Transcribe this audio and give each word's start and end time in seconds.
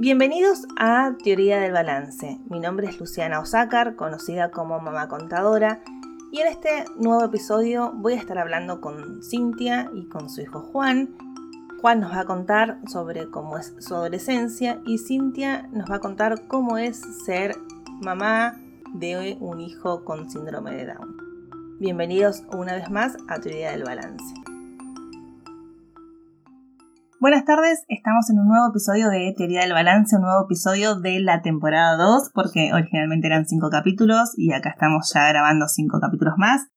Bienvenidos 0.00 0.66
a 0.78 1.14
Teoría 1.22 1.60
del 1.60 1.72
Balance. 1.72 2.40
Mi 2.48 2.58
nombre 2.58 2.88
es 2.88 2.98
Luciana 2.98 3.38
Osácar, 3.38 3.96
conocida 3.96 4.50
como 4.50 4.80
Mamá 4.80 5.08
Contadora, 5.08 5.82
y 6.32 6.40
en 6.40 6.46
este 6.46 6.86
nuevo 6.96 7.22
episodio 7.22 7.92
voy 7.96 8.14
a 8.14 8.16
estar 8.16 8.38
hablando 8.38 8.80
con 8.80 9.22
Cintia 9.22 9.90
y 9.94 10.06
con 10.06 10.30
su 10.30 10.40
hijo 10.40 10.62
Juan. 10.62 11.10
Juan 11.82 12.00
nos 12.00 12.12
va 12.12 12.20
a 12.20 12.24
contar 12.24 12.78
sobre 12.86 13.28
cómo 13.28 13.58
es 13.58 13.74
su 13.78 13.94
adolescencia 13.94 14.80
y 14.86 14.96
Cintia 14.96 15.68
nos 15.70 15.90
va 15.90 15.96
a 15.96 16.00
contar 16.00 16.46
cómo 16.48 16.78
es 16.78 16.98
ser 17.26 17.54
mamá 18.00 18.58
de 18.94 19.36
un 19.38 19.60
hijo 19.60 20.06
con 20.06 20.30
síndrome 20.30 20.76
de 20.76 20.86
Down. 20.86 21.76
Bienvenidos 21.78 22.44
una 22.54 22.72
vez 22.72 22.90
más 22.90 23.18
a 23.28 23.38
Teoría 23.38 23.72
del 23.72 23.84
Balance. 23.84 24.24
Buenas 27.20 27.44
tardes, 27.44 27.84
estamos 27.88 28.30
en 28.30 28.38
un 28.38 28.48
nuevo 28.48 28.70
episodio 28.70 29.10
de 29.10 29.34
Teoría 29.36 29.60
del 29.60 29.74
Balance, 29.74 30.16
un 30.16 30.22
nuevo 30.22 30.46
episodio 30.46 30.98
de 30.98 31.20
la 31.20 31.42
temporada 31.42 31.98
2, 31.98 32.30
porque 32.32 32.72
originalmente 32.72 33.26
eran 33.26 33.44
5 33.44 33.68
capítulos 33.68 34.32
y 34.38 34.54
acá 34.54 34.70
estamos 34.70 35.12
ya 35.12 35.28
grabando 35.28 35.68
5 35.68 36.00
capítulos 36.00 36.32
más. 36.38 36.68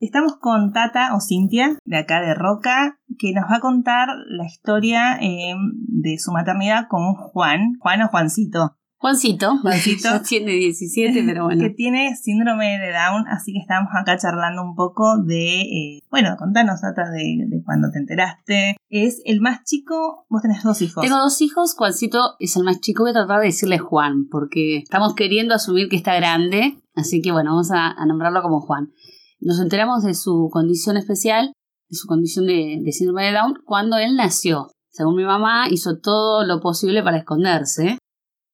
Estamos 0.00 0.36
con 0.40 0.72
Tata 0.72 1.14
o 1.14 1.20
Cintia, 1.20 1.78
de 1.84 1.96
acá 1.96 2.20
de 2.22 2.34
Roca, 2.34 2.98
que 3.20 3.32
nos 3.34 3.44
va 3.44 3.58
a 3.58 3.60
contar 3.60 4.08
la 4.26 4.46
historia 4.46 5.16
eh, 5.22 5.54
de 5.86 6.18
su 6.18 6.32
maternidad 6.32 6.88
con 6.88 7.14
Juan, 7.14 7.74
Juan 7.78 8.02
o 8.02 8.08
Juancito. 8.08 8.76
Juancito, 9.04 9.58
Juancito. 9.58 10.08
ya 10.14 10.22
tiene 10.22 10.52
17, 10.52 11.24
pero 11.26 11.44
bueno. 11.44 11.62
Que 11.62 11.68
tiene 11.68 12.16
síndrome 12.16 12.78
de 12.78 12.90
Down, 12.90 13.26
así 13.28 13.52
que 13.52 13.58
estamos 13.58 13.90
acá 13.94 14.16
charlando 14.16 14.62
un 14.62 14.74
poco 14.74 15.18
de, 15.22 15.60
eh, 15.60 16.02
bueno, 16.10 16.34
contanos, 16.38 16.80
Tata, 16.80 17.10
de, 17.10 17.44
de 17.46 17.62
cuando 17.62 17.90
te 17.90 17.98
enteraste. 17.98 18.76
Es 18.88 19.20
el 19.26 19.42
más 19.42 19.62
chico, 19.64 20.24
vos 20.30 20.40
tenés 20.40 20.62
dos 20.62 20.80
hijos. 20.80 21.02
Tengo 21.02 21.18
dos 21.18 21.38
hijos, 21.42 21.74
Juancito 21.76 22.36
es 22.38 22.56
el 22.56 22.64
más 22.64 22.80
chico, 22.80 23.02
voy 23.02 23.10
a 23.10 23.12
tratar 23.12 23.40
de 23.40 23.48
decirle 23.48 23.76
Juan, 23.76 24.26
porque 24.30 24.78
estamos 24.78 25.14
queriendo 25.14 25.54
asumir 25.54 25.90
que 25.90 25.96
está 25.96 26.14
grande, 26.14 26.78
así 26.94 27.20
que 27.20 27.30
bueno, 27.30 27.50
vamos 27.50 27.72
a, 27.72 27.88
a 27.88 28.06
nombrarlo 28.06 28.40
como 28.40 28.62
Juan. 28.62 28.88
Nos 29.38 29.60
enteramos 29.60 30.02
de 30.02 30.14
su 30.14 30.48
condición 30.50 30.96
especial, 30.96 31.52
de 31.90 31.94
su 31.94 32.06
condición 32.06 32.46
de, 32.46 32.80
de 32.82 32.92
síndrome 32.92 33.26
de 33.26 33.32
Down, 33.32 33.56
cuando 33.66 33.98
él 33.98 34.16
nació. 34.16 34.68
Según 34.88 35.16
mi 35.16 35.24
mamá, 35.24 35.68
hizo 35.68 35.98
todo 35.98 36.46
lo 36.46 36.60
posible 36.60 37.02
para 37.02 37.18
esconderse 37.18 37.98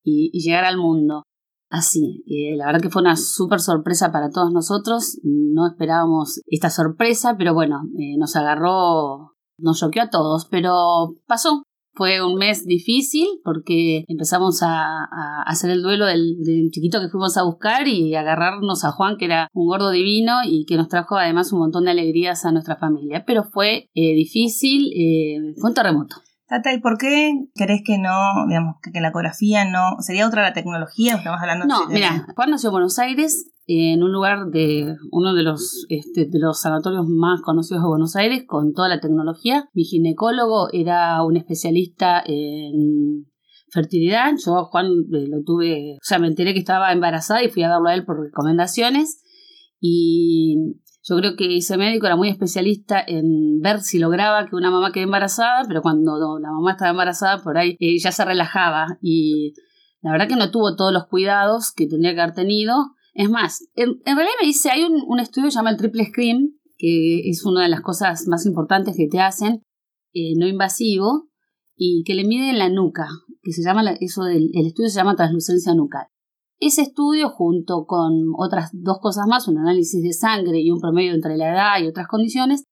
y, 0.03 0.31
llegar 0.41 0.65
al 0.65 0.79
mundo. 0.79 1.25
Así, 1.71 2.25
eh, 2.27 2.57
la 2.57 2.67
verdad 2.67 2.81
que 2.81 2.91
fue 2.91 3.03
una 3.03 3.17
súper 3.17 3.61
sorpresa 3.61 4.11
para 4.11 4.31
todos 4.31 4.53
nosotros. 4.53 5.21
No 5.23 5.69
esperábamos 5.69 6.41
esta 6.47 6.69
sorpresa, 6.69 7.37
pero 7.39 7.55
bueno, 7.55 7.83
eh, 7.99 8.17
nos 8.19 8.35
agarró, 8.35 9.37
nos 9.59 9.79
choqueó 9.79 10.03
a 10.05 10.11
todos, 10.11 10.47
pero 10.51 11.15
pasó. 11.27 11.63
Fue 11.93 12.25
un 12.25 12.37
mes 12.37 12.65
difícil 12.67 13.27
porque 13.45 14.05
empezamos 14.07 14.63
a, 14.63 15.05
a 15.05 15.43
hacer 15.45 15.71
el 15.71 15.83
duelo 15.83 16.07
del, 16.07 16.39
del, 16.39 16.71
chiquito 16.71 17.01
que 17.01 17.09
fuimos 17.09 17.37
a 17.37 17.43
buscar 17.43 17.89
y 17.89 18.15
agarrarnos 18.15 18.85
a 18.85 18.93
Juan, 18.93 19.17
que 19.19 19.25
era 19.25 19.49
un 19.53 19.67
gordo 19.67 19.91
divino 19.91 20.39
y 20.45 20.65
que 20.67 20.77
nos 20.77 20.89
trajo 20.89 21.17
además 21.17 21.53
un 21.53 21.59
montón 21.59 21.85
de 21.85 21.91
alegrías 21.91 22.45
a 22.45 22.53
nuestra 22.53 22.77
familia. 22.77 23.25
Pero 23.27 23.43
fue 23.43 23.91
eh, 23.95 24.15
difícil, 24.15 24.93
eh, 24.95 25.53
fue 25.61 25.71
un 25.71 25.75
terremoto. 25.75 26.17
Tata, 26.51 26.75
¿y 26.75 26.81
por 26.81 26.99
qué 26.99 27.33
crees 27.55 27.83
que 27.85 27.97
no, 27.97 28.11
digamos, 28.49 28.75
que, 28.83 28.91
que 28.91 29.01
la 29.01 29.11
ecografía 29.11 29.71
no, 29.71 30.01
sería 30.01 30.27
otra 30.27 30.43
la 30.43 30.53
tecnología? 30.53 31.15
Estamos 31.15 31.41
hablando 31.41 31.65
No, 31.65 31.87
de... 31.87 31.95
mira, 31.95 32.27
Juan 32.35 32.51
nació 32.51 32.71
en 32.71 32.73
Buenos 32.73 32.99
Aires, 32.99 33.53
en 33.69 34.03
un 34.03 34.11
lugar 34.11 34.51
de 34.51 34.97
uno 35.13 35.33
de 35.33 35.45
los, 35.45 35.87
este, 35.91 36.25
de 36.25 36.39
los 36.41 36.61
sanatorios 36.61 37.07
más 37.07 37.41
conocidos 37.41 37.85
de 37.85 37.89
Buenos 37.89 38.17
Aires, 38.17 38.43
con 38.49 38.73
toda 38.73 38.89
la 38.89 38.99
tecnología. 38.99 39.69
Mi 39.75 39.85
ginecólogo 39.85 40.73
era 40.73 41.23
un 41.23 41.37
especialista 41.37 42.21
en 42.27 43.27
fertilidad. 43.71 44.33
Yo 44.45 44.59
a 44.59 44.65
Juan 44.65 44.87
eh, 44.87 45.29
lo 45.29 45.45
tuve, 45.45 45.99
o 45.99 46.05
sea, 46.05 46.19
me 46.19 46.27
enteré 46.27 46.53
que 46.53 46.59
estaba 46.59 46.93
embarazada 46.93 47.45
y 47.45 47.49
fui 47.49 47.63
a 47.63 47.69
verlo 47.69 47.91
a 47.91 47.95
él 47.95 48.05
por 48.05 48.21
recomendaciones. 48.21 49.23
Y 49.79 50.57
yo 51.11 51.17
creo 51.17 51.37
que 51.37 51.57
ese 51.57 51.77
médico 51.77 52.07
era 52.07 52.17
muy 52.17 52.29
especialista 52.29 53.03
en 53.05 53.61
ver 53.61 53.81
si 53.81 53.99
lograba 53.99 54.47
que 54.47 54.55
una 54.55 54.71
mamá 54.71 54.93
quede 54.93 55.05
embarazada, 55.05 55.65
pero 55.67 55.83
cuando 55.83 56.39
la 56.39 56.53
mamá 56.53 56.73
estaba 56.73 56.93
embarazada, 56.93 57.43
por 57.43 57.59
ahí 57.59 57.77
eh, 57.81 57.99
ya 57.99 58.13
se 58.13 58.25
relajaba. 58.25 58.99
Y 59.03 59.55
la 60.03 60.13
verdad 60.13 60.29
que 60.29 60.37
no 60.37 60.51
tuvo 60.51 60.77
todos 60.77 60.93
los 60.93 61.07
cuidados 61.07 61.73
que 61.73 61.87
tendría 61.87 62.15
que 62.15 62.21
haber 62.21 62.35
tenido. 62.35 62.75
Es 63.13 63.29
más, 63.29 63.67
en, 63.75 64.01
realidad 64.05 64.35
me 64.41 64.47
dice, 64.47 64.71
hay 64.71 64.85
un, 64.85 65.03
un, 65.07 65.19
estudio 65.19 65.47
que 65.47 65.51
se 65.51 65.59
llama 65.59 65.71
el 65.71 65.77
triple 65.77 66.07
screen, 66.07 66.61
que 66.79 67.29
es 67.29 67.45
una 67.45 67.63
de 67.63 67.69
las 67.69 67.81
cosas 67.81 68.27
más 68.29 68.47
importantes 68.47 68.95
que 68.97 69.09
te 69.09 69.21
hacen, 69.21 69.65
eh, 70.13 70.35
no 70.37 70.47
invasivo, 70.47 71.29
y 71.75 72.05
que 72.05 72.15
le 72.15 72.25
mide 72.25 72.51
en 72.51 72.59
la 72.59 72.69
nuca, 72.69 73.09
que 73.43 73.53
se 73.53 73.63
llama, 73.63 73.83
eso 74.01 74.25
del, 74.25 74.51
el 74.55 74.67
estudio 74.67 74.89
se 74.91 74.97
llama 74.97 75.17
translucencia 75.17 75.75
nucal. 75.75 76.07
Ese 76.61 76.83
estudio, 76.83 77.31
junto 77.31 77.87
con 77.87 78.13
otras 78.37 78.71
dos 78.75 78.99
cosas 79.01 79.27
más, 79.27 79.49
un 79.49 79.59
análisis 79.59 80.03
de 80.03 80.13
sangre 80.13 80.61
y 80.61 80.71
un 80.71 80.79
promedio 80.79 81.15
entre 81.15 81.39
la 81.39 81.53
edad 81.53 81.83
y 81.83 81.89
otras 81.89 82.07
condiciones, 82.07 82.65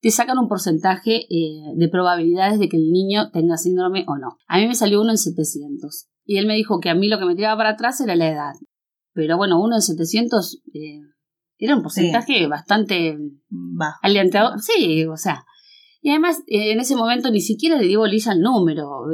te 0.00 0.10
sacan 0.10 0.38
un 0.38 0.48
porcentaje 0.48 1.26
eh, 1.30 1.62
de 1.76 1.88
probabilidades 1.88 2.58
de 2.58 2.70
que 2.70 2.78
el 2.78 2.90
niño 2.90 3.30
tenga 3.32 3.58
síndrome 3.58 4.04
o 4.08 4.16
no. 4.16 4.38
A 4.48 4.58
mí 4.58 4.66
me 4.66 4.74
salió 4.74 5.00
uno 5.00 5.10
en 5.10 5.18
700. 5.18 6.08
Y 6.24 6.38
él 6.38 6.46
me 6.46 6.54
dijo 6.54 6.80
que 6.80 6.88
a 6.88 6.94
mí 6.94 7.08
lo 7.08 7.18
que 7.18 7.26
me 7.26 7.34
tiraba 7.34 7.58
para 7.58 7.70
atrás 7.70 8.00
era 8.00 8.16
la 8.16 8.30
edad. 8.30 8.52
Pero 9.12 9.36
bueno, 9.36 9.62
uno 9.62 9.76
en 9.76 9.82
700 9.82 10.62
eh, 10.72 11.00
era 11.58 11.76
un 11.76 11.82
porcentaje 11.82 12.38
sí. 12.38 12.46
bastante 12.46 13.16
bajo. 13.48 13.98
alientador. 14.02 14.58
Sí, 14.60 15.04
o 15.04 15.16
sea. 15.16 15.44
Y 16.00 16.10
además, 16.10 16.38
eh, 16.46 16.72
en 16.72 16.80
ese 16.80 16.96
momento 16.96 17.30
ni 17.30 17.40
siquiera 17.40 17.76
le 17.76 17.86
di 17.86 17.96
bolilla 17.96 18.32
al 18.32 18.40
número. 18.40 19.04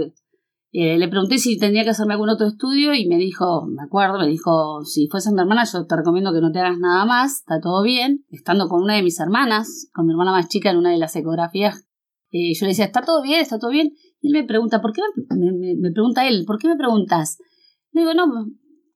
Eh, 0.72 0.98
le 0.98 1.08
pregunté 1.08 1.38
si 1.38 1.58
tendría 1.58 1.82
que 1.82 1.91
hacerme 1.91 2.12
algún 2.14 2.28
otro 2.28 2.47
estudio 2.47 2.94
y 2.94 3.08
me 3.08 3.16
dijo, 3.16 3.66
me 3.66 3.82
acuerdo, 3.82 4.19
me 4.19 4.28
dijo, 4.28 4.84
si 4.84 5.08
fuese 5.08 5.32
mi 5.32 5.41
hermana 5.41 5.64
yo 5.64 5.84
te 5.84 5.97
recomiendo 5.97 6.32
que 6.32 6.41
no 6.41 6.53
te 6.53 6.60
hagas 6.60 6.78
nada 6.78 7.04
más, 7.04 7.41
está 7.41 7.60
todo 7.60 7.82
bien. 7.82 8.25
Estando 8.28 8.69
con 8.69 8.82
una 8.82 8.94
de 8.94 9.03
mis 9.03 9.19
hermanas, 9.19 9.91
con 9.92 10.06
mi 10.06 10.12
hermana 10.12 10.31
más 10.31 10.48
chica 10.48 10.70
en 10.70 10.76
una 10.76 10.91
de 10.91 10.98
las 10.98 11.16
ecografías, 11.16 11.86
eh, 12.31 12.54
yo 12.54 12.66
le 12.66 12.69
decía, 12.70 12.84
está 12.84 13.03
todo 13.03 13.22
bien, 13.22 13.41
está 13.41 13.58
todo 13.58 13.70
bien. 13.70 13.92
Y 14.20 14.28
él 14.28 14.32
me 14.32 14.47
pregunta, 14.47 14.81
¿por 14.81 14.92
qué 14.92 15.03
me, 15.31 15.53
me, 15.53 15.75
me 15.76 15.91
pregunta 15.91 16.28
él, 16.28 16.44
¿por 16.47 16.58
qué 16.58 16.69
me 16.69 16.76
preguntas? 16.76 17.38
Le 17.92 18.02
digo, 18.02 18.14
no, 18.14 18.26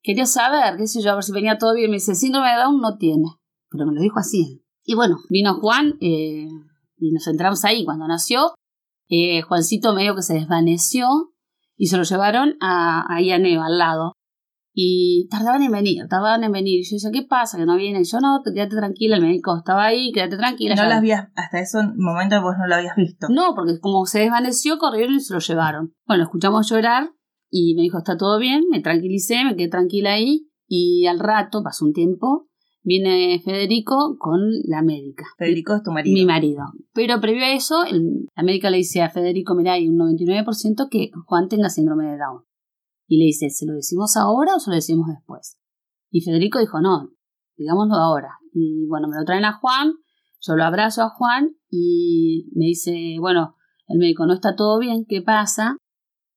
quería 0.03 0.27
saber, 0.27 0.77
qué 0.77 0.87
sé 0.87 1.03
yo, 1.03 1.11
a 1.11 1.15
ver 1.15 1.25
si 1.25 1.33
venía 1.33 1.59
todo 1.59 1.75
bien. 1.75 1.91
Me 1.91 1.97
dice, 1.97 2.15
síndrome 2.15 2.51
de 2.51 2.57
Down 2.57 2.81
no 2.81 2.97
tiene. 2.99 3.27
Pero 3.71 3.87
me 3.87 3.95
lo 3.95 4.01
dijo 4.01 4.21
así. 4.21 4.63
Y 4.85 4.95
bueno, 4.95 5.17
vino 5.31 5.55
Juan 5.55 5.97
eh, 6.01 6.47
y 6.99 7.13
nos 7.13 7.27
entramos 7.27 7.65
ahí. 7.65 7.85
Cuando 7.85 8.07
nació, 8.07 8.55
eh, 9.09 9.43
Juancito 9.43 9.95
medio 9.95 10.15
que 10.15 10.23
se 10.23 10.35
desvaneció 10.35 11.34
y 11.77 11.87
se 11.87 11.97
lo 11.97 12.03
llevaron 12.03 12.57
a, 12.61 13.05
a 13.09 13.39
Neo, 13.39 13.63
al 13.63 13.79
lado. 13.79 14.13
Y 14.77 15.29
tardaban 15.31 15.63
en 15.63 15.71
venir, 15.71 16.03
tardaban 16.09 16.43
en 16.43 16.51
venir. 16.51 16.81
Y 16.81 16.85
yo 16.85 16.97
decía, 16.97 17.11
¿qué 17.13 17.27
pasa? 17.27 17.57
Que 17.57 17.65
no 17.65 17.77
viene. 17.77 18.01
Y 18.01 18.05
yo, 18.05 18.19
no, 18.19 18.41
quédate 18.45 18.75
tranquila, 18.75 19.17
el 19.17 19.23
médico 19.23 19.57
estaba 19.57 19.85
ahí, 19.85 20.11
quédate 20.13 20.37
tranquila. 20.37 20.75
No 20.75 20.85
las 20.85 20.99
habías, 20.99 21.29
hasta 21.37 21.61
ese 21.61 21.79
momento 21.97 22.43
vos 22.43 22.55
no 22.59 22.67
lo 22.67 22.75
habías 22.75 22.97
visto. 22.97 23.29
No, 23.31 23.55
porque 23.55 23.79
como 23.79 24.05
se 24.07 24.21
desvaneció, 24.21 24.79
corrieron 24.79 25.15
y 25.15 25.21
se 25.21 25.33
lo 25.33 25.39
llevaron. 25.39 25.95
Bueno, 26.07 26.25
escuchamos 26.25 26.69
llorar 26.69 27.11
y 27.51 27.77
me 27.77 27.83
dijo, 27.83 27.99
está 27.99 28.17
todo 28.17 28.41
bien, 28.41 28.65
me 28.69 28.81
tranquilicé, 28.81 29.45
me 29.45 29.55
quedé 29.55 29.69
tranquila 29.69 30.15
ahí. 30.15 30.49
Y 30.67 31.07
al 31.07 31.21
rato, 31.21 31.63
pasó 31.63 31.85
un 31.85 31.93
tiempo, 31.93 32.49
viene 32.85 33.41
Federico 33.43 34.17
con 34.19 34.41
la 34.65 34.83
médica. 34.83 35.25
Federico 35.39 35.75
es 35.75 35.83
tu 35.83 35.91
marido. 35.91 36.15
Mi 36.15 36.25
marido. 36.25 36.65
Pero 36.93 37.21
previo 37.21 37.45
a 37.45 37.53
eso, 37.53 37.85
el, 37.85 38.29
la 38.37 38.43
médica 38.43 38.71
le 38.71 38.77
dice 38.77 39.03
a 39.03 39.11
Federico, 39.11 39.55
mira, 39.55 39.73
hay 39.73 39.89
un 39.89 39.99
99% 39.99 40.89
que 40.91 41.11
Juan 41.27 41.49
tenga 41.49 41.71
síndrome 41.71 42.05
de 42.05 42.19
Down. 42.19 42.45
Y 43.09 43.19
le 43.19 43.25
dice, 43.25 43.51
¿se 43.51 43.67
lo 43.67 43.75
decimos 43.75 44.17
ahora 44.17 44.55
o 44.55 44.61
se 44.61 44.71
lo 44.71 44.77
decimos 44.77 45.09
después? 45.09 45.59
Y 46.11 46.21
Federico 46.21 46.61
dijo, 46.61 46.81
no, 46.81 47.11
digámoslo 47.57 47.95
ahora. 47.95 48.39
Y 48.53 48.87
bueno, 48.87 49.09
me 49.09 49.17
lo 49.17 49.25
traen 49.25 49.45
a 49.45 49.55
Juan, 49.55 49.95
yo 50.41 50.55
lo 50.55 50.65
abrazo 50.65 51.03
a 51.03 51.11
Juan 51.11 51.57
y 51.71 52.51
me 52.55 52.67
dice, 52.67 53.17
bueno, 53.19 53.57
el 53.89 53.99
médico 53.99 54.27
no 54.27 54.35
está 54.35 54.55
todo 54.55 54.79
bien, 54.79 55.07
¿qué 55.09 55.23
pasa? 55.23 55.77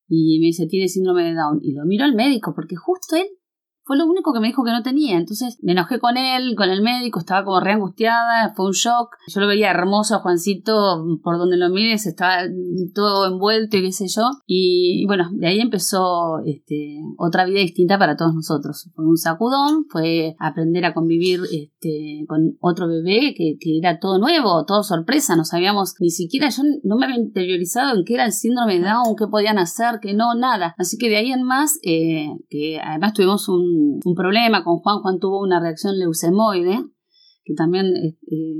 Y 0.08 0.40
me 0.40 0.46
dice, 0.46 0.66
tiene 0.66 0.88
síndrome 0.88 1.24
de 1.24 1.34
Down. 1.34 1.60
Y 1.62 1.74
lo 1.74 1.84
miro 1.84 2.04
al 2.04 2.14
médico, 2.14 2.54
porque 2.54 2.76
justo 2.76 3.16
él 3.16 3.28
fue 3.88 3.96
lo 3.96 4.04
único 4.04 4.34
que 4.34 4.40
me 4.40 4.48
dijo 4.48 4.62
que 4.64 4.70
no 4.70 4.82
tenía. 4.82 5.16
Entonces 5.16 5.58
me 5.62 5.72
enojé 5.72 5.98
con 5.98 6.18
él, 6.18 6.54
con 6.56 6.68
el 6.68 6.82
médico, 6.82 7.18
estaba 7.18 7.42
como 7.42 7.58
re 7.58 7.72
angustiada, 7.72 8.52
fue 8.54 8.66
un 8.66 8.72
shock. 8.72 9.16
Yo 9.28 9.40
lo 9.40 9.46
veía 9.46 9.70
hermoso 9.70 10.18
Juancito, 10.20 11.06
por 11.24 11.38
donde 11.38 11.56
lo 11.56 11.70
mires, 11.70 12.06
estaba 12.06 12.42
todo 12.94 13.26
envuelto 13.32 13.78
y 13.78 13.82
qué 13.82 13.92
sé 13.92 14.06
yo. 14.08 14.30
Y, 14.46 15.02
y 15.02 15.06
bueno, 15.06 15.30
de 15.32 15.46
ahí 15.46 15.60
empezó 15.60 16.40
este, 16.44 17.00
otra 17.16 17.46
vida 17.46 17.60
distinta 17.60 17.98
para 17.98 18.14
todos 18.16 18.34
nosotros. 18.34 18.90
Fue 18.94 19.06
un 19.06 19.16
sacudón, 19.16 19.86
fue 19.88 20.36
aprender 20.38 20.84
a 20.84 20.92
convivir 20.92 21.40
este, 21.50 22.26
con 22.28 22.58
otro 22.60 22.88
bebé 22.88 23.32
que, 23.34 23.56
que 23.58 23.78
era 23.78 23.98
todo 24.00 24.18
nuevo, 24.18 24.66
todo 24.66 24.82
sorpresa. 24.82 25.34
No 25.34 25.46
sabíamos 25.46 25.94
ni 25.98 26.10
siquiera, 26.10 26.50
yo 26.50 26.62
no 26.84 26.96
me 26.98 27.06
había 27.06 27.16
interiorizado 27.16 27.96
en 27.96 28.04
qué 28.04 28.14
era 28.14 28.26
el 28.26 28.32
síndrome 28.32 28.80
de 28.80 28.84
Down, 28.84 29.16
qué 29.16 29.26
podían 29.28 29.56
hacer, 29.56 29.98
que 30.02 30.12
no, 30.12 30.34
nada. 30.34 30.74
Así 30.76 30.98
que 30.98 31.08
de 31.08 31.16
ahí 31.16 31.32
en 31.32 31.42
más, 31.42 31.78
eh, 31.82 32.28
que 32.50 32.78
además 32.80 33.14
tuvimos 33.14 33.48
un 33.48 33.77
un 34.04 34.14
problema 34.14 34.64
con 34.64 34.78
Juan. 34.78 35.00
Juan 35.00 35.18
tuvo 35.18 35.40
una 35.40 35.60
reacción 35.60 35.98
leucemoide, 35.98 36.84
que 37.44 37.54
también 37.54 37.86
eh, 37.96 38.16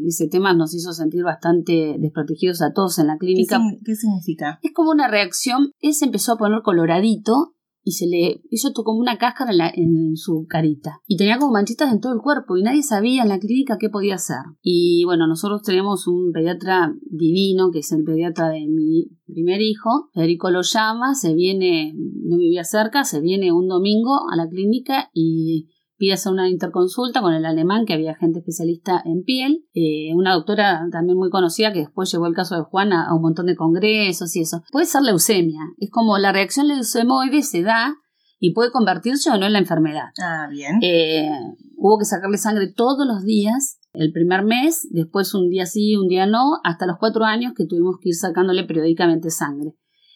ese 0.06 0.28
tema 0.28 0.54
nos 0.54 0.74
hizo 0.74 0.92
sentir 0.92 1.22
bastante 1.22 1.96
desprotegidos 1.98 2.62
a 2.62 2.72
todos 2.72 2.98
en 2.98 3.08
la 3.08 3.18
clínica. 3.18 3.58
¿Qué, 3.58 3.78
¿Qué, 3.84 3.94
significa? 3.94 4.58
Es 4.62 4.72
como 4.72 4.90
una 4.90 5.08
reacción, 5.08 5.72
él 5.80 5.94
se 5.94 6.06
empezó 6.06 6.32
a 6.32 6.38
poner 6.38 6.62
coloradito 6.62 7.54
y 7.88 7.92
se 7.92 8.06
le 8.06 8.42
hizo 8.50 8.70
como 8.74 8.98
una 8.98 9.16
cáscara 9.16 9.50
en, 9.50 9.96
en, 9.96 10.16
su 10.16 10.44
carita. 10.46 11.00
Y 11.06 11.16
tenía 11.16 11.38
como 11.38 11.52
manchitas 11.52 11.90
en 11.90 12.00
todo 12.00 12.12
el 12.12 12.20
cuerpo 12.20 12.58
y 12.58 12.62
nadie 12.62 12.82
sabía 12.82 13.22
en 13.22 13.30
la 13.30 13.38
clínica 13.38 13.78
qué 13.80 13.88
podía 13.88 14.16
hacer. 14.16 14.36
Y 14.60 15.04
bueno, 15.06 15.26
nosotros 15.26 15.62
tenemos 15.62 16.06
un 16.06 16.30
pediatra 16.30 16.94
divino, 17.10 17.70
que 17.72 17.78
es 17.78 17.90
el 17.92 18.04
pediatra 18.04 18.50
de 18.50 18.66
mi 18.68 19.08
primer 19.26 19.62
hijo. 19.62 20.10
Federico 20.12 20.50
lo 20.50 20.60
llama, 20.60 21.14
se 21.14 21.34
viene, 21.34 21.94
no 21.96 22.36
vivía 22.36 22.64
cerca, 22.64 23.04
se 23.04 23.22
viene 23.22 23.52
un 23.52 23.68
domingo 23.68 24.30
a 24.30 24.36
la 24.36 24.46
clínica 24.48 25.08
y 25.14 25.68
pides 25.98 26.26
una 26.26 26.48
interconsulta 26.48 27.20
con 27.20 27.34
el 27.34 27.44
alemán, 27.44 27.84
que 27.84 27.92
había 27.92 28.14
gente 28.14 28.38
especialista 28.38 29.02
en 29.04 29.24
piel, 29.24 29.64
eh, 29.74 30.14
una 30.14 30.32
doctora 30.32 30.86
también 30.90 31.18
muy 31.18 31.28
conocida 31.28 31.72
que 31.72 31.80
después 31.80 32.10
llevó 32.10 32.26
el 32.26 32.34
caso 32.34 32.54
de 32.54 32.62
Juan 32.62 32.92
a, 32.92 33.12
un 33.14 33.20
montón 33.20 33.46
de 33.46 33.56
congresos 33.56 34.34
y 34.36 34.40
eso. 34.40 34.62
Puede 34.70 34.86
ser 34.86 35.02
leucemia, 35.02 35.60
es 35.78 35.90
como 35.90 36.16
la 36.18 36.32
reacción 36.32 36.68
leucemoide 36.68 37.42
se 37.42 37.62
da 37.62 37.96
y 38.38 38.54
puede 38.54 38.70
convertirse 38.70 39.30
o 39.30 39.36
no 39.36 39.46
en 39.46 39.52
la 39.52 39.58
enfermedad. 39.58 40.10
Ah, 40.22 40.46
bien. 40.48 40.78
Eh, 40.82 41.28
hubo 41.76 41.98
que 41.98 42.04
sacarle 42.04 42.38
sangre 42.38 42.72
todos 42.72 43.06
los 43.06 43.24
días, 43.24 43.80
el 43.92 44.12
primer 44.12 44.44
mes, 44.44 44.86
después 44.90 45.34
un 45.34 45.48
día 45.50 45.66
sí, 45.66 45.96
un 45.96 46.06
día 46.06 46.26
no, 46.26 46.58
hasta 46.62 46.86
los 46.86 46.96
cuatro 47.00 47.24
años 47.24 47.52
que 47.56 47.66
tuvimos 47.66 47.96
que 48.00 48.10
ir 48.10 48.14
sacándole 48.14 48.64
periódicamente 48.64 49.30
sangre. 49.30 49.74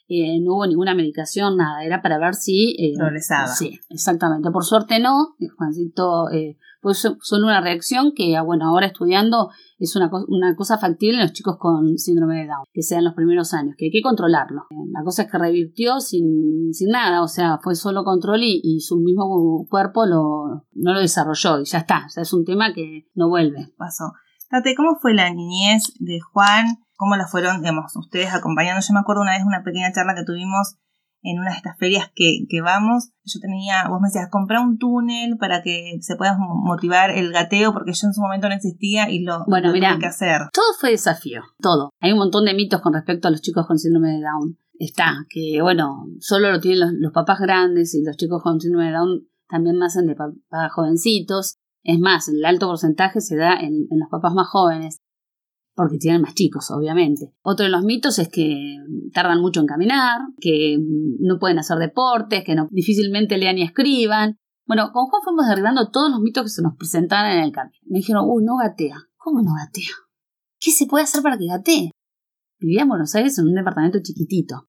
Eh, 0.08 0.40
no 0.40 0.56
hubo 0.56 0.66
ninguna 0.66 0.94
medicación, 0.94 1.56
nada, 1.56 1.84
era 1.84 2.02
para 2.02 2.18
ver 2.18 2.34
si... 2.34 2.76
Eh, 2.78 2.92
Progresaba. 2.96 3.46
Sí, 3.46 3.78
exactamente. 3.88 4.50
Por 4.50 4.64
suerte 4.64 4.98
no, 5.00 5.36
Juancito, 5.56 6.30
eh, 6.30 6.58
pues 6.82 6.98
son 6.98 7.44
una 7.44 7.60
reacción 7.60 8.12
que, 8.14 8.36
ah, 8.36 8.42
bueno, 8.42 8.66
ahora 8.66 8.86
estudiando 8.86 9.50
es 9.78 9.94
una, 9.94 10.10
una 10.26 10.56
cosa 10.56 10.78
factible 10.78 11.18
en 11.18 11.22
los 11.22 11.32
chicos 11.32 11.56
con 11.56 11.96
síndrome 11.96 12.40
de 12.40 12.46
Down, 12.48 12.64
que 12.72 12.82
sean 12.82 13.04
los 13.04 13.14
primeros 13.14 13.54
años, 13.54 13.76
que 13.78 13.86
hay 13.86 13.90
que 13.92 14.02
controlarlo. 14.02 14.64
La 14.92 15.04
cosa 15.04 15.22
es 15.22 15.30
que 15.30 15.38
revirtió 15.38 16.00
sin, 16.00 16.74
sin 16.74 16.90
nada, 16.90 17.22
o 17.22 17.28
sea, 17.28 17.58
fue 17.62 17.76
solo 17.76 18.02
control 18.02 18.40
y, 18.42 18.80
su 18.80 18.98
mismo 18.98 19.64
cuerpo 19.70 20.06
lo, 20.06 20.66
no 20.72 20.92
lo 20.92 20.98
desarrolló 20.98 21.60
y 21.60 21.64
ya 21.64 21.78
está, 21.78 22.04
o 22.06 22.08
sea, 22.08 22.24
es 22.24 22.32
un 22.32 22.44
tema 22.44 22.74
que 22.74 23.06
no 23.14 23.28
vuelve. 23.28 23.72
Pasó. 23.78 24.12
Tate, 24.50 24.74
¿cómo 24.74 24.98
fue 25.00 25.14
la 25.14 25.32
niñez 25.32 25.94
de 26.00 26.18
Juan? 26.20 26.66
Cómo 27.02 27.16
la 27.16 27.26
fueron, 27.26 27.62
digamos, 27.62 27.96
ustedes 27.96 28.32
acompañando. 28.32 28.80
Yo 28.80 28.94
me 28.94 29.00
acuerdo 29.00 29.22
una 29.22 29.32
vez 29.32 29.42
una 29.44 29.64
pequeña 29.64 29.92
charla 29.92 30.14
que 30.14 30.22
tuvimos 30.22 30.76
en 31.22 31.40
una 31.40 31.50
de 31.50 31.56
estas 31.56 31.76
ferias 31.76 32.12
que, 32.14 32.46
que 32.48 32.60
vamos. 32.60 33.10
Yo 33.24 33.40
tenía, 33.40 33.88
vos 33.88 34.00
me 34.00 34.06
decías, 34.06 34.28
compra 34.30 34.60
un 34.60 34.78
túnel 34.78 35.36
para 35.36 35.62
que 35.62 35.98
se 36.00 36.14
pueda 36.14 36.36
motivar 36.38 37.10
el 37.10 37.32
gateo, 37.32 37.72
porque 37.72 37.92
yo 37.92 38.06
en 38.06 38.14
su 38.14 38.20
momento 38.20 38.48
no 38.48 38.54
existía 38.54 39.10
y 39.10 39.24
lo, 39.24 39.44
bueno, 39.48 39.72
tuve 39.72 39.80
que 39.98 40.06
hacer. 40.06 40.42
Todo 40.52 40.74
fue 40.78 40.90
desafío, 40.90 41.42
todo. 41.60 41.90
Hay 41.98 42.12
un 42.12 42.18
montón 42.18 42.44
de 42.44 42.54
mitos 42.54 42.80
con 42.80 42.94
respecto 42.94 43.26
a 43.26 43.32
los 43.32 43.42
chicos 43.42 43.66
con 43.66 43.78
síndrome 43.78 44.12
de 44.12 44.20
Down. 44.20 44.58
Está, 44.78 45.26
que 45.28 45.58
bueno, 45.60 46.06
solo 46.20 46.52
lo 46.52 46.60
tienen 46.60 47.00
los, 47.00 47.12
papás 47.12 47.40
grandes 47.40 47.96
y 47.96 48.04
los 48.04 48.16
chicos 48.16 48.40
con 48.44 48.60
síndrome 48.60 48.86
de 48.86 48.92
Down 48.92 49.28
también 49.48 49.78
nacen 49.78 50.06
de 50.06 50.14
papás 50.14 50.72
jovencitos. 50.72 51.56
Es 51.82 51.98
más, 51.98 52.28
el 52.28 52.44
alto 52.44 52.68
porcentaje 52.68 53.20
se 53.20 53.36
da 53.36 53.54
en, 53.54 53.88
en 53.90 53.98
los 53.98 54.08
papás 54.08 54.34
más 54.34 54.46
jóvenes 54.46 55.01
porque 55.74 55.98
tienen 55.98 56.22
más 56.22 56.34
chicos, 56.34 56.70
obviamente. 56.70 57.32
Otro 57.42 57.64
de 57.64 57.70
los 57.70 57.82
mitos 57.82 58.18
es 58.18 58.28
que 58.28 58.76
tardan 59.12 59.40
mucho 59.40 59.60
en 59.60 59.66
caminar, 59.66 60.20
que 60.40 60.78
no 61.20 61.38
pueden 61.38 61.58
hacer 61.58 61.78
deportes, 61.78 62.44
que 62.44 62.54
no, 62.54 62.68
difícilmente 62.70 63.38
lean 63.38 63.58
y 63.58 63.62
escriban. 63.62 64.36
Bueno, 64.66 64.90
con 64.92 65.06
Juan 65.06 65.22
fuimos 65.24 65.48
derribando 65.48 65.90
todos 65.90 66.10
los 66.10 66.20
mitos 66.20 66.44
que 66.44 66.50
se 66.50 66.62
nos 66.62 66.76
presentaban 66.76 67.32
en 67.32 67.44
el 67.44 67.52
camino. 67.52 67.76
Me 67.84 67.98
dijeron, 67.98 68.24
uy, 68.26 68.44
no 68.44 68.56
gatea. 68.56 68.96
¿Cómo 69.16 69.42
no 69.42 69.54
gatea? 69.54 69.94
¿Qué 70.60 70.70
se 70.70 70.86
puede 70.86 71.04
hacer 71.04 71.22
para 71.22 71.38
que 71.38 71.46
gatee? 71.46 71.90
Vivía 72.60 72.82
en 72.82 72.88
Buenos 72.88 73.14
Aires 73.14 73.38
en 73.38 73.48
un 73.48 73.54
departamento 73.54 73.98
chiquitito. 74.02 74.68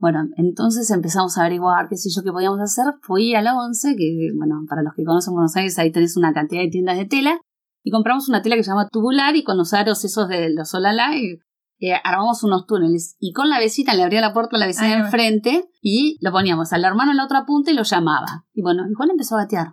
Bueno, 0.00 0.28
entonces 0.36 0.90
empezamos 0.90 1.36
a 1.36 1.40
averiguar 1.40 1.88
qué 1.88 1.96
sé 1.96 2.10
yo 2.14 2.22
qué 2.22 2.30
podíamos 2.30 2.60
hacer. 2.60 2.84
Fui 3.02 3.34
a 3.34 3.42
la 3.42 3.56
11, 3.56 3.96
que, 3.96 4.30
bueno, 4.36 4.64
para 4.68 4.82
los 4.82 4.94
que 4.94 5.04
conocen 5.04 5.32
Buenos 5.32 5.56
Aires, 5.56 5.78
ahí 5.78 5.90
tenés 5.90 6.16
una 6.16 6.32
cantidad 6.32 6.62
de 6.62 6.68
tiendas 6.68 6.98
de 6.98 7.06
tela 7.06 7.40
y 7.82 7.90
compramos 7.90 8.28
una 8.28 8.42
tela 8.42 8.56
que 8.56 8.62
se 8.62 8.70
llama 8.70 8.88
tubular 8.88 9.36
y 9.36 9.44
con 9.44 9.56
los 9.56 9.72
aros 9.72 10.04
esos 10.04 10.28
de 10.28 10.50
los 10.50 10.70
Solala 10.70 11.16
y 11.16 11.38
eh, 11.80 11.94
armamos 12.02 12.42
unos 12.42 12.66
túneles 12.66 13.16
y 13.20 13.32
con 13.32 13.48
la 13.48 13.60
vecina 13.60 13.94
le 13.94 14.02
abría 14.02 14.20
la 14.20 14.32
puerta 14.32 14.56
a 14.56 14.58
la 14.58 14.66
vecina 14.66 14.88
de 14.88 15.02
enfrente 15.04 15.64
y 15.80 16.18
lo 16.20 16.32
poníamos 16.32 16.72
al 16.72 16.84
hermano 16.84 17.12
en 17.12 17.16
la 17.16 17.24
otra 17.24 17.44
punta 17.46 17.70
y 17.70 17.74
lo 17.74 17.84
llamaba. 17.84 18.44
Y 18.52 18.62
bueno, 18.62 18.84
igual 18.90 19.10
empezó 19.10 19.36
a 19.36 19.42
batear. 19.42 19.72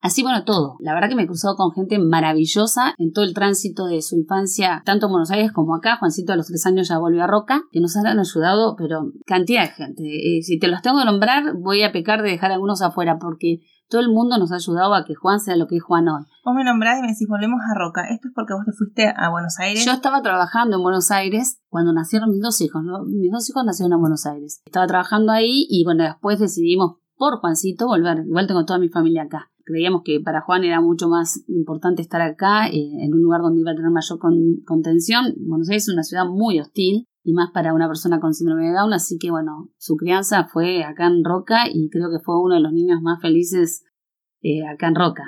Así, 0.00 0.22
bueno, 0.22 0.44
todo. 0.44 0.76
La 0.80 0.94
verdad 0.94 1.08
que 1.08 1.16
me 1.16 1.22
he 1.22 1.26
cruzado 1.26 1.56
con 1.56 1.72
gente 1.72 1.98
maravillosa 1.98 2.94
en 2.98 3.12
todo 3.12 3.24
el 3.24 3.34
tránsito 3.34 3.86
de 3.86 4.02
su 4.02 4.16
infancia, 4.16 4.82
tanto 4.84 5.06
en 5.06 5.12
Buenos 5.12 5.30
Aires 5.30 5.52
como 5.52 5.74
acá. 5.74 5.96
Juancito 5.96 6.32
a 6.32 6.36
los 6.36 6.46
tres 6.46 6.64
años 6.66 6.88
ya 6.88 6.98
volvió 6.98 7.24
a 7.24 7.26
Roca, 7.26 7.62
que 7.72 7.80
nos 7.80 7.96
han 7.96 8.06
ayudado, 8.06 8.76
pero 8.76 9.10
cantidad 9.24 9.62
de 9.62 9.68
gente. 9.68 10.04
Eh, 10.04 10.42
si 10.42 10.58
te 10.58 10.68
los 10.68 10.82
tengo 10.82 10.98
que 10.98 11.06
nombrar, 11.06 11.54
voy 11.60 11.82
a 11.82 11.92
pecar 11.92 12.22
de 12.22 12.30
dejar 12.30 12.52
algunos 12.52 12.82
afuera, 12.82 13.18
porque 13.18 13.60
todo 13.88 14.00
el 14.00 14.08
mundo 14.08 14.38
nos 14.38 14.52
ha 14.52 14.56
ayudado 14.56 14.94
a 14.94 15.04
que 15.04 15.14
Juan 15.14 15.40
sea 15.40 15.56
lo 15.56 15.66
que 15.66 15.76
es 15.76 15.82
Juan 15.82 16.08
hoy. 16.08 16.24
Vos 16.44 16.54
me 16.54 16.64
nombrás 16.64 16.98
y 16.98 17.02
me 17.02 17.08
decís, 17.08 17.28
volvemos 17.28 17.60
a 17.70 17.78
Roca. 17.78 18.02
¿Esto 18.08 18.28
es 18.28 18.34
porque 18.34 18.54
vos 18.54 18.64
te 18.64 18.72
fuiste 18.72 19.12
a 19.14 19.30
Buenos 19.30 19.58
Aires? 19.58 19.84
Yo 19.84 19.92
estaba 19.92 20.22
trabajando 20.22 20.76
en 20.76 20.82
Buenos 20.82 21.10
Aires 21.10 21.60
cuando 21.68 21.92
nacieron 21.92 22.30
mis 22.30 22.40
dos 22.40 22.60
hijos. 22.60 22.82
Mis 23.06 23.30
dos 23.30 23.48
hijos 23.48 23.64
nacieron 23.64 23.92
en 23.94 24.00
Buenos 24.00 24.26
Aires. 24.26 24.62
Estaba 24.66 24.86
trabajando 24.86 25.32
ahí 25.32 25.66
y 25.68 25.84
bueno, 25.84 26.04
después 26.04 26.38
decidimos 26.38 26.96
por 27.16 27.38
Juancito 27.40 27.86
volver. 27.86 28.24
Igual 28.26 28.46
tengo 28.46 28.64
toda 28.64 28.78
mi 28.78 28.88
familia 28.88 29.22
acá. 29.22 29.50
Creíamos 29.64 30.02
que 30.04 30.20
para 30.20 30.42
Juan 30.42 30.62
era 30.62 30.80
mucho 30.80 31.08
más 31.08 31.42
importante 31.48 32.00
estar 32.00 32.22
acá, 32.22 32.68
eh, 32.68 33.02
en 33.02 33.12
un 33.12 33.20
lugar 33.20 33.40
donde 33.40 33.60
iba 33.60 33.72
a 33.72 33.74
tener 33.74 33.90
mayor 33.90 34.18
contención. 34.64 35.34
Buenos 35.38 35.68
Aires 35.68 35.88
es 35.88 35.92
una 35.92 36.04
ciudad 36.04 36.24
muy 36.26 36.60
hostil 36.60 37.08
y 37.26 37.32
más 37.32 37.50
para 37.50 37.74
una 37.74 37.88
persona 37.88 38.20
con 38.20 38.34
síndrome 38.34 38.68
de 38.68 38.72
Down, 38.72 38.92
así 38.92 39.18
que 39.18 39.32
bueno, 39.32 39.68
su 39.78 39.96
crianza 39.96 40.46
fue 40.46 40.84
acá 40.84 41.08
en 41.08 41.24
Roca 41.24 41.64
y 41.68 41.90
creo 41.90 42.08
que 42.08 42.22
fue 42.24 42.40
uno 42.40 42.54
de 42.54 42.60
los 42.60 42.72
niños 42.72 43.02
más 43.02 43.20
felices 43.20 43.82
eh, 44.42 44.64
acá 44.64 44.86
en 44.86 44.94
Roca. 44.94 45.24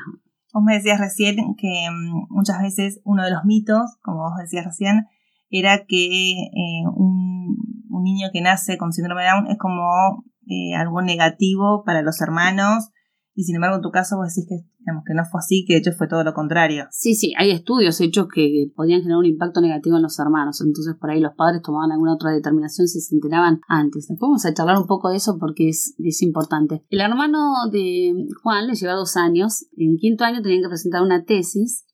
Vos 0.54 0.62
me 0.62 0.74
decías 0.74 1.00
recién 1.00 1.34
que 1.56 1.88
mm, 1.90 2.32
muchas 2.32 2.62
veces 2.62 3.00
uno 3.02 3.24
de 3.24 3.32
los 3.32 3.44
mitos, 3.44 3.96
como 4.00 4.18
vos 4.18 4.38
decías 4.40 4.64
recién, 4.64 5.06
era 5.50 5.86
que 5.88 6.34
eh, 6.34 6.84
un, 6.94 7.56
un, 7.90 8.02
niño 8.04 8.28
que 8.32 8.42
nace 8.42 8.78
con 8.78 8.92
síndrome 8.92 9.22
de 9.22 9.30
Down 9.30 9.46
es 9.48 9.58
como 9.58 10.22
eh, 10.46 10.76
algo 10.76 11.02
negativo 11.02 11.82
para 11.84 12.02
los 12.02 12.20
hermanos 12.20 12.90
y 13.38 13.44
sin 13.44 13.54
embargo 13.54 13.76
en 13.76 13.82
tu 13.82 13.92
caso 13.92 14.16
vos 14.16 14.34
decís 14.34 14.48
que, 14.48 14.66
digamos, 14.80 15.04
que 15.06 15.14
no 15.14 15.22
fue 15.24 15.38
así, 15.38 15.64
que 15.64 15.74
de 15.74 15.78
hecho 15.78 15.92
fue 15.92 16.08
todo 16.08 16.24
lo 16.24 16.34
contrario. 16.34 16.88
Sí, 16.90 17.14
sí, 17.14 17.34
hay 17.38 17.52
estudios 17.52 18.00
hechos 18.00 18.26
que 18.26 18.72
podían 18.74 19.00
generar 19.00 19.20
un 19.20 19.26
impacto 19.26 19.60
negativo 19.60 19.94
en 19.94 20.02
los 20.02 20.18
hermanos, 20.18 20.60
entonces 20.60 20.96
por 21.00 21.10
ahí 21.10 21.20
los 21.20 21.34
padres 21.36 21.62
tomaban 21.62 21.92
alguna 21.92 22.14
otra 22.14 22.32
determinación 22.32 22.88
si 22.88 23.00
se 23.00 23.14
enteraban 23.14 23.60
antes. 23.68 24.08
Después 24.08 24.26
vamos 24.28 24.44
a 24.44 24.52
charlar 24.52 24.76
un 24.76 24.88
poco 24.88 25.10
de 25.10 25.18
eso 25.18 25.38
porque 25.38 25.68
es, 25.68 25.94
es 25.98 26.20
importante. 26.22 26.84
El 26.88 27.00
hermano 27.00 27.38
de 27.70 28.26
Juan 28.42 28.66
le 28.66 28.74
lleva 28.74 28.94
dos 28.94 29.16
años, 29.16 29.66
en 29.76 29.98
quinto 29.98 30.24
año 30.24 30.42
tenían 30.42 30.62
que 30.62 30.70
presentar 30.70 31.02
una 31.02 31.24
tesis 31.24 31.86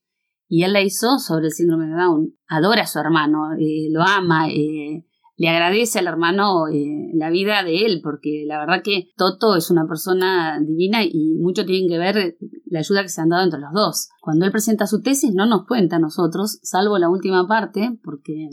y 0.48 0.62
él 0.62 0.72
la 0.72 0.80
hizo 0.80 1.18
sobre 1.18 1.48
el 1.48 1.52
síndrome 1.52 1.88
de 1.88 1.92
Down. 1.92 2.34
Adora 2.48 2.84
a 2.84 2.86
su 2.86 2.98
hermano, 2.98 3.52
eh, 3.60 3.90
lo 3.90 4.00
ama, 4.00 4.48
eh, 4.48 5.04
le 5.36 5.48
agradece 5.48 5.98
al 5.98 6.06
hermano 6.06 6.68
eh, 6.68 7.10
la 7.14 7.30
vida 7.30 7.62
de 7.64 7.86
él, 7.86 8.00
porque 8.02 8.44
la 8.46 8.58
verdad 8.58 8.82
que 8.84 9.08
Toto 9.16 9.56
es 9.56 9.70
una 9.70 9.86
persona 9.86 10.60
divina 10.60 11.02
y 11.04 11.34
mucho 11.40 11.64
tiene 11.64 11.88
que 11.88 11.98
ver 11.98 12.36
la 12.66 12.78
ayuda 12.78 13.02
que 13.02 13.08
se 13.08 13.20
han 13.20 13.30
dado 13.30 13.42
entre 13.42 13.60
los 13.60 13.72
dos. 13.72 14.08
Cuando 14.20 14.46
él 14.46 14.52
presenta 14.52 14.86
su 14.86 15.02
tesis 15.02 15.32
no 15.34 15.46
nos 15.46 15.66
cuenta 15.66 15.96
a 15.96 16.00
nosotros, 16.00 16.60
salvo 16.62 16.98
la 16.98 17.08
última 17.08 17.48
parte, 17.48 17.98
porque 18.04 18.48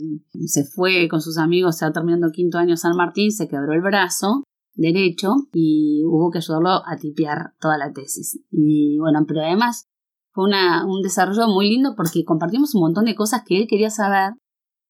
se 0.46 0.64
fue 0.64 1.08
con 1.08 1.20
sus 1.20 1.38
amigos, 1.38 1.76
se 1.76 1.84
va 1.84 1.92
terminando 1.92 2.30
quinto 2.32 2.58
año 2.58 2.76
San 2.76 2.96
Martín, 2.96 3.30
se 3.30 3.48
quebró 3.48 3.72
el 3.74 3.82
brazo 3.82 4.42
derecho 4.74 5.34
y 5.52 6.02
hubo 6.04 6.30
que 6.30 6.38
ayudarlo 6.38 6.70
a 6.70 6.96
tipear 6.98 7.52
toda 7.60 7.78
la 7.78 7.92
tesis. 7.92 8.40
Y 8.50 8.98
bueno, 8.98 9.24
pero 9.26 9.42
además 9.42 9.86
fue 10.32 10.44
una, 10.44 10.84
un 10.86 11.02
desarrollo 11.02 11.46
muy 11.46 11.68
lindo 11.68 11.94
porque 11.96 12.24
compartimos 12.24 12.74
un 12.74 12.80
montón 12.80 13.04
de 13.04 13.14
cosas 13.14 13.42
que 13.46 13.58
él 13.58 13.66
quería 13.68 13.90
saber 13.90 14.32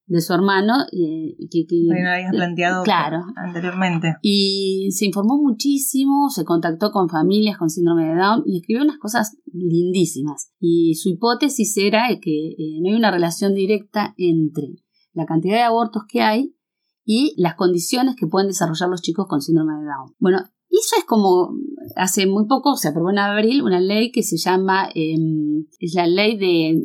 de 0.07 0.21
su 0.21 0.33
hermano. 0.33 0.75
Eh, 0.93 1.37
que, 1.51 1.67
que 1.67 1.83
no 1.87 2.11
habías 2.11 2.33
planteado 2.33 2.83
claro. 2.85 3.25
anteriormente. 3.37 4.17
Y 4.23 4.89
se 4.93 5.07
informó 5.07 5.39
muchísimo, 5.39 6.29
se 6.31 6.45
contactó 6.45 6.91
con 6.91 7.09
familias 7.09 7.59
con 7.59 7.71
síndrome 7.71 8.09
de 8.09 8.15
Down 8.17 8.43
y 8.47 8.59
escribió 8.59 8.83
unas 8.83 8.99
cosas 8.99 9.37
lindísimas. 9.53 10.53
Y 10.61 10.95
su 10.95 11.11
hipótesis 11.11 11.77
era 11.77 12.09
que 12.21 12.49
eh, 12.51 12.81
no 12.83 12.91
hay 12.91 12.97
una 12.97 13.11
relación 13.11 13.55
directa 13.55 14.15
entre 14.17 14.77
la 15.13 15.27
cantidad 15.27 15.57
de 15.57 15.63
abortos 15.63 16.05
que 16.09 16.23
hay 16.23 16.57
y 17.05 17.35
las 17.37 17.57
condiciones 17.57 18.17
que 18.17 18.27
pueden 18.27 18.49
desarrollar 18.49 18.89
los 18.89 19.03
chicos 19.03 19.27
con 19.29 19.41
síndrome 19.41 19.75
de 19.75 19.85
Down. 19.87 20.15
Bueno, 20.19 20.39
eso 20.73 20.97
es 20.97 21.05
como, 21.05 21.55
hace 21.97 22.27
muy 22.27 22.47
poco 22.47 22.77
se 22.77 22.89
aprobó 22.89 23.11
en 23.11 23.19
abril 23.19 23.63
una 23.63 23.79
ley 23.79 24.11
que 24.11 24.23
se 24.23 24.39
llama, 24.39 24.89
em, 24.95 25.67
es 25.79 25.95
la 25.95 26.07
ley 26.07 26.39
de 26.39 26.81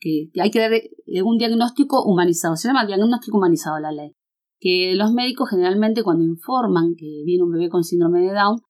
que, 0.00 0.30
hay 0.38 0.50
que 0.50 0.58
dar 0.58 0.72
eh, 0.74 0.90
un 1.20 1.36
diagnóstico 1.36 2.02
humanizado, 2.04 2.56
se 2.56 2.68
llama 2.68 2.86
diagnóstico 2.86 3.36
humanizado 3.36 3.78
la 3.78 3.92
ley, 3.92 4.12
que 4.58 4.94
los 4.94 5.12
médicos 5.12 5.50
generalmente 5.50 6.02
cuando 6.02 6.24
informan 6.24 6.94
que 6.96 7.22
viene 7.26 7.42
un 7.42 7.52
bebé 7.52 7.68
con 7.68 7.84
síndrome 7.84 8.22
de 8.22 8.32
Down, 8.32 8.60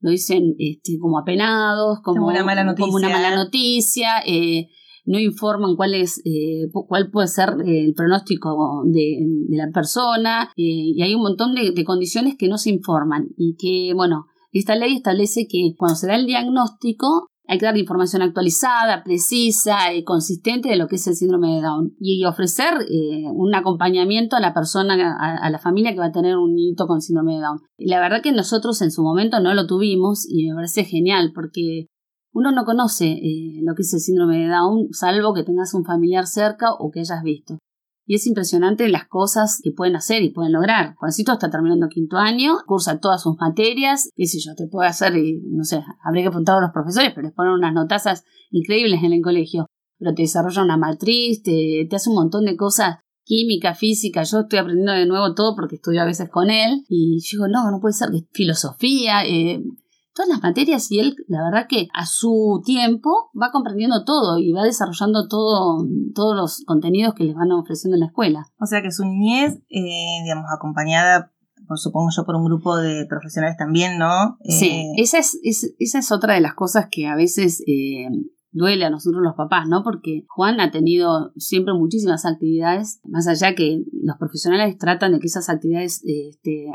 lo 0.00 0.10
dicen 0.10 0.54
este, 0.58 0.98
como 0.98 1.18
apenados, 1.18 2.00
como, 2.02 2.26
una 2.26 2.44
mala 2.44 2.64
noticia, 2.64 2.86
como 2.86 2.96
una 2.96 3.08
mala 3.08 3.36
noticia 3.36 4.18
eh, 4.26 4.68
no 5.04 5.18
informan 5.18 5.76
cuál 5.76 5.94
es 5.94 6.20
eh, 6.24 6.68
cuál 6.72 7.10
puede 7.10 7.28
ser 7.28 7.56
el 7.64 7.92
pronóstico 7.94 8.82
de, 8.86 9.18
la 9.50 9.68
persona 9.72 10.50
eh, 10.56 10.94
y 10.94 11.02
hay 11.02 11.14
un 11.14 11.22
montón 11.22 11.54
de, 11.54 11.84
condiciones 11.84 12.36
que 12.36 12.48
no 12.48 12.58
se 12.58 12.70
informan 12.70 13.28
y 13.36 13.56
que 13.56 13.94
bueno 13.94 14.26
Esta 14.52 14.76
ley 14.76 14.96
establece 14.96 15.46
que 15.48 15.74
cuando 15.76 15.96
se 15.96 16.06
da 16.06 16.14
el 16.16 16.26
diagnóstico 16.26 17.28
hay 17.52 17.58
que 17.58 17.66
dar 17.66 17.76
información 17.76 18.22
actualizada, 18.22 19.04
precisa 19.04 19.92
y 19.92 20.04
consistente 20.04 20.70
de 20.70 20.76
lo 20.76 20.88
que 20.88 20.96
es 20.96 21.06
el 21.06 21.16
síndrome 21.16 21.54
de 21.54 21.60
Down 21.60 21.94
y 22.00 22.24
ofrecer 22.24 22.72
eh, 22.88 23.24
un 23.30 23.54
acompañamiento 23.54 24.36
a 24.36 24.40
la 24.40 24.54
persona, 24.54 25.18
a, 25.20 25.50
la 25.50 25.58
familia 25.58 25.92
que 25.92 25.98
va 25.98 26.06
a 26.06 26.12
tener 26.12 26.38
un 26.38 26.54
niñito 26.54 26.86
con 26.86 27.02
síndrome 27.02 27.34
de 27.34 27.40
Down. 27.42 27.60
la 27.76 28.00
verdad 28.00 28.22
que 28.22 28.32
nosotros 28.32 28.80
en 28.80 28.90
su 28.90 29.02
momento 29.02 29.38
no 29.40 29.52
lo 29.52 29.66
tuvimos 29.66 30.26
y 30.26 30.48
me 30.48 30.54
parece 30.54 30.84
genial 30.84 31.32
porque 31.34 31.88
uno 32.32 32.52
no 32.52 32.64
conoce 32.64 33.08
eh, 33.08 33.60
lo 33.62 33.74
que 33.74 33.82
es 33.82 33.92
el 33.92 34.00
síndrome 34.00 34.38
de 34.38 34.48
Down 34.48 34.88
salvo 34.92 35.34
que 35.34 35.42
tengas 35.42 35.74
un 35.74 35.84
familiar 35.84 36.26
cerca 36.26 36.72
o 36.72 36.90
que 36.90 37.00
hayas 37.00 37.22
visto. 37.22 37.58
Y 38.04 38.16
es 38.16 38.26
impresionante 38.26 38.88
las 38.88 39.06
cosas 39.06 39.60
que 39.62 39.70
pueden 39.72 39.96
hacer 39.96 40.22
y 40.22 40.30
pueden 40.30 40.52
lograr. 40.52 40.94
Juancito 40.96 41.32
está 41.32 41.50
terminando 41.50 41.88
quinto 41.88 42.16
año, 42.16 42.58
cursa 42.66 42.98
todas 42.98 43.22
sus 43.22 43.36
materias, 43.38 44.10
qué 44.16 44.26
sé 44.26 44.38
yo, 44.40 44.54
te 44.54 44.66
puede 44.66 44.88
hacer, 44.88 45.12
no 45.44 45.64
sé, 45.64 45.82
habría 46.04 46.24
que 46.24 46.28
apuntar 46.28 46.58
a 46.58 46.60
los 46.60 46.72
profesores, 46.72 47.12
pero 47.14 47.26
les 47.28 47.34
ponen 47.34 47.52
unas 47.52 47.74
notazas 47.74 48.24
increíbles 48.50 49.02
en 49.02 49.12
el 49.12 49.22
colegio. 49.22 49.66
Pero 49.98 50.14
te 50.14 50.22
desarrolla 50.22 50.64
una 50.64 50.76
matriz, 50.76 51.42
te, 51.42 51.86
te 51.88 51.96
hace 51.96 52.10
un 52.10 52.16
montón 52.16 52.44
de 52.44 52.56
cosas 52.56 52.96
química, 53.24 53.74
física, 53.74 54.24
yo 54.24 54.40
estoy 54.40 54.58
aprendiendo 54.58 54.92
de 54.92 55.06
nuevo 55.06 55.34
todo 55.34 55.54
porque 55.54 55.76
estudio 55.76 56.02
a 56.02 56.06
veces 56.06 56.28
con 56.28 56.50
él 56.50 56.84
y 56.88 57.20
yo 57.20 57.36
digo, 57.36 57.48
no, 57.48 57.70
no 57.70 57.80
puede 57.80 57.94
ser 57.94 58.08
filosofía, 58.32 59.24
eh, 59.24 59.62
todas 60.14 60.28
las 60.28 60.42
materias 60.42 60.90
y 60.90 60.98
él, 60.98 61.16
la 61.28 61.42
verdad 61.42 61.66
que 61.68 61.88
a 61.94 62.06
su 62.06 62.62
tiempo 62.64 63.30
va 63.40 63.50
comprendiendo 63.50 64.04
todo 64.04 64.38
y 64.38 64.52
va 64.52 64.62
desarrollando 64.62 65.28
todo, 65.28 65.86
todos 66.14 66.36
los 66.36 66.64
contenidos 66.66 67.14
que 67.14 67.24
les 67.24 67.34
van 67.34 67.52
ofreciendo 67.52 67.96
en 67.96 68.00
la 68.00 68.06
escuela. 68.06 68.46
O 68.60 68.66
sea 68.66 68.82
que 68.82 68.90
su 68.90 69.04
niñez, 69.04 69.54
eh, 69.70 70.22
digamos, 70.24 70.46
acompañada, 70.54 71.32
por, 71.66 71.78
supongo 71.78 72.08
yo, 72.14 72.24
por 72.24 72.36
un 72.36 72.44
grupo 72.44 72.76
de 72.76 73.06
profesionales 73.06 73.56
también, 73.56 73.98
¿no? 73.98 74.36
sí, 74.44 74.68
eh, 74.68 74.92
esa 74.96 75.18
es, 75.18 75.38
esa 75.42 75.98
es 75.98 76.12
otra 76.12 76.34
de 76.34 76.40
las 76.40 76.54
cosas 76.54 76.88
que 76.90 77.06
a 77.06 77.14
veces 77.14 77.62
eh, 77.66 78.08
duele 78.52 78.84
a 78.84 78.90
nosotros 78.90 79.22
los 79.22 79.34
papás, 79.34 79.66
¿no? 79.66 79.82
Porque 79.82 80.26
Juan 80.28 80.60
ha 80.60 80.70
tenido 80.70 81.32
siempre 81.36 81.72
muchísimas 81.72 82.26
actividades, 82.26 83.00
más 83.04 83.26
allá 83.26 83.54
que 83.54 83.82
los 84.02 84.16
profesionales 84.18 84.76
tratan 84.76 85.12
de 85.12 85.20
que 85.20 85.26
esas 85.26 85.48
actividades 85.48 86.02
este, 86.04 86.66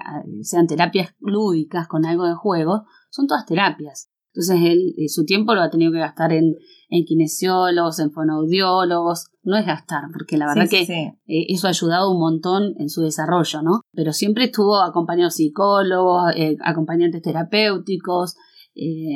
sean 0.41 0.65
terapias 0.65 1.13
lúdicas 1.19 1.87
con 1.87 2.05
algo 2.05 2.25
de 2.25 2.33
juego, 2.33 2.85
son 3.09 3.27
todas 3.27 3.45
terapias. 3.45 4.09
Entonces 4.37 4.69
él 4.71 4.93
eh, 4.97 5.09
su 5.09 5.25
tiempo 5.25 5.55
lo 5.55 5.61
ha 5.61 5.71
tenido 5.71 5.91
que 5.91 5.97
gastar 5.97 6.31
en, 6.31 6.55
en 6.89 7.05
kinesiólogos, 7.05 7.97
en 7.99 8.11
fonoaudiólogos, 8.11 9.31
no 9.41 9.57
es 9.57 9.65
gastar, 9.65 10.03
porque 10.13 10.37
la 10.37 10.45
verdad 10.45 10.69
que 10.69 10.81
eh, 10.83 11.45
eso 11.49 11.65
ha 11.65 11.71
ayudado 11.71 12.11
un 12.11 12.19
montón 12.19 12.75
en 12.77 12.87
su 12.89 13.01
desarrollo, 13.01 13.63
¿no? 13.63 13.81
Pero 13.93 14.13
siempre 14.13 14.45
estuvo 14.45 14.79
acompañado 14.79 15.31
psicólogos, 15.31 16.33
eh, 16.35 16.55
acompañantes 16.63 17.23
terapéuticos, 17.23 18.35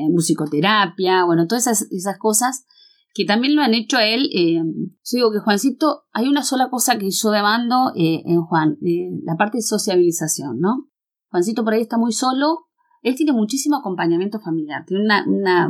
musicoterapia, 0.09 1.23
bueno, 1.23 1.45
todas 1.45 1.67
esas, 1.67 2.17
cosas 2.17 2.65
que 3.13 3.25
también 3.25 3.55
lo 3.55 3.61
han 3.61 3.75
hecho 3.75 3.97
a 3.97 4.07
él. 4.07 4.27
yo 4.33 5.17
digo 5.17 5.31
que 5.31 5.37
Juancito, 5.37 6.05
hay 6.13 6.27
una 6.27 6.41
sola 6.41 6.71
cosa 6.71 6.97
que 6.97 7.11
yo 7.11 7.29
demando 7.29 7.91
en 7.93 8.41
Juan, 8.41 8.79
la 9.23 9.35
parte 9.35 9.59
de 9.59 9.61
sociabilización, 9.61 10.59
¿no? 10.59 10.89
Juancito 11.29 11.63
por 11.63 11.75
ahí 11.75 11.81
está 11.81 11.99
muy 11.99 12.11
solo, 12.11 12.70
él 13.01 13.15
tiene 13.15 13.33
muchísimo 13.33 13.77
acompañamiento 13.77 14.39
familiar, 14.39 14.85
tiene 14.85 15.03
una, 15.03 15.69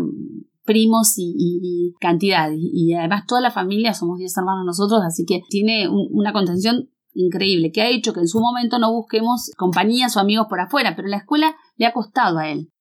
primos 0.66 1.14
y, 1.18 1.94
cantidad, 2.00 2.50
y, 2.54 2.94
además 2.94 3.26
toda 3.28 3.42
la 3.42 3.52
familia, 3.52 3.94
somos 3.94 4.20
10 4.20 4.38
hermanos 4.38 4.66
nosotros, 4.66 5.02
así 5.06 5.26
que 5.26 5.42
tiene 5.50 5.88
una 5.90 6.34
contención 6.34 6.90
increíble, 7.14 7.72
que 7.72 7.82
ha 7.82 7.90
hecho 7.90 8.14
que 8.14 8.22
en 8.22 8.28
su 8.28 8.40
momento 8.40 8.80
no 8.80 8.94
busquemos 8.94 9.52
compañías 9.58 10.16
o 10.16 10.20
amigos 10.20 10.48
por 10.50 10.60
afuera, 10.60 10.96
pero 10.96 11.08
la 11.08 11.18
escuela 11.18 11.56
le 11.76 11.86
ha 11.86 11.94
costado 11.94 12.38
a 12.38 12.50
él. 12.50 12.72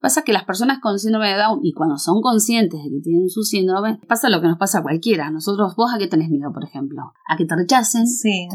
Pasa 0.00 0.22
que 0.22 0.32
las 0.32 0.44
personas 0.44 0.78
con 0.80 0.96
síndrome 0.98 1.28
de 1.28 1.38
Down, 1.38 1.58
y 1.62 1.72
cuando 1.72 1.98
son 1.98 2.22
conscientes 2.22 2.80
de 2.84 2.88
que 2.88 3.00
tienen 3.02 3.28
su 3.28 3.42
síndrome, 3.42 3.98
pasa 4.06 4.28
lo 4.28 4.40
que 4.40 4.46
nos 4.46 4.56
pasa 4.56 4.78
a 4.78 4.82
cualquiera. 4.82 5.28
Nosotros, 5.30 5.74
vos 5.76 5.92
a 5.92 5.98
qué 5.98 6.06
tenés 6.06 6.30
miedo, 6.30 6.52
por 6.52 6.62
ejemplo? 6.62 7.02
A 7.28 7.36
que 7.36 7.44
te 7.44 7.56
rechacen 7.56 8.04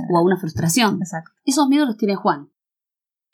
o 0.09 0.17
a 0.17 0.23
una 0.23 0.37
frustración. 0.37 0.99
Exacto. 1.01 1.31
Esos 1.43 1.67
miedos 1.67 1.87
los 1.87 1.97
tiene 1.97 2.15
Juan. 2.15 2.52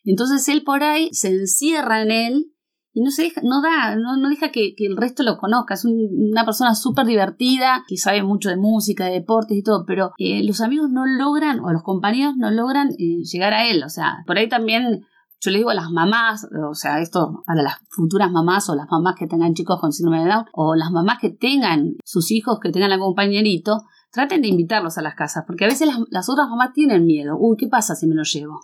Entonces 0.04 0.48
él 0.50 0.64
por 0.64 0.84
ahí 0.84 1.10
se 1.14 1.30
encierra 1.30 2.02
en 2.02 2.12
él 2.12 2.54
y 2.92 3.02
no 3.02 3.12
se 3.12 3.24
deja, 3.24 3.42
no 3.44 3.62
da, 3.62 3.96
no, 3.96 4.18
no 4.18 4.30
deja 4.30 4.50
que, 4.52 4.74
el 4.78 4.98
resto 4.98 5.24
lo 5.24 5.38
conozca. 5.38 5.76
Es 5.76 5.86
una 5.86 6.44
persona 6.46 6.74
súper 6.76 7.06
divertida, 7.06 7.84
que 7.88 7.98
sabe 7.98 8.24
mucho 8.24 8.50
de 8.50 8.58
música, 8.58 9.06
de 9.06 9.12
deportes 9.12 9.58
y 9.58 9.64
todo, 9.64 9.86
pero 9.86 10.12
eh, 10.18 10.44
los 10.44 10.62
amigos 10.62 10.90
no 10.90 11.06
logran, 11.06 11.60
o 11.60 11.72
los 11.72 11.84
compañeros 11.84 12.34
no 12.38 12.50
logran 12.50 12.90
eh, 12.98 13.24
llegar 13.24 13.54
a 13.54 13.68
él. 13.68 13.84
O 13.84 13.90
sea, 13.90 14.24
por 14.26 14.38
ahí 14.38 14.50
también 14.50 15.06
yo 15.42 15.52
le 15.52 15.60
digo 15.60 15.70
a 15.70 15.76
las 15.76 15.90
mamás, 15.92 16.48
o 16.70 16.74
sea, 16.74 17.00
esto 17.00 17.44
para 17.46 17.62
las 17.62 17.76
futuras 17.90 18.32
mamás 18.32 18.70
o 18.70 18.76
las 18.76 18.88
mamás 18.90 19.16
que 19.18 19.28
tengan 19.28 19.54
chicos 19.54 19.80
con 19.80 19.94
síndrome 19.94 20.24
de 20.24 20.30
Down, 20.30 20.46
o 20.52 20.76
las 20.76 20.92
mamás 20.92 21.20
que 21.20 21.30
tengan 21.30 21.94
sus 22.04 22.32
hijos, 22.32 22.60
que 22.60 22.72
tengan 22.72 22.92
algún 22.92 23.10
compañerito, 23.10 23.84
traten 24.12 24.42
de 24.42 24.50
invitarlos 24.50 24.98
a 24.98 25.02
las 25.02 25.16
casas, 25.16 25.44
porque 25.48 25.66
a 25.66 25.68
veces 25.68 25.88
las, 25.88 26.00
las 26.10 26.28
otras 26.28 26.50
mamás 26.50 26.74
tienen 26.74 27.06
miedo. 27.06 27.38
Uy, 27.40 27.56
¿qué 27.58 27.68
pasa 27.68 27.96
si 27.96 28.08
me 28.08 28.16
lo 28.16 28.24
llevo? 28.24 28.60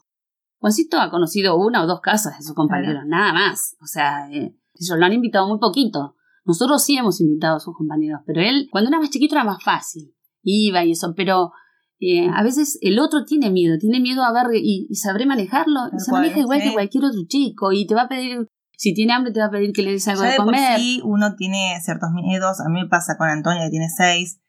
Juancito 0.59 0.99
ha 0.99 1.11
conocido 1.11 1.57
una 1.57 1.83
o 1.83 1.87
dos 1.87 2.01
casas 2.01 2.37
de 2.37 2.43
sus 2.43 2.55
compañeros, 2.55 3.03
nada 3.05 3.33
más. 3.33 3.75
O 3.81 3.85
sea, 3.85 4.29
eh, 4.31 4.55
ellos 4.73 4.97
lo 4.97 5.05
han 5.05 5.13
invitado 5.13 5.47
muy 5.47 5.59
poquito. 5.59 6.15
Nosotros 6.45 6.83
sí 6.83 6.97
hemos 6.97 7.21
invitado 7.21 7.57
a 7.57 7.59
sus 7.59 7.75
compañeros, 7.75 8.21
pero 8.25 8.41
él, 8.41 8.67
cuando 8.71 8.89
era 8.89 8.99
más 8.99 9.09
chiquito, 9.09 9.35
era 9.35 9.43
más 9.43 9.63
fácil. 9.63 10.13
Iba 10.43 10.85
y 10.85 10.91
eso, 10.91 11.13
pero 11.15 11.51
eh, 11.99 12.29
a 12.33 12.43
veces 12.43 12.77
el 12.81 12.99
otro 12.99 13.25
tiene 13.25 13.49
miedo, 13.49 13.77
tiene 13.79 13.99
miedo 13.99 14.23
a 14.23 14.31
ver 14.31 14.53
y, 14.53 14.87
sabré 14.95 15.25
manejarlo. 15.25 15.79
se 15.97 16.11
maneja 16.11 16.39
igual 16.39 16.61
que 16.61 16.73
cualquier 16.73 17.05
otro 17.05 17.21
chico 17.27 17.71
y 17.71 17.87
te 17.87 17.95
va 17.95 18.03
a 18.03 18.07
pedir, 18.07 18.47
si 18.77 18.93
tiene 18.93 19.13
hambre, 19.13 19.33
te 19.33 19.39
va 19.39 19.47
a 19.47 19.51
pedir 19.51 19.71
que 19.73 19.81
le 19.81 19.91
des 19.91 20.07
algo 20.07 20.21
de, 20.21 20.35
comer. 20.35 20.77
Sí, 20.77 21.01
uno 21.03 21.35
tiene 21.35 21.79
ciertos 21.81 22.11
miedos. 22.11 22.59
A 22.61 22.69
mí 22.69 22.81
me 22.81 22.87
pasa 22.87 23.17
con 23.17 23.27
Antonia, 23.27 23.63
que 23.65 23.71
tiene 23.71 23.87
seis. 23.89 24.39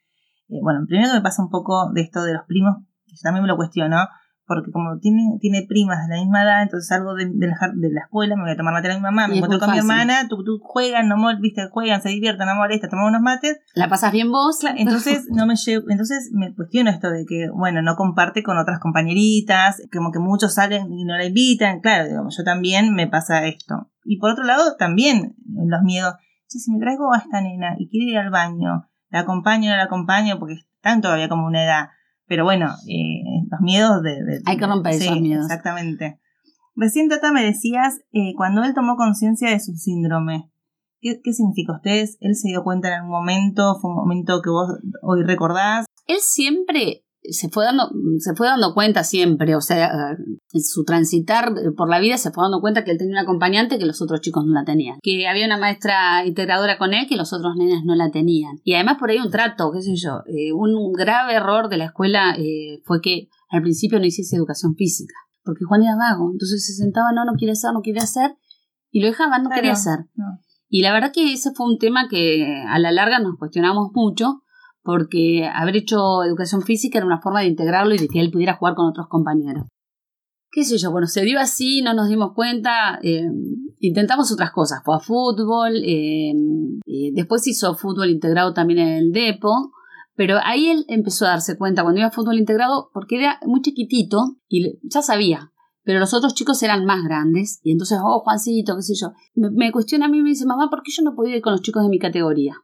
Eh, 0.49 0.61
bueno, 0.63 0.81
primero 0.87 1.15
me 1.15 1.23
pasa 1.23 1.43
un 1.43 1.51
poco 1.51 1.91
de 1.95 2.03
esto 2.03 2.23
de 2.25 2.35
los 2.35 2.43
primos, 2.47 2.77
que 3.07 3.15
también 3.23 3.43
me 3.43 3.49
lo 3.49 3.57
cuestiono 3.57 3.97
porque 4.47 4.71
como 4.71 4.99
tiene, 4.99 5.39
tiene 5.41 5.67
primas 5.69 6.07
de 6.07 6.15
la 6.15 6.21
misma 6.21 6.45
edad, 6.45 6.63
entonces 6.63 6.89
salgo 6.89 7.15
de, 7.15 7.27
de, 7.27 7.47
la, 7.49 7.57
de 7.75 7.91
la 7.93 8.03
escuela, 8.03 8.37
me 8.37 8.43
voy 8.43 8.53
a 8.53 8.57
tomar 8.57 8.75
mate 8.75 8.91
a 8.91 8.95
mi 8.95 9.01
mamá, 9.01 9.27
me 9.27 9.37
encuentro 9.37 9.59
con 9.59 9.73
mi 9.73 9.79
hermana, 9.79 10.29
tú, 10.29 10.45
tú 10.45 10.61
juegan, 10.63 11.09
no 11.09 11.17
viste, 11.41 11.69
juegan, 11.71 12.01
se 12.01 12.11
divierten, 12.11 12.47
no 12.47 12.55
molesta, 12.55 12.89
tomamos 12.89 13.11
unos 13.11 13.23
mates. 13.23 13.59
La 13.75 13.89
pasas 13.89 14.13
bien 14.13 14.31
vos. 14.31 14.59
entonces 14.77 15.27
no 15.31 15.47
me 15.47 15.57
llevo, 15.57 15.87
entonces 15.91 16.31
me 16.33 16.55
cuestiono 16.55 16.91
esto 16.91 17.11
de 17.11 17.27
que, 17.27 17.49
bueno, 17.53 17.83
no 17.83 17.97
comparte 17.97 18.43
con 18.43 18.57
otras 18.57 18.79
compañeritas, 18.79 19.83
como 19.93 20.13
que 20.13 20.21
muchos 20.21 20.55
salen 20.55 20.93
y 20.93 21.05
no 21.05 21.17
la 21.17 21.25
invitan, 21.25 21.81
claro, 21.81 22.07
digamos, 22.07 22.37
yo 22.37 22.45
también 22.45 22.95
me 22.95 23.09
pasa 23.09 23.45
esto. 23.47 23.91
Y 24.05 24.19
por 24.19 24.31
otro 24.31 24.45
lado, 24.45 24.77
también 24.79 25.35
los 25.45 25.83
miedos, 25.83 26.15
si 26.47 26.71
me 26.71 26.79
traigo 26.79 27.13
a 27.13 27.19
esta 27.19 27.41
nena 27.41 27.75
y 27.79 27.89
quiere 27.89 28.13
ir 28.13 28.19
al 28.19 28.31
baño, 28.31 28.89
la 29.11 29.21
acompaño, 29.21 29.71
no 29.71 29.77
la 29.77 29.85
acompaño, 29.85 30.39
porque 30.39 30.55
están 30.55 31.01
todavía 31.01 31.29
como 31.29 31.47
una 31.47 31.65
edad 31.65 31.89
pero 32.27 32.45
bueno, 32.45 32.67
eh, 32.89 33.47
los 33.51 33.61
miedos 33.61 34.03
de, 34.03 34.41
Hay 34.45 34.57
que 34.57 34.67
romper 34.67 34.95
esos 34.95 35.21
miedos. 35.21 35.47
Exactamente. 35.47 36.21
Recién, 36.75 37.09
Tata, 37.09 37.33
me 37.33 37.43
decías, 37.43 38.01
eh, 38.13 38.35
cuando 38.37 38.63
él 38.63 38.75
tomó 38.75 38.97
conciencia 38.97 39.49
de 39.51 39.61
su 39.61 39.73
síndrome, 39.77 40.51
¿qué, 41.01 41.21
¿qué 41.23 41.33
significa? 41.33 41.75
¿Ustedes, 41.75 42.19
él 42.21 42.35
se 42.35 42.49
dio 42.49 42.63
cuenta 42.63 42.89
en 42.89 42.95
algún 42.95 43.13
momento? 43.13 43.79
¿Fue 43.81 43.91
un 43.91 43.97
momento 43.97 44.43
que 44.43 44.51
vos 44.51 44.69
hoy 45.03 45.23
recordás? 45.23 45.87
Él 46.07 46.19
siempre 46.21 47.06
se 47.31 47.49
fue 47.49 47.65
dando, 47.65 47.91
se 48.19 48.35
fue 48.35 48.47
dando 48.47 48.75
cuenta 48.75 49.05
siempre, 49.05 49.55
o 49.55 49.61
sea, 49.61 49.91
en 50.53 50.63
su 50.63 50.85
transitar 50.85 51.55
por 51.77 51.89
la 51.89 51.99
vida 51.99 52.19
se 52.19 52.31
fue 52.31 52.45
dando 52.45 52.61
cuenta 52.61 52.85
que 52.85 52.93
él 52.93 52.99
tenía 52.99 53.15
un 53.15 53.25
acompañante 53.25 53.79
que 53.79 53.87
los 53.87 54.01
otros 54.03 54.21
chicos 54.21 54.45
no 54.47 54.53
la 54.53 54.65
tenían, 54.65 54.99
que 55.03 55.27
había 55.29 55.47
una 55.47 55.59
maestra 55.59 56.25
integradora 56.27 56.79
con 56.79 56.95
él 56.95 57.07
que 57.09 57.17
los 57.17 57.33
otros 57.33 57.55
nenes 57.57 57.83
no 57.85 57.95
la 57.95 58.11
tenían. 58.11 58.61
Y 58.65 58.75
además 58.75 58.97
por 58.99 59.11
ahí 59.11 59.19
un 59.19 59.31
trato, 59.31 59.71
qué 59.73 59.83
sé 59.83 59.97
yo, 59.97 60.23
eh, 60.27 60.53
un 60.53 60.93
grave 60.93 61.35
error 61.35 61.69
de 61.69 61.77
la 61.77 61.87
escuela 61.87 62.35
eh, 62.39 62.81
fue 62.85 63.01
que 63.01 63.29
al 63.51 63.63
principio 63.63 63.99
no 63.99 64.07
hiciese 64.07 64.37
educación 64.37 64.75
física, 64.75 65.15
porque 65.45 65.65
Juan 65.65 65.83
era 65.83 65.97
vago, 65.97 66.31
entonces 66.33 66.65
se 66.67 66.75
sentaba, 66.75 67.13
no, 67.13 67.25
no 67.25 67.35
quiere 67.35 67.53
hacer, 67.53 67.73
no 67.73 67.81
quiere 67.81 68.01
hacer, 68.01 68.37
y 68.91 69.01
lo 69.01 69.09
dejaban, 69.09 69.43
no 69.43 69.51
quería 69.51 69.73
hacer. 69.73 70.07
Y 70.69 70.83
la 70.83 70.93
verdad 70.93 71.13
que 71.13 71.33
ese 71.33 71.53
fue 71.53 71.67
un 71.67 71.79
tema 71.79 72.09
que 72.09 72.65
a 72.69 72.79
la 72.79 72.91
larga 72.91 73.19
nos 73.21 73.37
cuestionamos 73.39 73.91
mucho, 73.93 74.43
porque 74.87 75.51
haber 75.53 75.77
hecho 75.77 76.23
educación 76.23 76.63
física 76.63 76.99
era 76.99 77.07
una 77.07 77.21
forma 77.21 77.41
de 77.41 77.49
integrarlo 77.49 77.95
y 77.95 77.99
de 77.99 78.09
que 78.09 78.21
él 78.21 78.31
pudiera 78.31 78.55
jugar 78.55 78.77
con 78.77 78.87
otros 78.87 79.09
compañeros. 79.09 79.67
¿Qué 80.51 80.65
sé 80.65 80.79
yo? 80.79 80.93
Bueno, 80.93 81.09
se 81.09 81.23
dio 81.23 81.41
así, 81.41 81.83
no 81.83 81.93
nos 81.93 82.09
dimos 82.09 82.33
cuenta, 82.35 82.99
eh, 83.03 83.29
intentamos 83.81 84.33
otras 84.33 84.53
cosas, 84.53 84.81
fue 84.85 84.95
a 84.95 85.01
fútbol, 85.01 85.75
eh, 85.85 86.33
eh, 86.87 87.11
después 87.13 87.47
hizo 87.49 87.75
fútbol 87.75 88.11
integrado 88.11 88.55
también 88.55 88.79
en 88.79 88.89
el 88.95 89.13
Depo, 89.13 89.73
pero 90.15 90.39
ahí 90.45 90.69
él 90.69 90.85
empezó 90.89 91.27
a 91.27 91.31
darse 91.31 91.59
cuenta 91.59 91.83
cuando 91.83 91.99
iba 91.99 92.09
a 92.09 92.13
fútbol 92.13 92.39
integrado 92.39 92.91
porque 92.95 93.19
era 93.19 93.39
muy 93.45 93.61
chiquitito 93.61 94.39
y 94.49 94.79
ya 94.89 95.03
sabía, 95.03 95.53
pero 95.83 95.99
los 95.99 96.15
otros 96.15 96.33
chicos 96.33 96.63
eran 96.63 96.87
más 96.87 97.03
grandes 97.03 97.61
y 97.63 97.73
entonces, 97.73 97.99
oh, 98.03 98.21
Juancito, 98.21 98.77
qué 98.77 98.83
sé 98.83 98.95
yo, 98.99 99.09
me, 99.35 99.51
me 99.51 99.73
cuestiona 99.73 100.07
a 100.07 100.09
mí 100.09 100.19
y 100.19 100.23
me 100.23 100.31
dice, 100.31 100.47
mamá, 100.47 100.71
¿por 100.71 100.83
qué 100.83 100.93
yo 100.97 101.03
no 101.03 101.17
podía 101.17 101.37
ir 101.37 101.43
con 101.43 101.53
los 101.53 101.61
chicos 101.61 101.83
de 101.83 101.91
mi 101.91 101.99
categoría? 101.99 102.55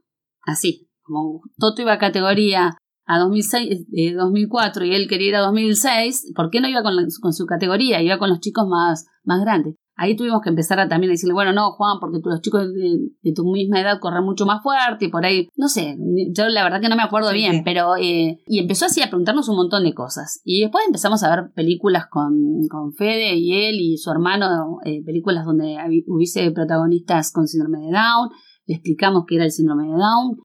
Así, 0.46 0.88
como 1.02 1.42
Toto 1.58 1.82
iba 1.82 1.92
a 1.92 1.98
categoría 1.98 2.76
a 3.06 3.18
2006, 3.18 3.86
2004 4.16 4.84
eh, 4.84 4.88
y 4.88 4.94
él 4.94 5.08
quería 5.08 5.28
ir 5.28 5.36
a 5.36 5.40
2006, 5.40 6.32
¿por 6.34 6.50
qué 6.50 6.60
no 6.60 6.68
iba 6.68 6.82
con, 6.82 6.94
con, 7.20 7.32
su 7.32 7.46
categoría? 7.46 8.00
Iba 8.00 8.18
con 8.18 8.30
los 8.30 8.40
chicos 8.40 8.66
más, 8.68 9.06
más 9.24 9.40
grandes. 9.40 9.74
ahí 9.96 10.16
tuvimos 10.16 10.40
que 10.42 10.50
empezar 10.50 10.78
a 10.78 10.88
también 10.88 11.12
decirle, 11.12 11.34
bueno, 11.34 11.52
no, 11.52 11.72
Juan, 11.72 11.98
porque 12.00 12.20
tú, 12.20 12.30
los 12.30 12.40
chicos 12.40 12.68
de, 12.72 13.32
tu 13.34 13.44
misma 13.50 13.80
edad 13.80 13.98
corren 14.00 14.24
mucho 14.24 14.46
más 14.46 14.62
fuerte 14.62 15.06
y 15.06 15.08
por 15.08 15.24
ahí, 15.24 15.48
no 15.56 15.68
sé, 15.68 15.96
yo 16.32 16.48
la 16.48 16.62
verdad 16.62 16.80
que 16.80 16.88
no 16.88 16.96
me 16.96 17.02
acuerdo 17.02 17.32
bien, 17.32 17.62
pero, 17.64 17.96
eh, 17.96 18.40
y 18.46 18.58
empezó 18.60 18.86
así 18.86 19.02
a 19.02 19.08
preguntarnos 19.08 19.48
un 19.48 19.56
montón 19.56 19.84
de 19.84 19.94
cosas. 19.94 20.40
Y 20.44 20.60
después 20.60 20.84
empezamos 20.86 21.22
a 21.24 21.34
ver 21.34 21.52
películas 21.54 22.06
con, 22.08 22.34
con 22.70 22.92
Fede 22.92 23.34
y 23.36 23.52
él 23.66 23.76
y 23.80 23.96
su 23.96 24.10
hermano, 24.10 24.78
eh, 24.84 25.02
películas 25.04 25.44
donde 25.44 25.76
hubiese 26.06 26.50
protagonistas 26.52 27.32
con 27.32 27.46
síndrome 27.46 27.80
de 27.80 27.92
Down, 27.92 28.30
le 28.66 28.74
explicamos 28.76 29.24
qué 29.26 29.34
era 29.36 29.44
el 29.44 29.50
síndrome 29.50 29.84
de 29.84 29.94
Down, 29.98 30.38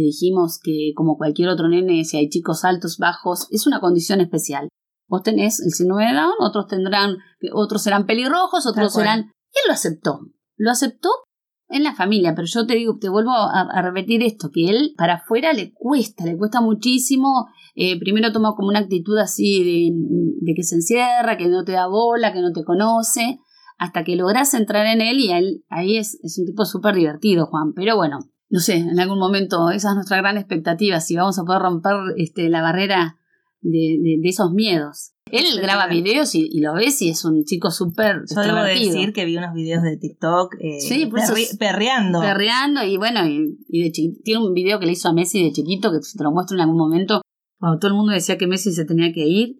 le 0.00 0.06
dijimos 0.06 0.58
que 0.62 0.92
como 0.96 1.18
cualquier 1.18 1.50
otro 1.50 1.68
nene, 1.68 2.04
si 2.04 2.16
hay 2.16 2.30
chicos 2.30 2.64
altos, 2.64 2.96
bajos, 2.96 3.46
es 3.50 3.66
una 3.66 3.80
condición 3.80 4.20
especial. 4.20 4.68
Vos 5.06 5.22
tenés 5.22 5.60
el 5.60 5.72
síndrome 5.72 6.06
de 6.06 6.14
Down, 6.14 6.34
otros 6.40 6.66
tendrán, 6.68 7.16
otros 7.52 7.82
serán 7.82 8.06
pelirrojos, 8.06 8.66
otros 8.66 8.94
serán. 8.94 9.20
Y 9.20 9.58
él 9.58 9.68
lo 9.68 9.74
aceptó. 9.74 10.20
Lo 10.56 10.70
aceptó 10.70 11.10
en 11.68 11.84
la 11.84 11.94
familia, 11.94 12.34
pero 12.34 12.46
yo 12.46 12.66
te 12.66 12.74
digo, 12.74 12.96
te 12.98 13.08
vuelvo 13.08 13.32
a, 13.32 13.82
repetir 13.82 14.22
esto, 14.22 14.50
que 14.50 14.70
él 14.70 14.94
para 14.96 15.14
afuera 15.14 15.52
le 15.52 15.72
cuesta, 15.74 16.24
le 16.24 16.38
cuesta 16.38 16.60
muchísimo. 16.60 17.46
Eh, 17.74 17.98
primero 17.98 18.32
toma 18.32 18.54
como 18.56 18.68
una 18.68 18.78
actitud 18.78 19.18
así 19.18 19.64
de, 19.64 19.90
de, 20.40 20.54
que 20.54 20.62
se 20.62 20.76
encierra, 20.76 21.36
que 21.36 21.48
no 21.48 21.62
te 21.64 21.72
da 21.72 21.86
bola, 21.88 22.32
que 22.32 22.40
no 22.40 22.52
te 22.52 22.64
conoce, 22.64 23.38
hasta 23.78 24.02
que 24.04 24.16
logras 24.16 24.54
entrar 24.54 24.86
en 24.86 25.00
él 25.00 25.18
y 25.20 25.32
él, 25.32 25.64
ahí 25.68 25.96
es, 25.96 26.18
es 26.22 26.38
un 26.38 26.46
tipo 26.46 26.64
súper 26.64 26.94
divertido, 26.94 27.46
Juan. 27.46 27.72
Pero 27.74 27.96
bueno, 27.96 28.18
no 28.50 28.60
sé, 28.60 28.76
en 28.76 28.98
algún 28.98 29.18
momento 29.18 29.70
esa 29.70 29.90
es 29.90 29.94
nuestra 29.94 30.18
gran 30.18 30.36
expectativa, 30.36 31.00
si 31.00 31.16
vamos 31.16 31.38
a 31.38 31.44
poder 31.44 31.62
romper 31.62 31.94
este, 32.16 32.48
la 32.48 32.62
barrera 32.62 33.16
de, 33.60 33.98
de, 34.20 34.28
esos 34.28 34.52
miedos. 34.52 35.12
Él 35.30 35.44
graba 35.62 35.86
videos 35.86 36.34
y, 36.34 36.60
lo 36.60 36.74
ves 36.74 37.00
y 37.02 37.10
es 37.10 37.24
un 37.24 37.44
chico 37.44 37.70
súper 37.70 38.22
Yo 38.28 38.40
debo 38.40 38.64
decir 38.64 39.12
que 39.12 39.24
vi 39.24 39.36
unos 39.36 39.54
videos 39.54 39.84
de 39.84 39.96
TikTok 39.96 40.56
eh, 40.58 40.80
perreando. 41.56 42.20
Perreando 42.20 42.82
y 42.82 42.96
bueno, 42.96 43.20
y, 43.28 43.56
de 43.68 43.92
tiene 44.24 44.44
un 44.44 44.52
video 44.52 44.80
que 44.80 44.86
le 44.86 44.92
hizo 44.92 45.08
a 45.08 45.12
Messi 45.12 45.44
de 45.44 45.52
chiquito 45.52 45.92
que 45.92 45.98
te 45.98 46.24
lo 46.24 46.32
muestro 46.32 46.56
en 46.56 46.62
algún 46.62 46.78
momento 46.78 47.22
cuando 47.60 47.78
todo 47.78 47.90
el 47.90 47.96
mundo 47.96 48.12
decía 48.12 48.38
que 48.38 48.46
Messi 48.46 48.72
se 48.72 48.86
tenía 48.86 49.12
que 49.12 49.26
ir 49.26 49.59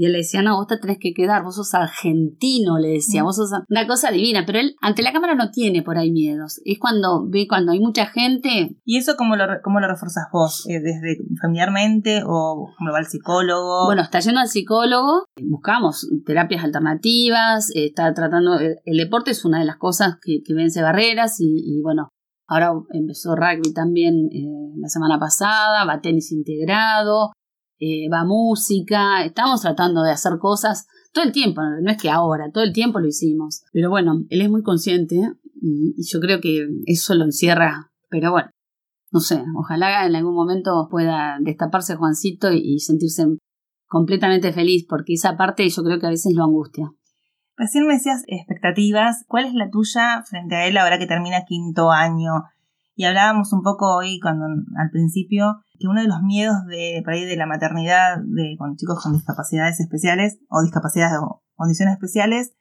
y 0.00 0.06
él 0.06 0.12
le 0.12 0.18
decía, 0.20 0.40
no, 0.40 0.56
vos 0.56 0.66
te 0.66 0.78
tenés 0.78 0.96
que 0.98 1.12
quedar, 1.12 1.42
vos 1.42 1.56
sos 1.56 1.74
argentino, 1.74 2.78
le 2.78 2.88
decía, 2.88 3.22
vos 3.22 3.36
sos 3.36 3.50
una 3.68 3.86
cosa 3.86 4.10
divina, 4.10 4.44
pero 4.46 4.58
él 4.58 4.74
ante 4.80 5.02
la 5.02 5.12
cámara 5.12 5.34
no 5.34 5.50
tiene 5.50 5.82
por 5.82 5.98
ahí 5.98 6.10
miedos. 6.10 6.58
Es 6.64 6.78
cuando 6.78 7.28
ve, 7.28 7.46
cuando 7.46 7.72
hay 7.72 7.80
mucha 7.80 8.06
gente. 8.06 8.78
¿Y 8.86 8.96
eso 8.96 9.16
cómo 9.18 9.36
lo, 9.36 9.44
cómo 9.62 9.78
lo 9.78 9.88
reforzas 9.88 10.24
vos? 10.32 10.66
Eh, 10.70 10.80
¿Desde 10.80 11.18
familiarmente 11.42 12.22
o 12.24 12.72
cómo 12.78 12.92
va 12.92 12.96
al 12.96 13.08
psicólogo? 13.08 13.84
Bueno, 13.84 14.00
está 14.00 14.20
yendo 14.20 14.40
al 14.40 14.48
psicólogo, 14.48 15.26
buscamos 15.38 16.08
terapias 16.24 16.64
alternativas, 16.64 17.68
está 17.74 18.14
tratando, 18.14 18.58
el, 18.58 18.96
deporte 18.96 19.32
es 19.32 19.44
una 19.44 19.58
de 19.58 19.66
las 19.66 19.76
cosas 19.76 20.14
que, 20.22 20.40
vence 20.54 20.80
barreras 20.80 21.36
y, 21.40 21.78
bueno, 21.82 22.08
Ahora 22.52 22.72
empezó 22.92 23.36
rugby 23.36 23.72
también 23.72 24.28
eh, 24.32 24.74
la 24.76 24.88
semana 24.88 25.20
pasada, 25.20 25.84
va 25.84 26.00
tenis 26.00 26.32
integrado, 26.32 27.30
eh, 27.80 28.08
va 28.12 28.24
música, 28.24 29.24
estamos 29.24 29.62
tratando 29.62 30.02
de 30.02 30.12
hacer 30.12 30.38
cosas 30.38 30.86
todo 31.12 31.24
el 31.24 31.32
tiempo, 31.32 31.62
no 31.62 31.90
es 31.90 32.00
que 32.00 32.10
ahora, 32.10 32.50
todo 32.52 32.62
el 32.62 32.72
tiempo 32.72 33.00
lo 33.00 33.08
hicimos. 33.08 33.62
Pero 33.72 33.90
bueno, 33.90 34.24
él 34.28 34.42
es 34.42 34.50
muy 34.50 34.62
consciente 34.62 35.16
y, 35.60 35.94
yo 36.04 36.20
creo 36.20 36.40
que 36.40 36.68
eso 36.86 37.14
lo 37.14 37.24
encierra, 37.24 37.90
pero 38.08 38.30
bueno, 38.30 38.50
no 39.10 39.20
sé, 39.20 39.42
ojalá 39.56 40.06
en 40.06 40.14
algún 40.14 40.34
momento 40.34 40.88
pueda 40.90 41.38
destaparse 41.40 41.96
Juancito 41.96 42.52
y, 42.52 42.78
sentirse 42.78 43.26
completamente 43.86 44.52
feliz, 44.52 44.86
porque 44.88 45.14
esa 45.14 45.36
parte 45.36 45.68
yo 45.68 45.82
creo 45.82 45.98
que 45.98 46.06
a 46.06 46.10
veces 46.10 46.32
lo 46.34 46.44
angustia. 46.44 46.92
Recién 47.56 47.86
me 47.86 47.94
decías 47.94 48.22
expectativas, 48.28 49.24
¿cuál 49.26 49.46
es 49.46 49.54
la 49.54 49.68
tuya 49.68 50.22
frente 50.28 50.54
a 50.54 50.66
él 50.66 50.76
ahora 50.76 50.98
que 50.98 51.06
termina 51.06 51.44
quinto 51.44 51.90
año? 51.90 52.44
Y 52.94 53.04
hablábamos 53.04 53.52
un 53.52 53.62
poco 53.62 53.96
hoy 53.96 54.20
cuando 54.20 54.44
al 54.46 54.90
principio 54.90 55.56
que 55.80 55.88
uno 55.88 56.02
de 56.02 56.08
los 56.08 56.22
miedos 56.22 56.56
de, 56.66 57.00
por 57.02 57.14
ahí 57.14 57.24
de 57.24 57.36
la 57.36 57.46
maternidad 57.46 58.18
de, 58.22 58.54
con 58.58 58.76
chicos 58.76 59.02
con 59.02 59.14
discapacidades 59.14 59.80
especiales 59.80 60.38
o 60.48 60.62
discapacidades 60.62 61.18
o 61.22 61.42
condiciones 61.54 61.94
especiales 61.94 62.52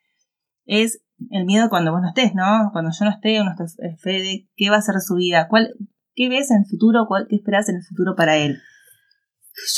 es 0.66 1.04
el 1.30 1.46
miedo 1.46 1.70
cuando 1.70 1.92
vos 1.92 2.02
no 2.02 2.08
estés, 2.08 2.34
¿no? 2.34 2.70
Cuando 2.72 2.92
yo 2.98 3.06
no 3.06 3.12
esté 3.12 3.42
o 3.42 3.44
no 3.44 3.52
esté 3.52 3.98
Fede, 3.98 4.50
¿qué 4.56 4.70
va 4.70 4.78
a 4.78 4.82
ser 4.82 4.96
su 5.02 5.16
vida? 5.16 5.48
¿Cuál, 5.50 5.76
¿Qué 6.16 6.30
ves 6.30 6.50
en 6.52 6.60
el 6.60 6.66
futuro? 6.66 7.08
¿Qué 7.28 7.36
esperas 7.36 7.68
en 7.70 7.76
el 7.76 7.84
futuro 7.84 8.16
para 8.16 8.38
él? 8.38 8.60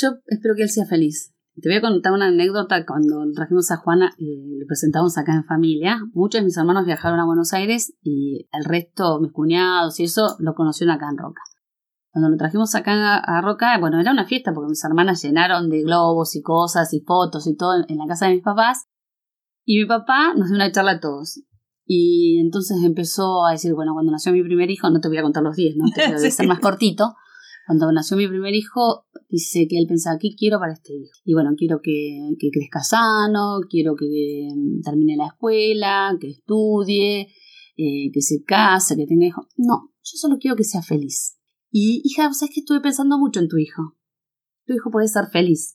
Yo 0.00 0.10
espero 0.26 0.54
que 0.54 0.62
él 0.62 0.70
sea 0.70 0.86
feliz. 0.86 1.34
Te 1.60 1.68
voy 1.68 1.78
a 1.78 1.80
contar 1.80 2.12
una 2.12 2.28
anécdota. 2.28 2.84
Cuando 2.86 3.24
trajimos 3.34 3.70
a 3.70 3.76
Juana, 3.76 4.12
y 4.16 4.58
le 4.58 4.66
presentamos 4.66 5.18
acá 5.18 5.34
en 5.34 5.44
familia. 5.44 5.98
Muchos 6.14 6.40
de 6.40 6.44
mis 6.44 6.56
hermanos 6.56 6.86
viajaron 6.86 7.20
a 7.20 7.26
Buenos 7.26 7.52
Aires 7.52 7.94
y 8.02 8.48
el 8.52 8.64
resto, 8.64 9.20
mis 9.20 9.32
cuñados 9.32 9.98
y 10.00 10.04
eso, 10.04 10.36
lo 10.38 10.54
conocieron 10.54 10.94
acá 10.94 11.08
en 11.10 11.18
Roca. 11.18 11.42
Cuando 12.12 12.28
lo 12.28 12.36
trajimos 12.36 12.74
acá 12.74 13.16
a, 13.16 13.40
Roca, 13.40 13.78
bueno, 13.78 13.98
era 13.98 14.12
una 14.12 14.26
fiesta 14.26 14.52
porque 14.52 14.68
mis 14.68 14.84
hermanas 14.84 15.22
llenaron 15.22 15.70
de 15.70 15.82
globos 15.82 16.36
y 16.36 16.42
cosas 16.42 16.92
y 16.92 17.00
fotos 17.00 17.46
y 17.46 17.56
todo 17.56 17.72
en, 17.88 17.96
la 17.96 18.06
casa 18.06 18.26
de 18.26 18.34
mis 18.34 18.42
papás. 18.42 18.86
Y 19.64 19.78
mi 19.78 19.86
papá 19.86 20.34
nos 20.34 20.48
dio 20.48 20.56
una 20.56 20.70
charla 20.70 20.92
a 20.92 21.00
todos. 21.00 21.40
Y 21.86 22.38
entonces 22.38 22.82
empezó 22.84 23.46
a 23.46 23.52
decir, 23.52 23.72
bueno, 23.72 23.94
cuando 23.94 24.12
nació 24.12 24.32
mi 24.32 24.42
primer 24.42 24.70
hijo, 24.70 24.90
no 24.90 25.00
te 25.00 25.08
voy 25.08 25.16
a 25.16 25.22
contar 25.22 25.42
los 25.42 25.56
10, 25.56 25.76
¿no? 25.76 25.86
Te 25.94 26.02
debe 26.14 26.30
ser 26.30 26.46
más 26.46 26.60
cortito. 26.60 27.14
Cuando 27.66 27.90
nació 27.92 28.18
mi 28.18 28.28
primer 28.28 28.54
hijo, 28.54 29.06
dice 29.30 29.66
que 29.66 29.78
él 29.78 29.86
pensaba, 29.88 30.18
¿qué 30.18 30.34
quiero 30.36 30.58
para 30.58 30.74
este 30.74 30.92
hijo? 30.92 31.18
Y 31.24 31.32
bueno, 31.32 31.52
quiero 31.56 31.80
que, 31.82 32.18
que 32.38 32.50
crezca 32.50 32.80
sano, 32.80 33.60
quiero 33.70 33.94
que 33.96 34.48
mm, 34.54 34.82
termine 34.82 35.16
la 35.16 35.28
escuela, 35.28 36.14
que 36.20 36.28
estudie, 36.28 37.28
eh, 37.78 38.10
que 38.12 38.20
se 38.20 38.42
case, 38.44 38.96
que 38.96 39.06
tenga 39.06 39.24
hijos. 39.24 39.46
No, 39.56 39.92
yo 40.02 40.18
solo 40.18 40.36
quiero 40.38 40.56
que 40.56 40.64
sea 40.64 40.82
feliz. 40.82 41.38
Y 41.72 42.02
hija, 42.04 42.30
¿sabes 42.34 42.54
que 42.54 42.60
estuve 42.60 42.80
pensando 42.80 43.18
mucho 43.18 43.40
en 43.40 43.48
tu 43.48 43.56
hijo? 43.56 43.96
Tu 44.66 44.74
hijo 44.74 44.90
puede 44.90 45.08
ser 45.08 45.24
feliz. 45.32 45.74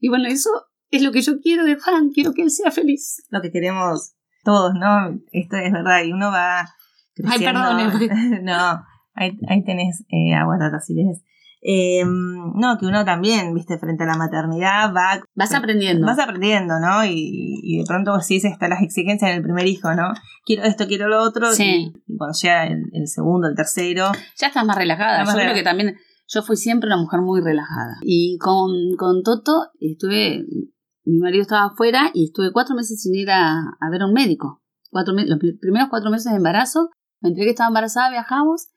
Y 0.00 0.08
bueno, 0.08 0.26
eso 0.28 0.50
es 0.90 1.02
lo 1.02 1.12
que 1.12 1.22
yo 1.22 1.40
quiero 1.40 1.64
de 1.64 1.76
Juan, 1.76 2.10
quiero 2.10 2.32
que 2.32 2.42
él 2.42 2.50
sea 2.50 2.72
feliz. 2.72 3.24
Lo 3.30 3.40
que 3.40 3.52
queremos 3.52 4.14
todos, 4.44 4.72
¿no? 4.74 5.20
Esto 5.30 5.56
es 5.56 5.72
verdad, 5.72 6.02
y 6.04 6.12
uno 6.12 6.32
va 6.32 6.66
creciendo. 7.14 7.60
Ay, 7.60 7.88
perdón. 7.98 8.44
no, 8.44 8.82
ahí, 9.14 9.38
ahí 9.48 9.64
tenés 9.64 10.04
eh, 10.08 10.34
agua 10.34 10.58
si 10.80 10.96
querés. 10.96 11.22
Eh, 11.62 12.04
no, 12.04 12.78
que 12.78 12.86
uno 12.86 13.04
también, 13.04 13.54
viste, 13.54 13.78
frente 13.78 14.04
a 14.04 14.06
la 14.06 14.16
maternidad 14.16 14.92
va... 14.94 15.22
Vas 15.34 15.54
aprendiendo. 15.54 16.06
Vas 16.06 16.18
aprendiendo, 16.18 16.78
¿no? 16.80 17.04
Y, 17.04 17.60
y 17.62 17.78
de 17.78 17.84
pronto 17.86 18.12
vos 18.12 18.26
decís, 18.26 18.44
están 18.44 18.70
las 18.70 18.82
exigencias 18.82 19.30
en 19.30 19.36
el 19.36 19.42
primer 19.42 19.66
hijo, 19.66 19.94
¿no? 19.94 20.12
Quiero 20.44 20.64
esto, 20.64 20.86
quiero 20.86 21.08
lo 21.08 21.22
otro. 21.22 21.52
Sí. 21.52 21.92
Y, 22.06 22.16
cuando 22.16 22.36
llega 22.40 22.66
el, 22.66 23.08
segundo, 23.08 23.48
el 23.48 23.54
tercero... 23.54 24.10
Ya 24.38 24.46
estás 24.46 24.64
más 24.64 24.76
relajada. 24.76 25.24
yo 25.24 25.32
creo 25.32 25.54
que 25.54 25.62
también... 25.62 25.96
Yo 26.32 26.42
fui 26.42 26.56
siempre 26.56 26.86
una 26.86 26.96
mujer 26.96 27.20
muy 27.22 27.40
relajada. 27.40 27.98
Y 28.02 28.38
con, 28.38 28.70
con 28.96 29.22
Toto 29.22 29.70
estuve... 29.80 30.46
Mi 31.04 31.18
marido 31.18 31.42
estaba 31.42 31.66
afuera 31.66 32.10
y 32.14 32.26
estuve 32.26 32.52
cuatro 32.52 32.76
meses 32.76 33.02
sin 33.02 33.14
ir 33.14 33.30
a, 33.30 33.52
a 33.52 33.90
ver 33.90 34.02
a 34.02 34.06
un 34.06 34.12
médico. 34.12 34.62
Cuatro, 34.90 35.14
los 35.14 35.38
primeros 35.60 35.88
cuatro 35.88 36.10
meses 36.10 36.30
de 36.30 36.36
embarazo, 36.36 36.90
me 37.20 37.30
enteré 37.30 37.46
que 37.46 37.50
estaba 37.50 37.68
embarazada, 37.68 38.10
viajamos 38.10 38.68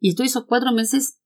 y 0.00 0.10
estuve 0.10 0.26
esos 0.26 0.46
cuatro 0.46 0.72
meses 0.72 1.20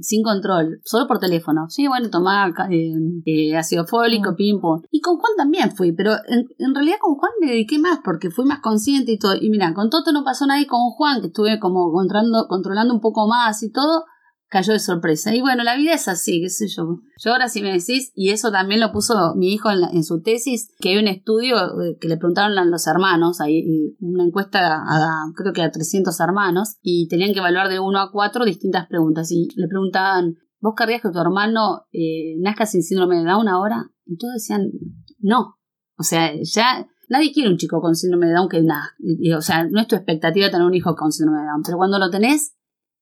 sin 0.00 0.22
control, 0.22 0.80
solo 0.84 1.06
por 1.06 1.18
teléfono. 1.18 1.66
Sí, 1.68 1.86
bueno, 1.88 2.10
tomaba 2.10 2.52
eh, 2.70 2.92
eh, 3.24 3.56
ácido 3.56 3.86
fólico, 3.86 4.34
pim, 4.36 4.60
Y 4.90 5.00
con 5.00 5.16
Juan 5.16 5.32
también 5.36 5.72
fui, 5.72 5.92
pero 5.92 6.12
en, 6.28 6.46
en, 6.58 6.74
realidad 6.74 6.96
con 7.00 7.14
Juan 7.14 7.32
me 7.40 7.48
dediqué 7.48 7.78
más 7.78 8.00
porque 8.04 8.30
fui 8.30 8.44
más 8.44 8.60
consciente 8.60 9.12
y 9.12 9.18
todo. 9.18 9.34
Y 9.40 9.50
mira, 9.50 9.72
con 9.74 9.90
Toto 9.90 10.12
no 10.12 10.24
pasó 10.24 10.46
nada 10.46 10.60
y 10.60 10.66
con 10.66 10.90
Juan, 10.90 11.20
que 11.20 11.28
estuve 11.28 11.58
como 11.58 11.90
controlando, 11.92 12.46
controlando 12.48 12.94
un 12.94 13.00
poco 13.00 13.26
más 13.28 13.62
y 13.62 13.70
todo, 13.70 14.04
cayó 14.48 14.72
de 14.72 14.78
sorpresa. 14.78 15.34
Y 15.34 15.40
bueno, 15.40 15.62
la 15.62 15.76
vida 15.76 15.92
es 15.92 16.08
así, 16.08 16.40
qué 16.40 16.48
sé 16.48 16.68
yo. 16.68 17.00
Yo 17.18 17.32
ahora 17.32 17.48
sí 17.48 17.62
me 17.62 17.72
decís, 17.72 18.12
y 18.14 18.30
eso 18.30 18.50
también 18.50 18.80
lo 18.80 18.92
puso 18.92 19.34
mi 19.36 19.52
hijo 19.52 19.68
en, 19.70 20.04
su 20.04 20.22
tesis, 20.22 20.72
que 20.80 20.90
hay 20.90 20.96
un 20.96 21.08
estudio 21.08 21.56
eh, 21.82 21.98
que 22.00 22.08
le 22.08 22.16
preguntaron 22.16 22.56
a 22.58 22.64
los 22.64 22.86
hermanos, 22.86 23.40
hay 23.40 23.94
una 24.00 24.24
encuesta 24.24 24.82
a, 24.82 25.32
creo 25.36 25.52
que 25.52 25.62
a 25.62 25.70
300 25.70 26.18
hermanos, 26.20 26.78
y 26.82 27.08
tenían 27.08 27.32
que 27.32 27.40
evaluar 27.40 27.68
de 27.68 27.78
1 27.78 27.98
a 27.98 28.10
4 28.10 28.44
distintas 28.44 28.86
preguntas. 28.86 29.30
Y 29.30 29.48
le 29.54 29.68
preguntaban, 29.68 30.36
¿vos 30.60 30.74
querrías 30.76 31.02
que 31.02 31.10
tu 31.10 31.18
hermano 31.20 31.86
eh, 31.92 32.36
nazca 32.40 32.66
sin 32.66 32.82
síndrome 32.82 33.18
de 33.18 33.24
Down 33.24 33.48
ahora? 33.48 33.90
Y 34.06 34.16
todos 34.16 34.34
decían, 34.34 34.70
no. 35.18 35.58
O 35.98 36.02
sea, 36.02 36.32
ya 36.42 36.86
nadie 37.08 37.32
quiere 37.32 37.50
un 37.50 37.58
chico 37.58 37.80
con 37.80 37.94
síndrome 37.94 38.26
de 38.26 38.32
Down 38.32 38.48
que 38.48 38.62
nada. 38.62 38.94
O 39.36 39.42
sea, 39.42 39.66
no 39.68 39.80
es 39.80 39.88
tu 39.88 39.96
expectativa 39.96 40.50
tener 40.50 40.66
un 40.66 40.74
hijo 40.74 40.94
con 40.94 41.12
síndrome 41.12 41.40
de 41.42 41.48
Down, 41.48 41.62
pero 41.64 41.76
cuando 41.76 41.98
lo 41.98 42.08
tenés, 42.08 42.54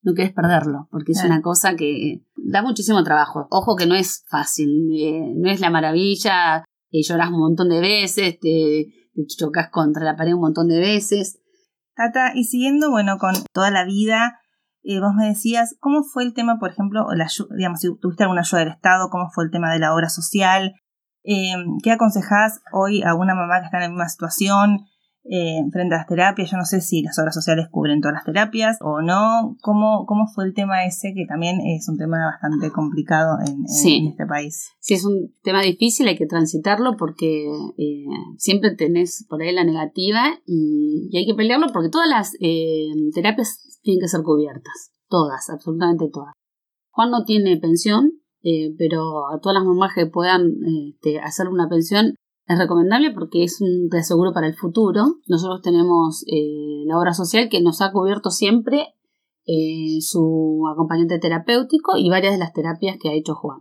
no 0.07 0.15
quieres 0.15 0.33
perderlo, 0.33 0.87
porque 0.93 1.13
es 1.13 1.25
una 1.25 1.43
cosa 1.43 1.75
que 1.75 2.23
da 2.37 2.63
muchísimo 2.63 3.03
trabajo. 3.03 3.49
Ojo 3.51 3.75
que 3.75 3.87
no 3.87 3.97
es 3.97 4.25
fácil, 4.29 4.69
eh, 4.97 5.33
no 5.35 5.51
es 5.51 5.59
la 5.59 5.69
maravilla, 5.69 6.65
eh, 6.93 7.03
lloras 7.03 7.31
un 7.31 7.41
montón 7.41 7.69
de 7.71 7.81
veces, 7.81 8.39
te, 8.39 8.87
chocas 9.37 9.69
contra 9.69 10.05
la 10.05 10.15
pared 10.15 10.35
un 10.35 10.43
montón 10.43 10.69
de 10.69 10.79
veces. 10.79 11.41
Tata, 11.97 12.31
y 12.37 12.45
siguiendo, 12.45 12.93
bueno, 12.93 13.19
con 13.19 13.35
toda 13.53 13.73
la 13.73 13.85
vida, 13.85 14.39
eh, 14.85 15.01
vos 15.01 15.13
me 15.13 15.27
decías, 15.27 15.75
¿cómo 15.81 16.05
fue 16.05 16.23
el 16.23 16.35
tema, 16.35 16.61
por 16.61 16.71
ejemplo, 16.71 17.09
la, 17.13 17.27
digamos, 17.57 17.81
si 17.81 17.89
tuviste 17.99 18.23
alguna 18.23 18.43
ayuda 18.43 18.61
del 18.61 18.75
Estado, 18.75 19.09
cómo 19.11 19.29
fue 19.35 19.43
el 19.43 19.51
tema 19.51 19.73
de 19.73 19.81
la 19.81 19.93
obra 19.93 20.09
social? 20.09 20.75
¿Qué 21.25 21.91
aconsejás 21.91 22.61
hoy 22.73 23.03
a 23.03 23.17
una 23.17 23.35
mamá 23.35 23.59
que 23.59 23.65
está 23.65 23.79
en 23.79 23.83
la 23.83 23.89
misma 23.89 24.09
situación? 24.09 24.87
Eh, 25.29 25.63
frente 25.73 25.95
a 25.95 25.99
las 25.99 26.07
terapias. 26.07 26.51
Yo 26.51 26.57
no 26.57 26.65
sé 26.65 26.81
si 26.81 27.03
las 27.03 27.19
obras 27.19 27.35
sociales 27.35 27.67
cubren 27.71 28.01
todas 28.01 28.15
las 28.15 28.25
terapias 28.25 28.79
o 28.81 29.03
no. 29.03 29.57
¿Cómo, 29.61 30.07
cómo 30.07 30.27
fue 30.33 30.45
el 30.45 30.55
tema 30.55 30.85
ese, 30.85 31.15
que 31.15 31.27
también 31.27 31.61
es 31.61 31.89
un 31.89 31.99
tema 31.99 32.19
bastante 32.27 32.71
complicado 32.71 33.39
en, 33.47 33.65
este 33.65 34.27
país? 34.27 34.71
Sí, 34.79 34.95
es 34.95 35.05
un 35.05 35.35
tema 35.43 35.63
difícil, 35.63 36.07
hay 36.09 36.17
que 36.17 36.27
transitarlo 36.27 36.97
porque 36.97 37.47
eh, 37.77 38.05
siempre 38.37 38.75
tenés 38.77 39.27
por 39.29 39.43
ahí 39.43 39.53
la 39.53 39.65
negativa 39.65 40.39
y, 40.45 41.11
hay 41.17 41.27
que 41.27 41.35
pelearlo 41.35 41.69
porque 41.73 41.89
todas 41.89 42.09
las 42.09 42.35
eh, 42.41 42.87
terapias 43.15 43.81
tienen 43.83 44.01
que 44.01 44.09
ser 44.09 44.23
cubiertas. 44.23 44.93
Todas, 45.09 45.51
absolutamente 45.51 46.09
todas. 46.13 46.35
Juan 46.91 47.11
no 47.11 47.25
tiene 47.25 47.57
pensión, 47.59 48.13
pero 48.79 49.29
a 49.33 49.41
todas 49.41 49.55
las 49.55 49.65
mamás 49.65 49.93
que 49.95 50.07
puedan 50.07 50.53
este, 50.89 51.19
hacer 51.19 51.49
una 51.49 51.69
pensión 51.69 52.15
es 52.49 52.59
recomendable 52.59 53.11
porque 53.13 53.43
es 53.43 53.61
un 53.61 53.89
reaseguro 53.91 54.33
para 54.33 54.47
el 54.47 54.55
futuro. 54.55 55.17
Nosotros 55.27 55.63
tenemos 55.63 56.25
eh, 56.29 56.85
la 56.87 56.99
obra 56.99 57.13
social 57.13 57.49
que 57.49 57.61
nos 57.61 57.81
ha 57.81 57.91
cubierto 57.93 58.31
siempre 58.31 58.95
eh, 59.47 60.01
su 60.01 60.63
acompañante 60.73 61.19
terapéutico 61.19 61.97
y 61.97 62.09
varias 62.09 62.33
de 62.33 62.39
las 62.39 62.53
terapias 62.53 62.97
que 63.01 63.09
ha 63.09 63.15
hecho 63.15 63.35
Juan. 63.35 63.61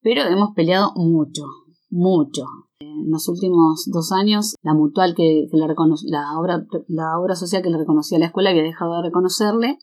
Pero 0.00 0.22
hemos 0.22 0.54
peleado 0.54 0.92
mucho, 0.96 1.44
mucho. 1.90 2.44
En 2.78 3.10
los 3.10 3.28
últimos 3.28 3.88
dos 3.92 4.12
años, 4.12 4.54
la 4.62 4.74
mutual 4.74 5.14
que, 5.14 5.46
le 5.50 5.66
la 6.06 6.38
obra, 6.38 6.66
la 6.88 7.18
obra 7.18 7.34
social 7.36 7.62
que 7.62 7.70
le 7.70 7.78
reconocía 7.78 8.18
la 8.18 8.26
escuela 8.26 8.50
había 8.50 8.62
dejado 8.62 8.96
de 8.96 9.02
reconocerle 9.08 9.78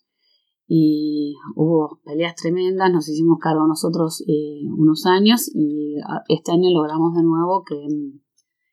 y 0.67 1.35
hubo 1.55 1.99
peleas 2.05 2.35
tremendas, 2.35 2.91
nos 2.91 3.09
hicimos 3.09 3.39
cargo 3.39 3.67
nosotros 3.67 4.23
eh, 4.27 4.61
unos 4.77 5.05
años 5.05 5.51
y 5.53 5.95
ah, 6.07 6.21
este 6.29 6.51
año 6.51 6.69
logramos 6.71 7.13
de 7.13 7.23
nuevo 7.23 7.63
que 7.65 7.75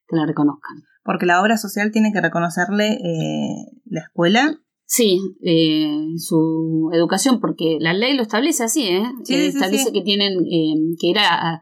que 0.09 0.17
la 0.17 0.27
reconozcan. 0.27 0.85
Porque 1.05 1.27
la 1.27 1.41
obra 1.41 1.57
social 1.57 1.91
tiene 1.93 2.13
que 2.13 2.21
reconocerle 2.21 2.95
eh, 2.95 3.81
la 3.87 4.01
escuela. 4.01 4.61
Sí, 4.85 5.21
eh, 5.43 6.15
su 6.17 6.91
educación, 6.93 7.41
porque 7.41 7.77
la 7.79 7.93
ley 7.93 8.15
lo 8.15 8.23
establece 8.23 8.65
así, 8.65 8.85
¿eh? 8.85 9.05
Sí, 9.23 9.35
establece 9.35 9.93
que 9.93 10.01
tienen 10.01 10.39
que 10.99 11.07
ir 11.07 11.19
a, 11.19 11.55
a, 11.55 11.61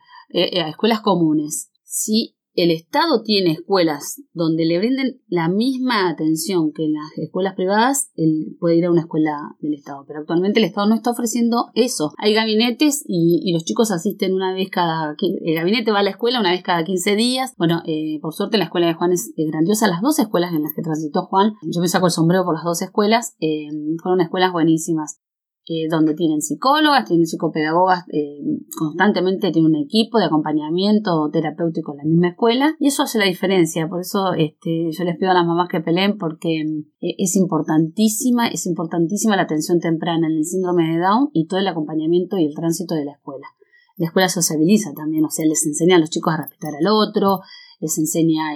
escuelas 0.69 1.01
comunes. 1.01 1.71
Sí, 1.85 2.36
el 2.57 2.71
Estado 2.71 3.23
tiene 3.23 3.53
escuelas 3.53 4.23
donde 4.33 4.65
le 4.65 4.79
brinden 4.79 5.21
la 5.29 5.49
misma 5.49 6.09
atención 6.09 6.73
que 6.73 6.85
en 6.85 6.95
las 6.95 7.17
escuelas 7.19 7.55
privadas, 7.55 8.11
él 8.17 8.57
puede 8.59 8.77
ir 8.77 8.87
a 8.87 8.91
una 8.91 9.03
escuela 9.03 9.57
del 9.61 9.75
Estado. 9.75 10.05
Pero 10.07 10.21
actualmente 10.21 10.59
el 10.59 10.65
Estado 10.65 10.89
no 10.89 10.95
está 10.95 11.11
ofreciendo 11.11 11.67
eso. 11.75 12.13
Hay 12.17 12.33
gabinetes 12.33 13.05
y, 13.07 13.53
los 13.53 13.65
chicos 13.65 13.91
asisten 13.91 14.33
una 14.33 14.55
vez 14.55 14.71
cada... 14.71 15.15
El 15.21 15.55
gabinete 15.55 15.93
va 15.93 16.01
a 16.01 16.03
la 16.03 16.11
escuela 16.11 16.41
una 16.41 16.51
vez 16.51 16.63
cada 16.63 16.83
15 16.85 17.15
días. 17.15 17.55
Bueno, 17.59 17.83
eh, 17.87 18.19
por 18.21 18.35
suerte 18.35 18.59
la 18.59 18.65
escuela 18.65 18.87
de 18.87 18.95
Juan 18.95 19.13
es, 19.13 19.33
grandiosa. 19.37 19.87
Las 19.87 20.01
dos 20.01 20.19
escuelas 20.19 20.55
en 20.55 20.63
las 20.63 20.73
que 20.75 20.83
transitó 20.83 21.27
Juan, 21.27 21.53
yo 21.63 21.81
me 21.81 21.89
saco 21.89 22.07
el 22.07 22.13
sombrero 22.13 22.45
por 22.45 22.55
las 22.55 22.65
dos 22.65 22.81
escuelas, 22.81 23.37
eh, 23.41 23.69
fueron 24.03 24.21
escuelas 24.23 24.53
buenísimas. 24.53 25.21
Eh, 25.69 25.89
donde 25.91 26.15
tienen 26.15 26.43
psicólogas, 26.43 27.07
tienen 27.07 27.27
psicopedagogas, 27.27 28.05
eh, 28.13 28.39
constantemente 28.79 29.51
tienen 29.51 29.75
un 29.75 29.83
equipo 29.83 30.17
de 30.17 30.27
acompañamiento 30.27 31.29
terapéutico 31.33 31.91
en 31.91 31.99
la 31.99 32.05
misma 32.05 32.29
escuela 32.29 32.77
y 32.79 32.87
eso 32.87 33.03
hace 33.03 33.19
la 33.19 33.25
diferencia, 33.25 33.89
por 33.89 34.01
eso 34.01 34.33
este, 34.35 34.93
yo 34.93 35.03
les 35.03 35.19
pido 35.19 35.33
a 35.33 35.35
las 35.35 35.45
mamás 35.45 35.69
que 35.69 35.81
peleen 35.81 36.19
porque 36.19 36.61
eh, 36.61 37.15
es 37.19 37.35
importantísima, 37.35 38.47
es 38.47 38.65
importantísima 38.67 39.35
la 39.35 39.43
atención 39.43 39.81
temprana 39.81 40.29
en 40.29 40.37
el 40.37 40.45
síndrome 40.45 40.85
de 40.85 41.01
Down 41.01 41.31
y 41.33 41.49
todo 41.49 41.59
el 41.59 41.67
acompañamiento 41.67 42.39
y 42.39 42.45
el 42.45 42.55
tránsito 42.55 42.95
de 42.95 43.05
la 43.05 43.15
escuela. 43.15 43.49
La 43.97 44.07
escuela 44.07 44.29
sociabiliza 44.29 44.93
también, 44.95 45.25
o 45.25 45.31
sea, 45.31 45.47
les 45.47 45.67
enseña 45.67 45.97
a 45.97 45.99
los 45.99 46.11
chicos 46.11 46.33
a 46.33 46.43
respetar 46.43 46.75
al 46.77 46.87
otro, 46.87 47.41
les 47.81 47.99
enseña 47.99 48.55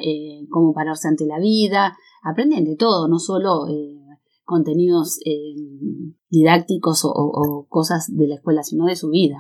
cómo 0.48 0.72
pararse 0.72 1.08
ante 1.08 1.26
la 1.26 1.40
vida, 1.40 1.96
aprenden 2.22 2.62
de 2.62 2.76
todo, 2.76 3.08
no 3.08 3.18
solo 3.18 3.66
contenidos 4.50 5.20
eh, 5.24 5.54
didácticos 6.28 7.02
o, 7.04 7.66
cosas 7.68 8.10
de 8.12 8.26
la 8.26 8.34
escuela, 8.34 8.62
sino 8.62 8.84
de 8.86 8.96
su 8.96 9.08
vida. 9.10 9.36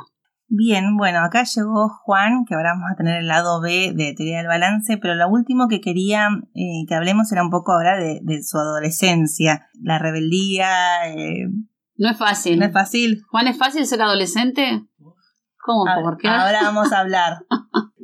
Bien, 0.46 0.96
bueno, 0.96 1.20
acá 1.20 1.44
llegó 1.44 1.88
Juan, 1.88 2.44
que 2.46 2.54
ahora 2.54 2.74
vamos 2.74 2.90
a 2.92 2.96
tener 2.96 3.20
el 3.20 3.28
lado 3.28 3.60
B 3.60 3.92
de 3.94 4.14
teoría 4.16 4.38
del 4.38 4.46
balance, 4.46 4.96
pero 4.98 5.14
lo 5.14 5.28
último 5.28 5.68
que 5.68 5.80
quería 5.80 6.28
eh, 6.54 6.86
que 6.88 6.94
hablemos 6.94 7.30
era 7.30 7.42
un 7.42 7.50
poco 7.50 7.72
ahora 7.72 7.96
de, 7.98 8.42
su 8.42 8.56
adolescencia, 8.56 9.68
la 9.80 9.98
rebeldía. 9.98 10.68
Eh, 11.14 11.48
no 11.96 12.08
es 12.08 12.16
fácil. 12.16 12.58
No 12.58 12.66
es 12.66 12.72
fácil. 12.72 13.22
Juan, 13.30 13.48
¿es 13.48 13.58
fácil 13.58 13.86
ser 13.86 14.02
adolescente? 14.02 14.86
¿Cómo? 15.62 15.84
¿Por 16.02 16.16
qué? 16.16 16.28
Ahora 16.28 16.60
vamos 16.62 16.92
a 16.92 17.00
hablar. 17.00 17.44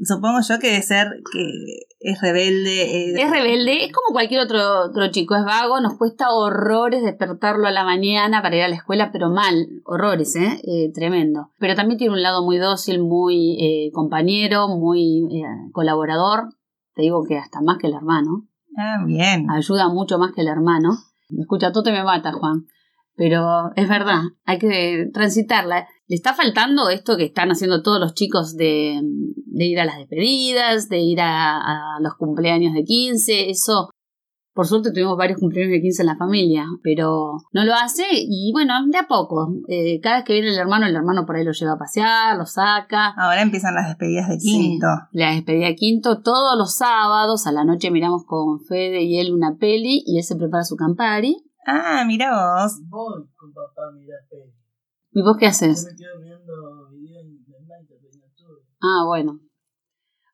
Supongo 0.03 0.38
yo 0.47 0.59
que 0.59 0.73
de 0.73 0.83
ser 0.83 1.09
que 1.33 1.87
es 2.01 2.21
rebelde. 2.21 3.21
Es 3.21 3.31
rebelde, 3.31 3.85
es 3.85 3.92
como 3.92 4.12
cualquier 4.12 4.40
otro, 4.40 4.85
otro 4.85 5.11
chico, 5.11 5.35
es 5.35 5.45
vago, 5.45 5.81
nos 5.81 5.97
cuesta 5.97 6.31
horrores 6.31 7.03
despertarlo 7.03 7.66
a 7.66 7.71
la 7.71 7.85
mañana 7.85 8.42
para 8.42 8.57
ir 8.57 8.62
a 8.62 8.69
la 8.69 8.77
escuela, 8.77 9.11
pero 9.11 9.31
mal, 9.31 9.66
horrores, 9.85 10.37
¿eh? 10.37 10.61
eh 10.64 10.92
tremendo. 10.92 11.51
Pero 11.59 11.75
también 11.75 11.99
tiene 11.99 12.14
un 12.14 12.23
lado 12.23 12.45
muy 12.45 12.59
dócil, 12.59 13.01
muy 13.01 13.57
eh, 13.61 13.90
compañero, 13.92 14.69
muy 14.69 15.27
eh, 15.33 15.45
colaborador, 15.73 16.51
te 16.95 17.03
digo 17.03 17.25
que 17.25 17.38
hasta 17.38 17.61
más 17.61 17.79
que 17.79 17.88
el 17.88 17.95
hermano. 17.95 18.47
Ah, 18.77 19.03
bien. 19.05 19.51
Ayuda 19.51 19.88
mucho 19.88 20.19
más 20.19 20.33
que 20.33 20.42
el 20.42 20.49
hermano. 20.49 20.90
Me 21.31 21.42
escucha, 21.42 21.73
todo 21.73 21.83
te 21.83 21.92
me 21.92 22.05
mata, 22.05 22.33
Juan. 22.33 22.66
Pero 23.16 23.72
es 23.76 23.88
verdad, 23.88 24.20
hay 24.44 24.59
que 24.59 25.09
transitarla. 25.12 25.88
Le 26.07 26.16
está 26.16 26.35
faltando 26.35 26.90
esto 26.90 27.16
que 27.16 27.24
están 27.24 27.50
haciendo 27.50 27.83
todos 27.83 27.98
los 27.98 28.14
chicos 28.14 28.57
de, 28.57 29.00
ir 29.55 29.81
a 29.81 29.87
las 29.87 29.96
despedidas, 29.96 30.88
de 30.88 30.98
ir 30.98 31.20
a, 31.20 31.98
los 32.00 32.14
cumpleaños 32.16 32.74
de 32.74 32.85
15, 32.85 33.50
eso 33.50 33.88
por 34.52 34.66
suerte 34.66 34.90
tuvimos 34.90 35.18
varios 35.18 35.38
cumpleaños 35.38 35.72
de 35.72 35.83
15 35.83 36.02
en 36.02 36.07
la 36.07 36.16
familia, 36.16 36.64
pero 36.83 37.37
no 37.52 37.64
lo 37.64 37.74
hace 37.74 38.05
y 38.11 38.52
bueno, 38.52 38.72
de 38.87 38.96
a 38.96 39.07
poco. 39.07 39.52
Eh, 39.68 40.00
cada 40.00 40.16
vez 40.16 40.24
que 40.24 40.33
viene 40.33 40.48
el 40.48 40.59
hermano, 40.59 40.87
el 40.87 40.96
hermano 40.96 41.26
por 41.26 41.37
ahí 41.37 41.44
lo 41.44 41.52
lleva 41.52 41.72
a 41.72 41.79
pasear, 41.79 42.38
lo 42.38 42.46
saca. 42.46 43.09
Ahora 43.18 43.42
empiezan 43.42 43.74
las 43.74 43.88
despedidas 43.88 44.31
de 44.31 44.38
quinto. 44.38 44.87
la 45.12 45.33
despedida 45.33 45.66
de 45.66 45.74
quinto 45.74 46.22
todos 46.22 46.57
los 46.57 46.74
sábados, 46.74 47.46
a 47.46 47.52
la 47.52 47.64
noche 47.64 47.90
miramos 47.90 48.24
con 48.24 48.61
Fede 48.61 49.02
y 49.02 49.18
él 49.18 49.35
una 49.35 49.57
peli 49.57 50.02
y 50.07 50.16
él 50.16 50.24
se 50.24 50.37
prepara 50.37 50.64
su 50.64 50.76
campari. 50.76 51.37
Ah, 51.66 52.05
mira 52.07 52.31
vos. 52.31 52.81
Vos 52.88 53.24
con 53.37 53.52
papá 53.52 53.90
mirás. 53.94 54.24
¿Y 55.11 55.22
vos 55.22 55.37
qué 55.38 55.46
haces? 55.46 55.85
Yo 55.85 55.90
me 55.90 55.96
quedo 55.96 56.20
viendo 56.22 56.90
videos 56.90 57.26
en 57.26 57.44
Ah, 58.81 59.05
bueno. 59.07 59.40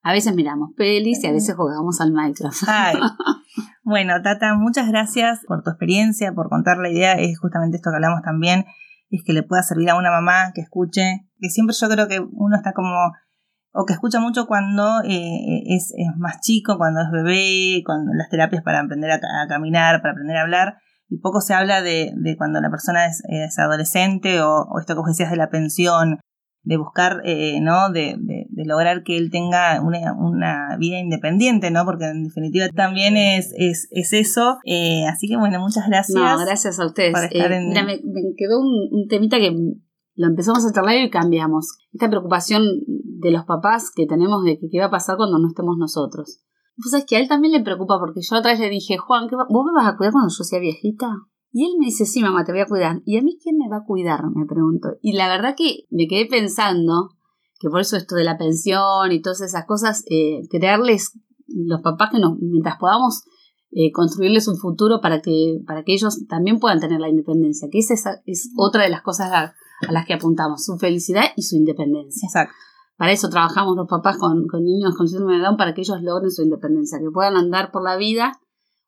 A 0.02 0.12
veces 0.12 0.34
miramos 0.34 0.70
pelis 0.76 1.22
y 1.22 1.28
a 1.28 1.32
veces 1.32 1.54
jugamos 1.54 2.00
al 2.00 2.12
Minecraft. 2.12 2.62
Ay. 2.66 2.96
Bueno, 3.84 4.14
Tata, 4.22 4.54
muchas 4.54 4.88
gracias 4.88 5.40
por 5.46 5.64
tu 5.64 5.70
experiencia, 5.70 6.32
por 6.32 6.48
contar 6.48 6.78
la 6.78 6.88
idea. 6.88 7.14
Es 7.14 7.38
justamente 7.40 7.78
esto 7.78 7.90
que 7.90 7.96
hablamos 7.96 8.22
también, 8.22 8.64
es 9.10 9.24
que 9.24 9.32
le 9.32 9.42
pueda 9.42 9.62
servir 9.64 9.90
a 9.90 9.96
una 9.96 10.10
mamá 10.10 10.52
que 10.54 10.60
escuche, 10.60 11.28
que 11.40 11.50
siempre 11.50 11.74
yo 11.78 11.88
creo 11.88 12.06
que 12.06 12.20
uno 12.20 12.56
está 12.56 12.72
como, 12.72 12.94
o 13.72 13.84
que 13.84 13.92
escucha 13.92 14.20
mucho 14.20 14.46
cuando 14.46 15.02
eh, 15.02 15.64
es, 15.66 15.92
más 16.16 16.40
chico, 16.40 16.78
cuando 16.78 17.00
es 17.00 17.10
bebé, 17.10 17.82
con 17.84 18.06
las 18.16 18.28
terapias 18.30 18.62
para 18.62 18.80
aprender 18.80 19.10
a, 19.10 19.18
caminar, 19.48 20.00
para 20.00 20.12
aprender 20.12 20.36
a 20.36 20.42
hablar, 20.42 20.76
y 21.12 21.18
poco 21.18 21.40
se 21.40 21.52
habla 21.52 21.82
de, 21.82 22.14
cuando 22.38 22.60
la 22.60 22.70
persona 22.70 23.06
es, 23.06 23.58
adolescente 23.58 24.40
o, 24.40 24.62
o, 24.62 24.80
esto 24.80 24.94
que 24.94 25.00
vos 25.00 25.08
decías 25.08 25.30
de 25.30 25.36
la 25.36 25.50
pensión 25.50 26.18
de 26.64 26.76
buscar, 26.76 27.20
eh, 27.24 27.60
¿no? 27.60 27.90
De, 27.90 28.16
de, 28.18 28.64
lograr 28.64 29.02
que 29.02 29.16
él 29.16 29.30
tenga 29.30 29.80
una, 29.82 30.12
una, 30.14 30.76
vida 30.78 30.98
independiente, 31.00 31.70
¿no? 31.70 31.84
Porque 31.84 32.04
en 32.04 32.24
definitiva 32.24 32.68
también 32.68 33.16
es, 33.16 33.52
es, 33.56 33.88
es 33.90 34.12
eso. 34.12 34.58
Eh, 34.64 35.04
así 35.06 35.28
que 35.28 35.36
bueno, 35.36 35.58
muchas 35.60 35.88
gracias. 35.88 36.14
No, 36.14 36.38
gracias 36.38 36.78
a 36.78 36.86
ustedes. 36.86 37.14
Eh, 37.32 37.60
mira, 37.68 37.84
me, 37.84 37.98
quedó 38.36 38.60
un, 38.60 39.08
temita 39.08 39.38
que 39.38 39.50
lo 40.14 40.26
empezamos 40.26 40.64
a 40.64 40.72
charlar 40.72 40.96
y 40.96 41.10
cambiamos. 41.10 41.78
Esta 41.92 42.08
preocupación 42.08 42.62
de 42.86 43.32
los 43.32 43.44
papás 43.44 43.90
que 43.94 44.06
tenemos 44.06 44.44
de 44.44 44.58
que 44.58 44.68
qué 44.70 44.78
va 44.78 44.86
a 44.86 44.90
pasar 44.90 45.16
cuando 45.16 45.38
no 45.38 45.48
estemos 45.48 45.76
nosotros. 45.78 46.42
Pues 46.76 46.90
sabes 46.90 47.06
que 47.06 47.16
a 47.16 47.20
él 47.20 47.28
también 47.28 47.52
le 47.52 47.62
preocupa 47.62 47.98
porque 47.98 48.20
yo 48.22 48.36
otra 48.36 48.52
vez 48.52 48.60
le 48.60 48.70
dije, 48.70 48.96
Juan, 48.96 49.28
¿vos 49.30 49.64
me 49.64 49.72
vas 49.74 49.92
a 49.92 49.96
cuidar 49.96 50.12
cuando 50.12 50.32
yo 50.36 50.44
sea 50.44 50.58
viejita? 50.58 51.06
Y 51.52 51.66
él 51.66 51.72
me 51.78 51.86
dice, 51.86 52.06
sí, 52.06 52.22
mamá, 52.22 52.44
te 52.44 52.52
voy 52.52 52.62
a 52.62 52.66
cuidar. 52.66 53.02
¿Y 53.04 53.18
a 53.18 53.22
mí 53.22 53.38
quién 53.42 53.58
me 53.58 53.68
va 53.68 53.78
a 53.78 53.84
cuidar? 53.84 54.22
Me 54.34 54.46
pregunto. 54.46 54.88
Y 55.02 55.12
la 55.12 55.28
verdad 55.28 55.54
que 55.56 55.86
me 55.90 56.08
quedé 56.08 56.26
pensando 56.26 57.10
que 57.60 57.68
por 57.68 57.80
eso 57.80 57.96
esto 57.96 58.16
de 58.16 58.24
la 58.24 58.38
pensión 58.38 59.12
y 59.12 59.22
todas 59.22 59.40
esas 59.42 59.66
cosas, 59.66 60.02
eh, 60.10 60.40
crearles 60.50 61.12
los 61.46 61.80
papás 61.80 62.10
que 62.10 62.18
nos, 62.18 62.38
mientras 62.40 62.76
podamos 62.78 63.22
eh, 63.70 63.92
construirles 63.92 64.48
un 64.48 64.56
futuro 64.56 65.00
para 65.00 65.22
que, 65.22 65.60
para 65.66 65.84
que 65.84 65.94
ellos 65.94 66.26
también 66.28 66.58
puedan 66.58 66.80
tener 66.80 67.00
la 67.00 67.08
independencia, 67.08 67.68
que 67.70 67.78
esa 67.78 67.94
es, 68.26 68.50
otra 68.56 68.82
de 68.82 68.90
las 68.90 69.02
cosas 69.02 69.30
a, 69.32 69.54
las 69.90 70.06
que 70.06 70.14
apuntamos, 70.14 70.64
su 70.64 70.76
felicidad 70.76 71.24
y 71.36 71.42
su 71.42 71.56
independencia. 71.56 72.26
Exacto. 72.26 72.54
Para 73.02 73.14
eso 73.14 73.28
trabajamos 73.30 73.74
los 73.74 73.88
papás 73.88 74.16
con, 74.16 74.46
niños 74.62 74.94
con 74.96 75.08
síndrome 75.08 75.36
de 75.36 75.56
para 75.58 75.74
que 75.74 75.80
ellos 75.80 76.00
logren 76.02 76.30
su 76.30 76.42
independencia, 76.42 77.00
que 77.00 77.10
puedan 77.12 77.36
andar 77.36 77.72
por 77.72 77.82
la 77.82 77.96
vida 77.96 78.38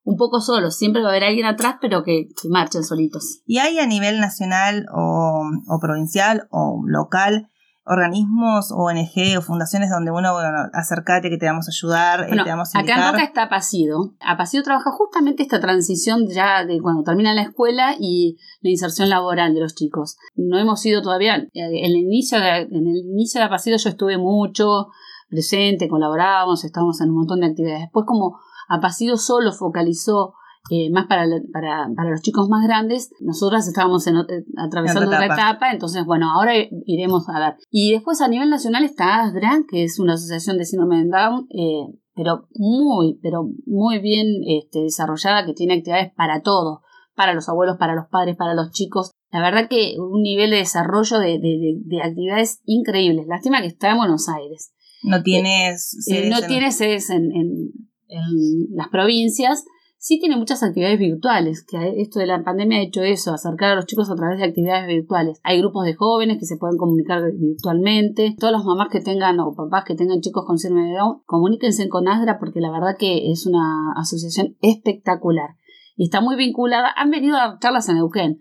un 0.05 0.16
poco 0.16 0.40
solos. 0.40 0.77
Siempre 0.77 1.03
va 1.03 1.09
a 1.09 1.11
haber 1.11 1.24
alguien 1.24 1.46
atrás, 1.46 1.79
pero 1.81 2.05
que, 2.05 2.29
marchen 2.48 2.85
solitos. 2.85 3.40
¿Y 3.44 3.59
hay 3.59 3.81
a 3.81 3.88
nivel 3.88 4.20
nacional 4.20 4.87
o, 4.94 5.81
provincial 5.81 6.46
o 6.53 6.81
local 6.87 7.48
organismos, 7.87 8.73
ONG 8.73 9.37
o 9.38 9.42
fundaciones 9.42 9.90
donde 9.90 10.11
uno, 10.11 10.33
bueno, 10.33 10.49
acércate 10.73 11.29
que 11.29 11.37
te 11.37 11.47
vamos 11.47 11.68
a 11.68 11.70
ayudar, 11.70 12.20
eh, 12.33 12.42
te 12.42 12.51
vamos 12.51 12.75
a 12.75 12.79
acá 12.79 12.92
en 12.92 12.99
indicar? 12.99 13.12
Roca 13.12 13.25
está 13.25 13.42
Apacido. 13.42 14.14
Apacido 14.20 14.62
trabaja 14.62 14.90
justamente 14.90 15.42
esta 15.42 15.61
transición 15.61 16.27
ya 16.29 16.64
de 16.64 16.81
cuando 16.81 17.03
termina 17.03 17.35
la 17.35 17.42
escuela 17.42 17.94
y 17.99 18.38
la 18.62 18.70
inserción 18.70 19.11
laboral 19.11 19.55
de 19.55 19.61
los 19.61 19.75
chicos. 19.75 20.16
No 20.35 20.59
hemos 20.59 20.85
ido 20.87 21.03
todavía, 21.03 21.37
eh, 21.37 21.51
en 21.53 21.85
el 21.85 21.97
inicio 21.97 22.40
de, 22.40 22.62
en 22.62 22.87
el 22.87 22.97
inicio 23.11 23.40
de 23.40 23.47
Apacido 23.47 23.77
yo 23.77 23.90
estuve 23.90 24.16
mucho 24.16 24.88
presente, 25.29 25.88
colaborábamos, 25.88 26.64
estábamos 26.64 27.01
en 27.03 27.11
un 27.11 27.16
montón 27.16 27.40
de 27.40 27.49
actividades. 27.49 27.83
Después 27.83 28.07
como 28.07 28.38
Apacido 28.68 29.18
solo 29.18 29.53
focalizó 29.53 30.35
eh, 30.70 30.90
más 30.90 31.07
para, 31.07 31.27
para, 31.53 31.88
para 31.94 32.11
los 32.11 32.22
chicos 32.22 32.48
más 32.48 32.66
grandes, 32.66 33.11
nosotras 33.20 33.66
estábamos 33.68 34.07
en 34.07 34.16
eh, 34.16 34.22
atravesando 34.57 35.07
otra 35.09 35.24
etapa. 35.27 35.35
etapa, 35.50 35.72
entonces 35.72 36.05
bueno, 36.07 36.31
ahora 36.33 36.53
iremos 36.87 37.29
a 37.29 37.38
ver. 37.38 37.55
Y 37.70 37.92
después 37.92 38.20
a 38.20 38.29
nivel 38.29 38.48
nacional 38.50 38.85
está 38.85 39.22
ASDRA, 39.22 39.64
que 39.70 39.85
es 39.85 39.98
una 39.98 40.14
asociación 40.14 40.57
de 40.59 40.64
síndrome 40.64 41.05
de 41.05 41.11
Down, 41.11 41.46
eh, 41.50 41.94
pero 42.14 42.48
muy, 42.55 43.18
pero 43.22 43.48
muy 43.66 43.98
bien 43.98 44.27
este, 44.46 44.81
desarrollada, 44.83 45.44
que 45.44 45.53
tiene 45.53 45.74
actividades 45.74 46.12
para 46.16 46.40
todos, 46.42 46.79
para 47.14 47.35
los 47.35 47.48
abuelos, 47.48 47.77
para 47.79 47.94
los 47.94 48.07
padres, 48.11 48.37
para 48.37 48.55
los 48.55 48.70
chicos. 48.70 49.11
La 49.31 49.40
verdad 49.40 49.68
que 49.68 49.96
un 49.98 50.22
nivel 50.22 50.50
de 50.50 50.59
desarrollo 50.59 51.18
de, 51.18 51.38
de- 51.40 51.59
de- 51.59 51.81
de 51.85 52.03
actividades 52.03 52.61
increíbles. 52.64 53.27
Lástima 53.27 53.61
que 53.61 53.66
está 53.66 53.90
en 53.90 53.96
Buenos 53.98 54.29
Aires. 54.29 54.72
No 55.03 55.22
tienes... 55.22 55.94
Eh, 56.09 56.14
sedes 56.14 56.31
no 56.31 56.38
en- 56.38 56.46
tiene 56.46 56.70
sedes 56.72 57.11
en, 57.11 57.24
en- 57.33 57.72
en 58.09 58.77
las 58.77 58.88
provincias, 58.88 59.64
sí 60.04 60.20
tiene 60.20 60.36
muchas 60.36 60.62
actividades 60.62 60.98
virtuales, 60.98 61.64
que 61.64 62.02
esto 62.02 62.18
de 62.18 62.26
la 62.26 62.44
pandemia 62.44 62.78
ha 62.78 62.82
hecho 62.82 63.02
eso, 63.02 63.32
acercar 63.32 63.70
a 63.70 63.76
los 63.76 63.86
chicos 63.86 64.10
a 64.10 64.14
través 64.14 64.38
de 64.38 64.44
actividades 64.44 64.86
virtuales. 64.86 65.40
Hay 65.42 65.58
grupos 65.60 65.86
de 65.86 65.94
jóvenes 65.94 66.36
que 66.38 66.44
se 66.44 66.58
pueden 66.58 66.76
comunicar 66.76 67.22
virtualmente. 67.32 68.36
Todas 68.38 68.52
las 68.52 68.66
mamás 68.66 68.88
que 68.92 69.00
tengan 69.00 69.40
o 69.40 69.54
papás 69.54 69.84
que 69.86 69.94
tengan 69.94 70.20
chicos 70.20 70.44
con 70.46 70.58
síndrome 70.58 70.90
de 70.90 70.96
Down, 70.98 71.22
comuníquense 71.24 71.88
con 71.88 72.06
ASDRA 72.06 72.38
porque 72.38 72.60
la 72.60 72.70
verdad 72.70 72.96
que 72.98 73.30
es 73.32 73.46
una 73.46 73.94
asociación 73.96 74.58
espectacular. 74.60 75.56
Y 75.96 76.04
está 76.04 76.20
muy 76.20 76.36
vinculada, 76.36 76.90
han 76.94 77.10
venido 77.10 77.36
a 77.36 77.48
dar 77.48 77.58
charlas 77.60 77.88
en 77.88 77.96
Neuquén, 77.96 78.40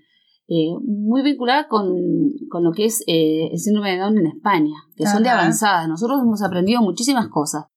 eh, 0.49 0.75
muy 0.85 1.21
vinculada 1.21 1.69
con, 1.69 1.95
con 2.49 2.65
lo 2.65 2.73
que 2.73 2.83
es 2.85 3.05
eh, 3.07 3.47
el 3.53 3.57
síndrome 3.57 3.91
de 3.91 3.99
Down 3.99 4.17
en 4.17 4.27
España, 4.27 4.75
que 4.97 5.05
son 5.05 5.23
de 5.23 5.29
avanzada. 5.29 5.87
Nosotros 5.87 6.19
hemos 6.23 6.43
aprendido 6.43 6.81
muchísimas 6.81 7.29
cosas. 7.29 7.67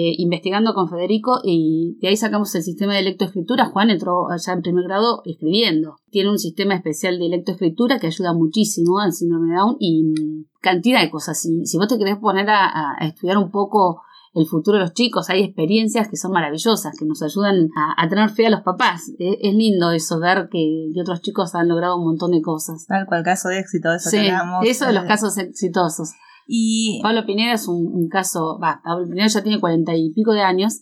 Eh, 0.00 0.14
investigando 0.18 0.74
con 0.74 0.88
Federico 0.88 1.40
y 1.42 1.98
de 2.00 2.06
ahí 2.06 2.16
sacamos 2.16 2.54
el 2.54 2.62
sistema 2.62 2.94
de 2.94 3.02
lectoescritura. 3.02 3.66
Juan 3.66 3.90
entró 3.90 4.30
allá 4.30 4.52
en 4.52 4.62
primer 4.62 4.84
grado 4.84 5.22
escribiendo. 5.24 5.96
Tiene 6.12 6.30
un 6.30 6.38
sistema 6.38 6.76
especial 6.76 7.18
de 7.18 7.28
lectoescritura 7.28 7.98
que 7.98 8.06
ayuda 8.06 8.32
muchísimo 8.32 9.00
al 9.00 9.12
síndrome 9.12 9.50
de 9.50 9.56
Down 9.56 9.76
y 9.80 10.04
mm, 10.04 10.44
cantidad 10.60 11.00
de 11.00 11.10
cosas. 11.10 11.40
Si, 11.40 11.66
si 11.66 11.78
vos 11.78 11.88
te 11.88 11.98
querés 11.98 12.16
poner 12.18 12.48
a, 12.48 12.96
estudiar 13.00 13.38
un 13.38 13.50
poco 13.50 14.02
el 14.34 14.46
futuro 14.46 14.78
de 14.78 14.84
los 14.84 14.92
chicos, 14.92 15.30
hay 15.30 15.42
experiencias 15.42 16.06
que 16.06 16.16
son 16.16 16.30
maravillosas, 16.30 16.94
que 16.96 17.04
nos 17.04 17.20
ayudan 17.20 17.68
a, 17.76 18.00
a 18.00 18.08
tener 18.08 18.30
fe 18.30 18.46
a 18.46 18.50
los 18.50 18.60
papás. 18.60 19.08
Es, 19.18 19.36
es 19.42 19.52
lindo 19.52 19.90
eso, 19.90 20.20
ver 20.20 20.48
que, 20.48 20.90
que 20.94 21.00
otros 21.00 21.22
chicos 21.22 21.56
han 21.56 21.66
logrado 21.66 21.96
un 21.96 22.04
montón 22.04 22.30
de 22.30 22.40
cosas. 22.40 22.86
Tal 22.86 23.04
cual 23.06 23.24
caso 23.24 23.48
de 23.48 23.58
éxito, 23.58 23.92
eso 23.92 24.10
Sí, 24.10 24.18
que 24.18 24.30
hablamos. 24.30 24.64
eso 24.64 24.86
de 24.86 24.92
los 24.92 25.06
casos 25.06 25.36
exitosos. 25.38 26.10
Y 26.50 26.98
Pablo 27.02 27.26
Pineda 27.26 27.52
es 27.52 27.68
un, 27.68 27.86
un 27.92 28.08
caso, 28.08 28.58
va, 28.58 28.80
Pablo 28.82 29.06
Pineda 29.06 29.26
ya 29.26 29.42
tiene 29.42 29.60
cuarenta 29.60 29.94
y 29.94 30.10
pico 30.14 30.32
de 30.32 30.40
años 30.40 30.80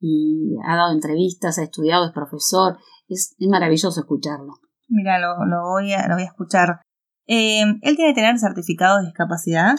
y 0.00 0.56
ha 0.66 0.74
dado 0.74 0.92
entrevistas, 0.94 1.58
ha 1.58 1.62
estudiado, 1.64 2.06
es 2.06 2.12
profesor, 2.12 2.78
es, 3.08 3.36
es 3.38 3.48
maravilloso 3.48 4.00
escucharlo. 4.00 4.54
mira, 4.88 5.18
lo, 5.20 5.44
lo 5.44 5.62
voy 5.70 5.92
a, 5.92 6.08
lo 6.08 6.14
voy 6.14 6.22
a 6.22 6.26
escuchar. 6.26 6.80
Eh, 7.26 7.60
¿Él 7.60 7.96
tiene 7.96 8.12
que 8.12 8.14
tener 8.14 8.38
certificado 8.38 8.98
de 8.98 9.04
discapacidad? 9.04 9.74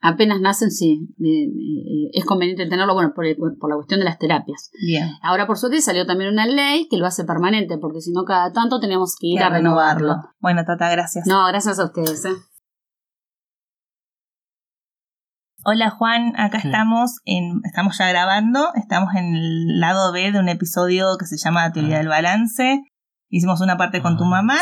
Apenas 0.00 0.40
nacen, 0.40 0.70
sí, 0.70 1.08
eh, 1.20 1.44
eh, 1.44 2.10
es 2.12 2.24
conveniente 2.24 2.66
tenerlo, 2.68 2.94
bueno, 2.94 3.12
por, 3.14 3.26
el- 3.26 3.36
por 3.36 3.68
la 3.68 3.76
cuestión 3.76 3.98
de 4.00 4.04
las 4.06 4.18
terapias. 4.18 4.70
Bien. 4.80 5.08
Ahora, 5.22 5.46
por 5.46 5.58
suerte, 5.58 5.80
salió 5.82 6.06
también 6.06 6.32
una 6.32 6.46
ley 6.46 6.86
que 6.88 6.96
lo 6.96 7.04
hace 7.06 7.24
permanente, 7.24 7.78
porque 7.78 8.00
si 8.00 8.12
no, 8.12 8.24
cada 8.24 8.52
tanto 8.52 8.80
teníamos 8.80 9.16
que 9.20 9.26
ir 9.26 9.42
a 9.42 9.50
renovarlo. 9.50 10.14
Bueno, 10.40 10.64
Tata, 10.64 10.88
gracias. 10.90 11.26
No, 11.26 11.46
gracias 11.48 11.78
a 11.78 11.84
ustedes. 11.84 12.22
Hola 15.70 15.90
Juan, 15.90 16.32
acá 16.38 16.60
Sí. 16.62 16.68
estamos 16.68 17.16
en, 17.26 17.60
estamos 17.64 17.98
ya 17.98 18.08
grabando, 18.08 18.72
estamos 18.74 19.14
en 19.14 19.36
el 19.36 19.80
lado 19.80 20.12
B 20.12 20.32
de 20.32 20.38
un 20.40 20.48
episodio 20.48 21.18
que 21.18 21.26
se 21.26 21.36
llama 21.36 21.70
Teoría 21.72 21.96
Ah. 21.96 21.98
del 21.98 22.08
Balance. 22.08 22.84
Hicimos 23.28 23.60
una 23.60 23.76
parte 23.76 24.00
con 24.00 24.16
tu 24.16 24.24
Ah. 24.24 24.28
mamá, 24.28 24.56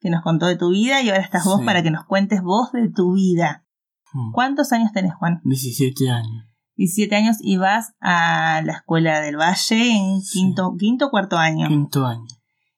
que 0.00 0.08
nos 0.08 0.22
contó 0.22 0.46
de 0.46 0.56
tu 0.56 0.70
vida, 0.70 1.02
y 1.02 1.10
ahora 1.10 1.20
estás 1.20 1.44
vos 1.44 1.60
Sí. 1.60 1.66
para 1.66 1.82
que 1.82 1.90
nos 1.90 2.06
cuentes 2.06 2.40
vos 2.40 2.72
de 2.72 2.88
tu 2.90 3.12
vida. 3.12 3.66
Mm. 4.14 4.32
¿Cuántos 4.32 4.72
años 4.72 4.92
tenés, 4.94 5.12
Juan? 5.16 5.42
17 5.44 6.08
años. 6.08 6.46
17 6.74 7.16
años 7.16 7.36
y 7.42 7.58
vas 7.58 7.92
a 8.00 8.62
la 8.64 8.72
escuela 8.72 9.20
del 9.20 9.36
Valle 9.36 9.90
en 9.94 10.22
Sí. 10.22 10.38
quinto, 10.40 10.74
quinto 10.78 11.08
o 11.08 11.10
cuarto 11.10 11.36
año. 11.36 11.68
Quinto 11.68 12.06
año. 12.06 12.24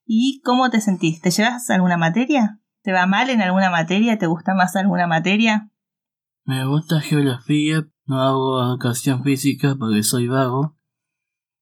¿Y 0.05 0.41
cómo 0.45 0.69
te 0.71 0.81
sentís? 0.81 1.21
¿Te 1.21 1.31
llevas 1.31 1.71
alguna 1.71 1.97
materia? 1.97 2.59
¿Te 2.83 2.91
va 2.91 3.07
mal 3.07 3.31
en 3.31 3.41
alguna 3.41 3.71
materia? 3.71 4.19
¿Te 4.19 4.27
gusta 4.27 4.55
más 4.55 4.75
alguna 4.75 5.07
materia? 5.07 5.71
Me 6.49 6.65
gusta 6.65 7.03
geografía, 7.03 7.87
no 8.07 8.23
hago 8.23 8.63
educación 8.63 9.23
física 9.23 9.77
porque 9.79 10.03
soy 10.03 10.29
vago. 10.29 10.79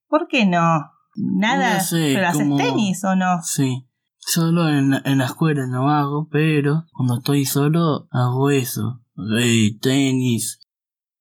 ¿Por 0.09 0.29
qué 0.29 0.46
no? 0.46 0.92
Nada, 1.16 1.79
No 1.79 1.81
sé, 1.83 2.12
pero 2.14 2.29
haces 2.29 2.57
tenis 2.57 3.03
o 3.03 3.16
no? 3.16 3.42
Sí. 3.42 3.88
Solo 4.18 4.68
en, 4.68 4.90
la- 4.90 5.03
en 5.05 5.18
la 5.18 5.25
escuela 5.25 5.66
no 5.66 5.90
hago, 5.90 6.29
pero 6.31 6.85
cuando 6.92 7.16
estoy 7.16 7.46
solo 7.46 8.07
hago 8.12 8.51
eso. 8.51 9.03
Eh, 9.40 9.77
tenis. 9.81 10.61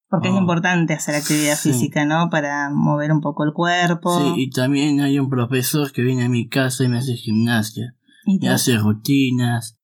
Porque 0.10 0.28
es 0.28 0.36
Oh, 0.36 0.38
importante 0.42 0.94
hacer 0.94 1.16
actividad 1.16 1.56
sí. 1.56 1.72
física, 1.72 2.06
¿no? 2.06 2.30
Para 2.30 2.70
mover 2.70 3.12
un 3.12 3.22
poco 3.22 3.46
el 3.46 3.54
cuerpo. 3.54 4.16
Sí, 4.36 4.44
y 4.44 4.50
también 4.52 5.02
hay 5.02 5.18
un 5.18 5.28
profesor 5.32 5.92
que 5.92 6.04
viene 6.04 6.26
a 6.26 6.30
mi 6.30 6.48
casa 6.48 6.84
y 6.84 6.88
me 6.90 7.00
hace 7.00 7.16
gimnasia. 7.16 7.96
¿Y 8.28 8.46
Y 8.46 8.48
hace 8.48 8.78
rutinas, 8.78 9.80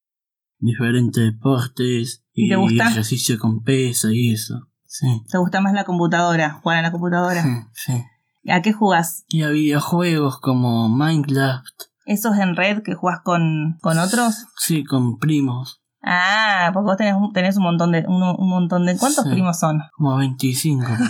diferentes 0.59 1.23
deportes 1.33 2.20
¿Y 2.33 2.45
y, 2.45 2.49
te 2.49 2.55
gusta? 2.55 2.89
ejercicio 2.89 3.37
con 3.39 3.63
pesa 3.63 4.09
y 4.11 4.31
eso. 4.33 4.67
Sí. 4.85 5.07
te 5.31 5.37
gusta 5.37 5.61
más 5.61 5.73
la 5.73 5.85
computadora? 5.85 6.59
¿Jugar 6.61 6.79
a 6.79 6.81
la 6.81 6.91
computadora? 6.91 7.41
Sí, 7.43 8.03
sí. 8.43 8.51
¿A 8.51 8.61
qué 8.61 8.73
jugás? 8.73 9.23
Y 9.29 9.43
a 9.43 9.49
videojuegos 9.49 10.39
como 10.39 10.89
Minecraft, 10.89 11.65
¿Esos 12.05 12.35
en 12.37 12.55
red 12.55 12.81
que 12.83 12.95
jugás 12.95 13.19
con, 13.23 13.77
con 13.81 13.97
otros? 13.99 14.47
sí, 14.57 14.83
con 14.83 15.17
primos, 15.19 15.81
Ah, 16.03 16.71
porque 16.73 16.85
vos 16.87 16.97
tenés, 16.97 17.13
un- 17.15 17.31
tenés 17.31 17.57
un 17.57 17.63
montón 17.63 17.91
de... 17.91 18.03
Un, 18.07 18.23
un 18.23 18.49
montón 18.49 18.87
de 18.87 18.97
¿Cuántos 18.97 19.23
Sí. 19.23 19.29
primos 19.29 19.59
son? 19.59 19.81
como 19.95 20.17
25. 20.17 20.83
por 20.83 20.91
ahí. 20.97 21.07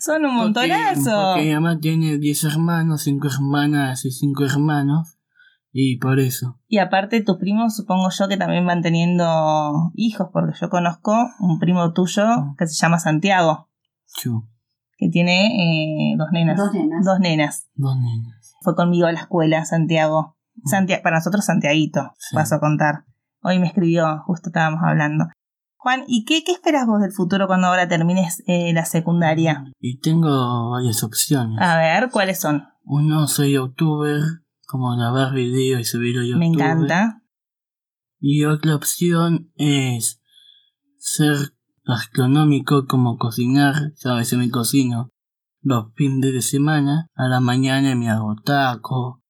son 0.00 0.24
un 0.24 0.36
Porque- 0.52 0.68
montonazo. 0.68 1.32
Porque 1.34 1.46
mi 1.48 1.54
mamá 1.54 1.78
tiene 1.80 2.18
10 2.18 2.44
hermanos, 2.44 3.02
5 3.02 3.26
hermanas 3.26 4.04
y 4.04 4.12
5 4.12 4.44
hermanos. 4.44 5.16
Y 5.72 5.98
por 5.98 6.18
eso. 6.18 6.58
Y 6.66 6.78
aparte 6.78 7.22
tus 7.22 7.36
primos 7.38 7.76
supongo 7.76 8.08
yo 8.10 8.26
que 8.28 8.36
también 8.36 8.66
van 8.66 8.82
teniendo 8.82 9.90
hijos, 9.94 10.28
porque 10.32 10.56
yo 10.60 10.68
conozco 10.68 11.14
un 11.40 11.58
primo 11.58 11.92
tuyo 11.92 12.24
Mm. 12.26 12.56
que 12.56 12.66
se 12.66 12.74
llama 12.74 12.98
Santiago, 12.98 13.68
Chu, 14.16 14.48
que 14.96 15.08
tiene 15.10 15.46
eh, 15.46 16.16
dos 16.18 16.28
nenas. 16.32 16.56
Dos 16.56 16.72
nenas. 16.74 17.04
Dos 17.04 17.20
nenas. 17.20 17.68
dos 17.74 17.96
nenas. 17.96 18.56
Fue 18.62 18.74
conmigo 18.74 19.06
a 19.06 19.12
la 19.12 19.20
escuela, 19.20 19.64
Santiago. 19.64 20.36
Santia- 20.64 21.00
para 21.02 21.16
nosotros 21.16 21.44
Santiaguito, 21.44 22.12
Sí. 22.18 22.34
paso 22.34 22.56
a 22.56 22.60
contar. 22.60 23.04
Hoy 23.42 23.58
me 23.60 23.66
escribió, 23.68 24.18
justo 24.26 24.48
estábamos 24.50 24.80
hablando. 24.84 25.26
Juan, 25.76 26.02
¿y 26.06 26.26
qué, 26.26 26.42
qué 26.44 26.52
esperas 26.52 26.86
vos 26.86 27.00
del 27.00 27.12
futuro 27.12 27.46
cuando 27.46 27.68
ahora 27.68 27.88
termines 27.88 28.42
eh, 28.46 28.72
la 28.74 28.84
secundaria? 28.84 29.64
Y 29.78 29.98
tengo 30.00 30.70
varias 30.72 31.02
opciones. 31.02 31.58
A 31.58 31.78
ver, 31.78 32.10
¿cuáles 32.10 32.38
son? 32.38 32.64
Uno, 32.84 33.26
soy 33.28 33.52
youtuber, 33.54 34.20
como 34.70 34.96
grabar 34.96 35.34
videos 35.34 35.80
y 35.80 35.84
subirlo 35.84 36.22
a 36.22 36.24
YouTube. 36.24 36.38
Me 36.38 36.46
encanta. 36.46 37.22
Y 38.20 38.44
otra 38.44 38.74
opción 38.76 39.50
es 39.56 40.20
ser 40.98 41.36
gastronómico, 41.84 42.86
como 42.86 43.16
cocinar. 43.18 43.92
Ya 44.02 44.12
a 44.12 44.16
veces 44.16 44.38
me 44.38 44.50
cocino 44.50 45.10
los 45.62 45.92
fines 45.94 46.32
de 46.32 46.42
semana. 46.42 47.06
A 47.14 47.28
la 47.28 47.40
mañana 47.40 47.94
me 47.96 48.08
hago 48.10 48.36
taco 48.44 49.22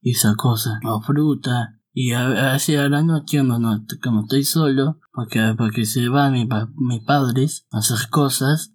y 0.00 0.12
esa 0.12 0.34
cosa. 0.36 0.78
O 0.86 1.00
fruta. 1.00 1.80
Y 1.92 2.12
a 2.12 2.26
veces 2.52 2.78
a 2.80 2.88
la 2.88 3.02
noche, 3.02 3.38
cuando, 3.38 3.58
no- 3.58 3.84
cuando 4.02 4.22
estoy 4.22 4.44
solo, 4.44 4.98
porque, 5.12 5.54
porque 5.56 5.86
se 5.86 6.08
van 6.08 6.32
mi 6.32 6.44
pa- 6.46 6.68
mis 6.76 7.02
padres 7.02 7.66
a 7.70 7.78
hacer 7.78 8.08
cosas. 8.10 8.74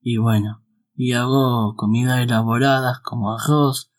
Y 0.00 0.16
bueno, 0.16 0.64
y 0.94 1.12
hago 1.12 1.74
comidas 1.76 2.18
elaboradas 2.20 2.98
como 3.00 3.32
arroz 3.32 3.92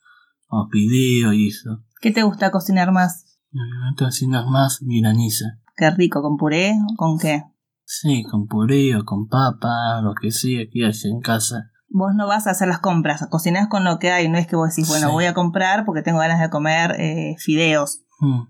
o 0.49 0.67
fideo 0.71 1.33
y 1.33 1.47
eso. 1.47 1.83
¿Qué 2.01 2.11
te 2.11 2.23
gusta 2.23 2.51
cocinar 2.51 2.91
más? 2.91 3.25
Me 3.51 3.61
gusta 3.89 4.05
cocinar 4.05 4.45
más 4.47 4.81
milanesa. 4.81 5.59
Qué 5.75 5.89
rico, 5.91 6.21
¿con 6.21 6.37
puré? 6.37 6.75
¿Con 6.97 7.17
qué? 7.17 7.43
Sí, 7.85 8.23
con 8.29 8.47
puré 8.47 8.95
o 8.95 9.03
con 9.05 9.27
papa, 9.27 10.01
lo 10.01 10.13
que 10.13 10.31
sea 10.31 10.65
que 10.71 10.85
haya 10.85 11.09
en 11.09 11.21
casa. 11.21 11.71
Vos 11.89 12.11
no 12.15 12.27
vas 12.27 12.45
a 12.45 12.51
hacer 12.51 12.67
las 12.67 12.79
compras, 12.79 13.25
cocinás 13.31 13.67
con 13.67 13.83
lo 13.83 13.97
que 13.97 14.11
hay, 14.11 14.29
no 14.29 14.37
es 14.37 14.45
que 14.45 14.55
vos 14.55 14.69
decís, 14.69 14.87
bueno, 14.87 15.07
Sí. 15.07 15.13
voy 15.13 15.25
a 15.25 15.33
comprar 15.33 15.85
porque 15.85 16.03
tengo 16.03 16.19
ganas 16.19 16.39
de 16.39 16.49
comer 16.51 16.95
eh, 16.99 17.35
fideos. 17.39 18.01
Mm, 18.19 18.43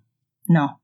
No. 0.47 0.81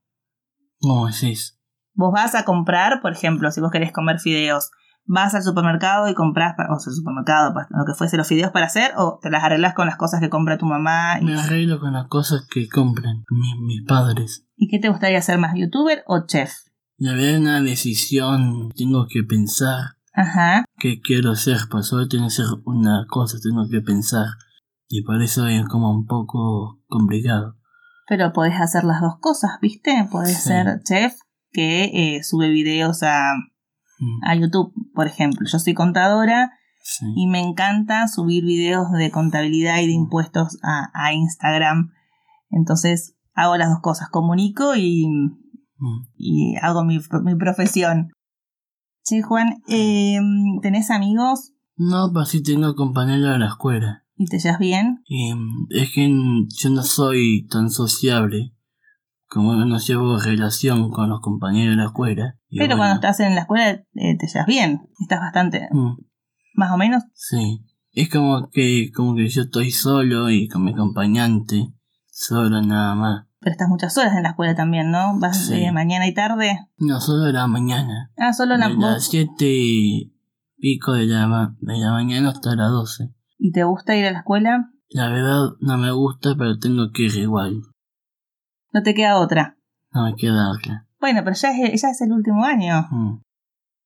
¿Cómo 0.80 1.06
decís? 1.06 1.58
Vos 1.94 2.12
vas 2.12 2.34
a 2.34 2.44
comprar, 2.44 3.00
por 3.02 3.12
ejemplo, 3.12 3.50
si 3.50 3.60
vos 3.60 3.70
querés 3.70 3.92
comer 3.92 4.20
fideos, 4.20 4.70
vas 5.06 5.34
al 5.34 5.42
supermercado 5.42 6.08
y 6.08 6.14
compras, 6.14 6.54
o 6.70 6.78
sea, 6.78 6.90
el 6.90 6.96
supermercado, 6.96 7.54
lo 7.70 7.84
que 7.84 7.94
fuese 7.94 8.16
los 8.16 8.26
fideos 8.26 8.50
para 8.52 8.66
hacer, 8.66 8.92
o 8.96 9.18
te 9.22 9.30
las 9.30 9.44
arreglas 9.44 9.74
con 9.74 9.86
las 9.86 9.96
cosas 9.96 10.20
que 10.20 10.28
compra 10.28 10.58
tu 10.58 10.66
mamá. 10.66 11.18
Me 11.22 11.38
arreglo 11.38 11.80
con 11.80 11.92
las 11.92 12.08
cosas 12.08 12.46
que 12.50 12.68
compran 12.68 13.24
mis, 13.30 13.82
padres. 13.86 14.46
¿Y 14.56 14.68
qué 14.68 14.78
te 14.78 14.88
gustaría 14.88 15.20
ser 15.22 15.38
más, 15.38 15.54
youtuber 15.56 16.02
o 16.06 16.26
chef? 16.26 16.52
Y 16.98 17.08
ver 17.14 17.38
una 17.38 17.60
decisión, 17.60 18.70
tengo 18.74 19.06
que 19.08 19.22
pensar. 19.22 19.96
Ajá. 20.14 20.64
¿Qué 20.78 21.00
quiero 21.00 21.34
ser? 21.34 21.58
Pues 21.70 21.86
solo 21.86 22.08
tiene 22.08 22.26
que 22.26 22.30
ser 22.30 22.46
una 22.64 23.06
cosa, 23.08 23.36
tengo 23.42 23.68
que 23.70 23.80
pensar. 23.82 24.26
Y 24.88 25.02
por 25.02 25.20
eso 25.22 25.46
es 25.46 25.66
como 25.68 25.90
un 25.90 26.06
poco 26.06 26.80
complicado. 26.86 27.56
Pero 28.08 28.32
podés 28.32 28.60
hacer 28.60 28.84
las 28.84 29.00
dos 29.00 29.18
cosas, 29.20 29.58
¿viste? 29.60 29.92
Podés 30.10 30.42
ser 30.42 30.80
chef 30.84 31.14
que 31.50 32.16
eh, 32.16 32.22
sube 32.22 32.48
videos 32.48 33.02
a, 33.02 33.32
mm. 33.98 34.24
a 34.24 34.34
YouTube, 34.34 34.72
por 34.94 35.06
ejemplo. 35.06 35.46
Yo 35.50 35.58
soy 35.58 35.74
contadora 35.74 36.52
y 37.16 37.26
me 37.26 37.40
encanta 37.40 38.06
subir 38.06 38.44
videos 38.44 38.92
de 38.92 39.10
contabilidad 39.10 39.80
y 39.80 39.86
de 39.86 39.94
mm. 39.94 40.02
impuestos 40.02 40.58
a, 40.62 40.90
a 40.94 41.12
Instagram. 41.12 41.92
Entonces 42.50 43.16
hago 43.34 43.56
las 43.56 43.70
dos 43.70 43.80
cosas, 43.80 44.08
comunico 44.08 44.74
y, 44.76 45.06
mm. 45.06 46.06
y 46.16 46.56
hago 46.56 46.84
mi, 46.84 46.98
mi 47.22 47.34
profesión. 47.36 48.10
Che, 49.04 49.22
Juan, 49.22 49.62
eh, 49.68 50.18
¿tenés 50.62 50.90
amigos? 50.90 51.52
No, 51.76 52.10
pues 52.12 52.30
sí 52.30 52.42
tengo 52.42 52.74
compañeros 52.74 53.32
de 53.32 53.38
la 53.38 53.48
escuela. 53.48 54.04
¿Y 54.16 54.26
te 54.26 54.38
llevas 54.38 54.58
bien? 54.58 55.02
Y, 55.06 55.32
es 55.70 55.92
que 55.92 56.08
yo 56.08 56.70
no 56.70 56.82
soy 56.82 57.46
tan 57.48 57.70
sociable 57.70 58.55
como 59.28 59.54
no 59.54 59.78
llevo 59.78 60.18
relación 60.18 60.90
con 60.90 61.08
los 61.08 61.20
compañeros 61.20 61.76
de 61.76 61.82
la 61.82 61.86
escuela. 61.86 62.38
Pero 62.50 62.76
cuando 62.76 62.94
estás 62.94 63.20
en 63.20 63.34
la 63.34 63.42
escuela 63.42 63.70
eh, 63.94 64.16
te 64.18 64.26
llevas 64.26 64.46
bien, 64.46 64.82
estás 65.00 65.20
bastante... 65.20 65.68
Mm. 65.70 65.96
¿Más 66.54 66.72
o 66.72 66.78
menos? 66.78 67.02
Sí. 67.12 67.64
Es 67.92 68.08
como 68.10 68.48
que, 68.50 68.90
como 68.94 69.14
que 69.14 69.28
yo 69.28 69.42
estoy 69.42 69.70
solo 69.70 70.30
y 70.30 70.48
con 70.48 70.64
mi 70.64 70.72
acompañante, 70.72 71.72
solo 72.10 72.62
nada 72.62 72.94
más. 72.94 73.26
Pero 73.40 73.52
estás 73.52 73.68
muchas 73.68 73.96
horas 73.98 74.16
en 74.16 74.22
la 74.22 74.30
escuela 74.30 74.54
también, 74.54 74.90
¿no? 74.90 75.18
¿Vas 75.20 75.48
de 75.48 75.70
mañana 75.70 76.06
y 76.06 76.14
tarde? 76.14 76.58
No, 76.78 77.00
solo 77.00 77.30
la 77.30 77.46
mañana. 77.46 78.10
Ah, 78.16 78.32
solo 78.32 78.56
la... 78.56 78.68
De 78.68 78.76
las 78.76 79.04
siete 79.04 79.46
y 79.46 80.14
pico 80.58 80.92
de 80.92 81.06
la, 81.06 81.54
de 81.60 81.78
la 81.78 81.92
mañana 81.92 82.30
hasta 82.30 82.56
las 82.56 82.70
doce. 82.70 83.14
¿Y 83.38 83.52
te 83.52 83.64
gusta 83.64 83.94
ir 83.94 84.06
a 84.06 84.12
la 84.12 84.18
escuela? 84.18 84.70
La 84.88 85.08
verdad 85.10 85.50
no 85.60 85.78
me 85.78 85.90
gusta, 85.90 86.34
pero 86.36 86.58
tengo 86.58 86.90
que 86.92 87.04
ir 87.04 87.16
igual. 87.16 87.60
No 88.76 88.82
te 88.82 88.92
queda 88.92 89.16
otra. 89.16 89.56
No 89.90 90.04
me 90.04 90.14
queda 90.16 90.50
otra. 90.50 90.86
Bueno, 91.00 91.22
pero 91.24 91.34
ya 91.34 91.48
es, 91.48 91.80
ya 91.80 91.88
es 91.88 92.00
el 92.02 92.12
último 92.12 92.44
año. 92.44 92.86
Mm. 92.90 93.22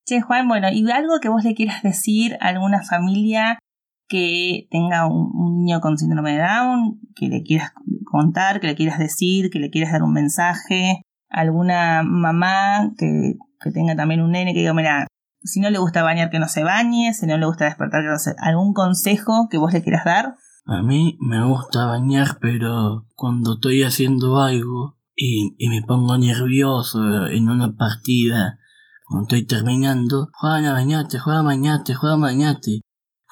Che, 0.04 0.20
Juan, 0.20 0.48
bueno, 0.48 0.66
¿y 0.72 0.90
algo 0.90 1.20
que 1.22 1.28
vos 1.28 1.44
le 1.44 1.54
quieras 1.54 1.84
decir 1.84 2.36
a 2.40 2.48
alguna 2.48 2.82
familia 2.82 3.60
que 4.08 4.66
tenga 4.68 5.06
un, 5.06 5.58
niño 5.58 5.80
con 5.80 5.96
síndrome 5.96 6.32
de 6.32 6.42
Down, 6.42 6.98
que 7.14 7.28
le 7.28 7.44
quieras 7.44 7.70
contar, 8.04 8.58
que 8.58 8.66
le 8.66 8.74
quieras 8.74 8.98
decir, 8.98 9.50
que 9.50 9.60
le 9.60 9.70
quieras 9.70 9.92
dar 9.92 10.02
un 10.02 10.12
mensaje? 10.12 11.02
¿Alguna 11.28 12.02
mamá 12.02 12.90
que, 12.98 13.34
que 13.60 13.70
tenga 13.70 13.94
también 13.94 14.22
un 14.22 14.32
nene 14.32 14.54
que 14.54 14.58
diga, 14.58 14.74
mira, 14.74 15.06
si 15.44 15.60
no 15.60 15.70
le 15.70 15.78
gusta 15.78 16.02
bañar, 16.02 16.30
que 16.30 16.40
no 16.40 16.48
se 16.48 16.64
bañe, 16.64 17.14
si 17.14 17.26
no 17.26 17.38
le 17.38 17.46
gusta 17.46 17.66
despertar, 17.66 18.02
que 18.02 18.08
no 18.08 18.18
se... 18.18 18.34
¿Algún 18.40 18.74
consejo 18.74 19.46
que 19.48 19.58
vos 19.58 19.72
le 19.72 19.84
quieras 19.84 20.04
dar? 20.04 20.34
A 20.70 20.82
mí 20.82 21.18
me 21.20 21.44
gusta 21.44 21.86
bañar, 21.86 22.38
pero 22.40 23.04
cuando 23.16 23.54
estoy 23.54 23.82
haciendo 23.82 24.40
algo 24.40 25.00
y, 25.16 25.56
me 25.68 25.82
pongo 25.82 26.16
nervioso 26.16 27.26
en 27.26 27.48
una 27.48 27.74
partida, 27.76 28.60
cuando 29.04 29.24
estoy 29.26 29.46
terminando, 29.46 30.28
juega 30.32 30.70
a 30.70 30.74
bañarte, 30.74 31.18
juega 31.18 31.40
a 31.40 31.42
bañarte, 31.42 31.94
juega 31.94 32.14
a 32.14 32.18
bañarte. 32.18 32.82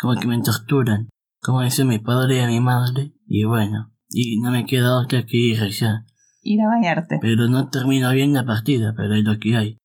Como 0.01 0.17
que 0.17 0.27
me 0.27 0.43
torturan, 0.43 1.11
como 1.41 1.63
dice 1.63 1.85
mi 1.85 2.01
padre 2.01 2.39
y 2.39 2.41
a 2.41 2.49
mi 2.49 2.59
madre. 2.59 3.15
Y 3.29 3.45
bueno, 3.45 3.93
y 4.09 4.41
no 4.41 4.51
me 4.51 4.67
queda 4.67 4.99
otra 4.99 5.25
que 5.25 5.37
ir 5.37 5.61
allá. 5.63 6.07
Ir 6.43 6.61
a 6.61 6.67
bañarte. 6.67 7.21
Pero 7.21 7.47
no 7.47 7.69
termino 7.69 8.11
bien 8.11 8.33
la 8.33 8.45
partida, 8.45 8.95
pero 8.97 9.15
es 9.15 9.23
lo 9.23 9.39
que 9.39 9.57
hay 9.57 9.79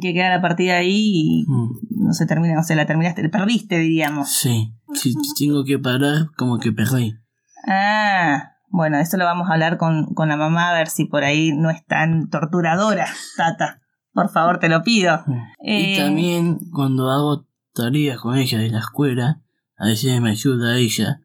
que 0.00 0.14
queda 0.14 0.28
la 0.30 0.40
partida 0.40 0.76
ahí 0.76 1.12
y 1.14 1.44
mm. 1.48 2.06
no 2.06 2.12
se 2.12 2.26
termina, 2.26 2.58
o 2.60 2.62
sea, 2.62 2.76
la 2.76 2.86
terminaste, 2.86 3.22
la 3.22 3.30
perdiste, 3.30 3.78
diríamos. 3.78 4.30
Sí, 4.30 4.72
si 4.94 5.14
tengo 5.38 5.64
que 5.64 5.78
parar, 5.78 6.30
como 6.36 6.58
que 6.58 6.72
perdí. 6.72 7.14
Ah, 7.66 8.52
bueno, 8.68 8.98
eso 8.98 9.16
lo 9.16 9.24
vamos 9.24 9.48
a 9.48 9.54
hablar 9.54 9.76
con, 9.78 10.14
con 10.14 10.28
la 10.28 10.36
mamá 10.36 10.70
a 10.70 10.74
ver 10.74 10.88
si 10.88 11.06
por 11.06 11.24
ahí 11.24 11.52
no 11.52 11.70
es 11.70 11.84
tan 11.84 12.28
torturadora, 12.28 13.06
Tata. 13.36 13.80
Por 14.12 14.28
favor, 14.28 14.58
te 14.58 14.68
lo 14.68 14.82
pido. 14.82 15.22
Mm. 15.26 15.42
y 15.62 15.94
eh, 15.94 15.98
también 15.98 16.58
cuando 16.72 17.10
hago 17.10 17.46
tareas 17.74 18.18
con 18.18 18.36
ella 18.36 18.58
de 18.58 18.70
la 18.70 18.78
escuela, 18.78 19.42
a 19.76 19.86
veces 19.86 20.20
me 20.20 20.30
ayuda 20.30 20.72
a 20.72 20.76
ella 20.76 21.20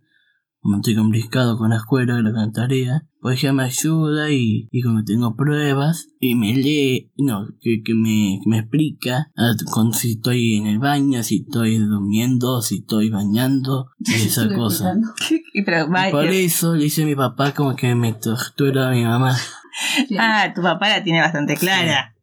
como 0.66 0.78
estoy 0.78 0.96
complicado 0.96 1.60
con 1.60 1.70
la 1.70 1.76
escuela, 1.76 2.16
con 2.16 2.34
la 2.34 2.52
tarea, 2.52 3.04
pues 3.22 3.44
ella 3.44 3.54
me 3.54 3.66
ayuda 3.66 4.32
y, 4.32 4.68
y 4.72 4.82
como 4.82 5.04
tengo 5.04 5.36
pruebas 5.36 6.08
y 6.20 6.34
me 6.34 6.56
lee, 6.56 7.12
no, 7.20 7.46
que, 7.62 7.84
que 7.86 7.94
me, 7.94 8.40
me 8.48 8.58
explica 8.58 9.32
con, 9.72 9.94
si 9.94 10.14
estoy 10.14 10.56
en 10.56 10.66
el 10.66 10.80
baño, 10.80 11.22
si 11.22 11.46
estoy 11.46 11.78
durmiendo, 11.78 12.64
si 12.64 12.78
estoy 12.78 13.12
bañando, 13.12 13.92
y 14.00 14.14
esa 14.26 14.52
cosa. 14.56 14.96
y 15.54 15.62
por 15.62 16.26
eso 16.30 16.74
le 16.74 16.86
dice 16.86 17.04
a 17.04 17.06
mi 17.06 17.16
papá 17.16 17.52
como 17.52 17.76
que 17.76 17.94
me 17.94 18.14
tortura 18.14 18.88
a 18.88 18.92
mi 18.92 19.04
mamá. 19.04 19.38
ah, 20.20 20.52
tu 20.56 20.64
papá 20.64 20.90
la 20.90 21.04
tiene 21.04 21.22
bastante 21.22 21.58
clara. 21.58 22.16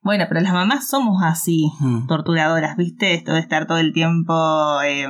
Bueno, 0.00 0.24
pero 0.26 0.40
las 0.40 0.54
mamás 0.54 0.88
somos 0.88 1.22
así, 1.22 1.70
mm. 1.80 2.06
torturadoras, 2.06 2.78
¿viste? 2.78 3.12
Esto 3.12 3.34
de 3.34 3.40
estar 3.40 3.66
todo 3.66 3.76
el 3.76 3.92
tiempo... 3.92 4.32
Eh, 4.86 5.06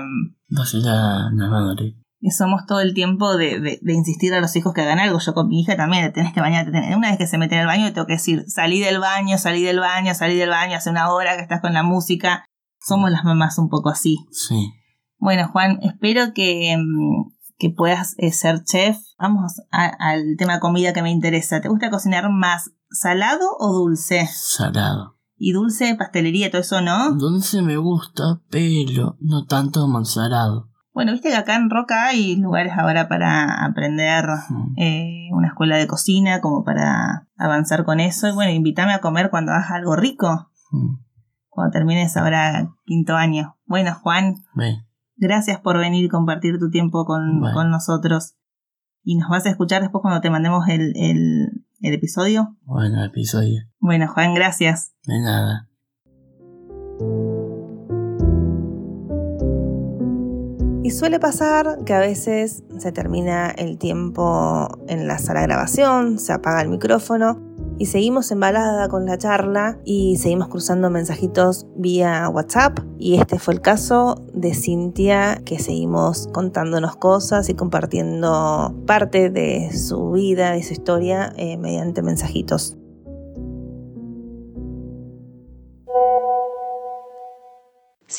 no 0.48 0.64
la, 0.80 1.30
la 1.32 1.48
madre 1.48 1.94
somos 2.28 2.66
todo 2.66 2.80
el 2.80 2.92
tiempo 2.92 3.36
de, 3.36 3.80
de, 3.80 3.92
insistir 3.94 4.34
a 4.34 4.40
los 4.40 4.54
hijos 4.54 4.74
que 4.74 4.82
hagan 4.82 4.98
algo. 4.98 5.18
Yo 5.18 5.32
con 5.32 5.48
mi 5.48 5.62
hija 5.62 5.76
también, 5.76 6.12
tenés 6.12 6.34
que 6.34 6.40
bañarte. 6.40 6.94
Una 6.94 7.08
vez 7.08 7.18
que 7.18 7.26
se 7.26 7.38
mete 7.38 7.54
en 7.54 7.62
el 7.62 7.66
baño, 7.66 7.92
tengo 7.94 8.06
que 8.06 8.14
decir, 8.14 8.44
salí 8.46 8.80
del 8.80 9.00
baño, 9.00 9.38
salí 9.38 9.62
del 9.62 9.80
baño, 9.80 10.14
salí 10.14 10.36
del 10.36 10.50
baño, 10.50 10.76
hace 10.76 10.90
una 10.90 11.10
hora 11.10 11.36
que 11.36 11.42
estás 11.42 11.62
con 11.62 11.72
la 11.72 11.82
música. 11.82 12.44
Somos 12.78 13.10
las 13.10 13.24
mamás 13.24 13.58
un 13.58 13.70
poco 13.70 13.88
así. 13.88 14.18
Sí. 14.32 14.70
Bueno, 15.16 15.48
Juan, 15.50 15.78
espero 15.82 16.34
que, 16.34 16.76
mm, 16.76 17.32
que 17.58 17.70
puedas 17.70 18.14
eh, 18.18 18.32
ser 18.32 18.64
chef. 18.64 18.98
Vamos 19.18 19.54
al 19.70 20.36
tema 20.36 20.60
comida 20.60 20.92
que 20.92 21.02
me 21.02 21.10
interesa. 21.10 21.60
¿Te 21.60 21.68
gusta 21.68 21.90
cocinar 21.90 22.30
más 22.30 22.70
salado 22.90 23.56
o 23.58 23.72
dulce? 23.72 24.28
Salado. 24.30 25.16
¿Y 25.36 25.52
dulce, 25.52 25.94
pastelería, 25.94 26.50
todo 26.50 26.60
eso 26.60 26.82
no? 26.82 27.14
Dulce 27.14 27.62
me 27.62 27.78
gusta, 27.78 28.42
pero 28.50 29.16
no 29.20 29.46
tanto 29.46 29.80
como 29.80 30.04
salado. 30.04 30.69
Bueno, 30.92 31.12
viste 31.12 31.28
que 31.28 31.36
acá 31.36 31.56
en 31.56 31.70
Roca 31.70 32.08
hay 32.08 32.36
lugares 32.36 32.72
ahora 32.76 33.08
para 33.08 33.64
aprender 33.64 34.24
eh, 34.76 35.28
una 35.32 35.48
escuela 35.48 35.76
de 35.76 35.86
cocina, 35.86 36.40
como 36.40 36.64
para 36.64 37.28
avanzar 37.36 37.84
con 37.84 38.00
eso. 38.00 38.28
Y 38.28 38.32
bueno, 38.32 38.50
invítame 38.52 38.92
a 38.92 39.00
comer 39.00 39.30
cuando 39.30 39.52
hagas 39.52 39.70
algo 39.70 39.94
rico. 39.94 40.50
Cuando 41.48 41.72
termines 41.72 42.16
ahora 42.16 42.70
quinto 42.84 43.14
año. 43.14 43.56
Bueno, 43.66 43.94
Juan, 43.94 44.34
gracias 45.16 45.60
por 45.60 45.78
venir 45.78 46.04
y 46.04 46.08
compartir 46.08 46.58
tu 46.58 46.70
tiempo 46.70 47.04
con, 47.04 47.40
con, 47.52 47.70
nosotros. 47.70 48.34
Y 49.02 49.16
nos 49.16 49.28
vas 49.28 49.46
a 49.46 49.50
escuchar 49.50 49.82
después 49.82 50.02
cuando 50.02 50.20
te 50.20 50.30
mandemos 50.30 50.68
el, 50.68 50.92
el, 50.96 51.66
el 51.80 51.94
episodio. 51.94 52.56
Bueno, 52.62 53.04
episodio. 53.04 53.62
Bueno, 53.78 54.08
Juan, 54.08 54.34
gracias. 54.34 54.92
De 55.06 55.20
nada. 55.20 55.69
Y 60.90 60.92
suele 60.92 61.20
pasar 61.20 61.84
que 61.84 61.94
a 61.94 62.00
veces 62.00 62.64
se 62.78 62.90
termina 62.90 63.48
el 63.48 63.78
tiempo 63.78 64.66
en 64.88 65.06
la 65.06 65.18
sala 65.18 65.38
de 65.38 65.46
grabación, 65.46 66.18
se 66.18 66.32
apaga 66.32 66.62
el 66.62 66.68
micrófono 66.68 67.38
y 67.78 67.86
seguimos 67.86 68.32
embalada 68.32 68.88
con 68.88 69.06
la 69.06 69.16
charla 69.16 69.78
y 69.84 70.16
seguimos 70.16 70.48
cruzando 70.48 70.90
mensajitos 70.90 71.68
vía 71.76 72.28
WhatsApp. 72.28 72.80
Y 72.98 73.14
este 73.20 73.38
fue 73.38 73.54
el 73.54 73.60
caso 73.60 74.16
de 74.34 74.52
Cintia, 74.52 75.40
que 75.44 75.60
seguimos 75.60 76.26
contándonos 76.32 76.96
cosas 76.96 77.48
y 77.48 77.54
compartiendo 77.54 78.74
parte 78.84 79.30
de 79.30 79.70
su 79.72 80.10
vida, 80.10 80.56
y 80.56 80.64
su 80.64 80.72
historia 80.72 81.32
eh, 81.36 81.56
mediante 81.56 82.02
mensajitos. 82.02 82.79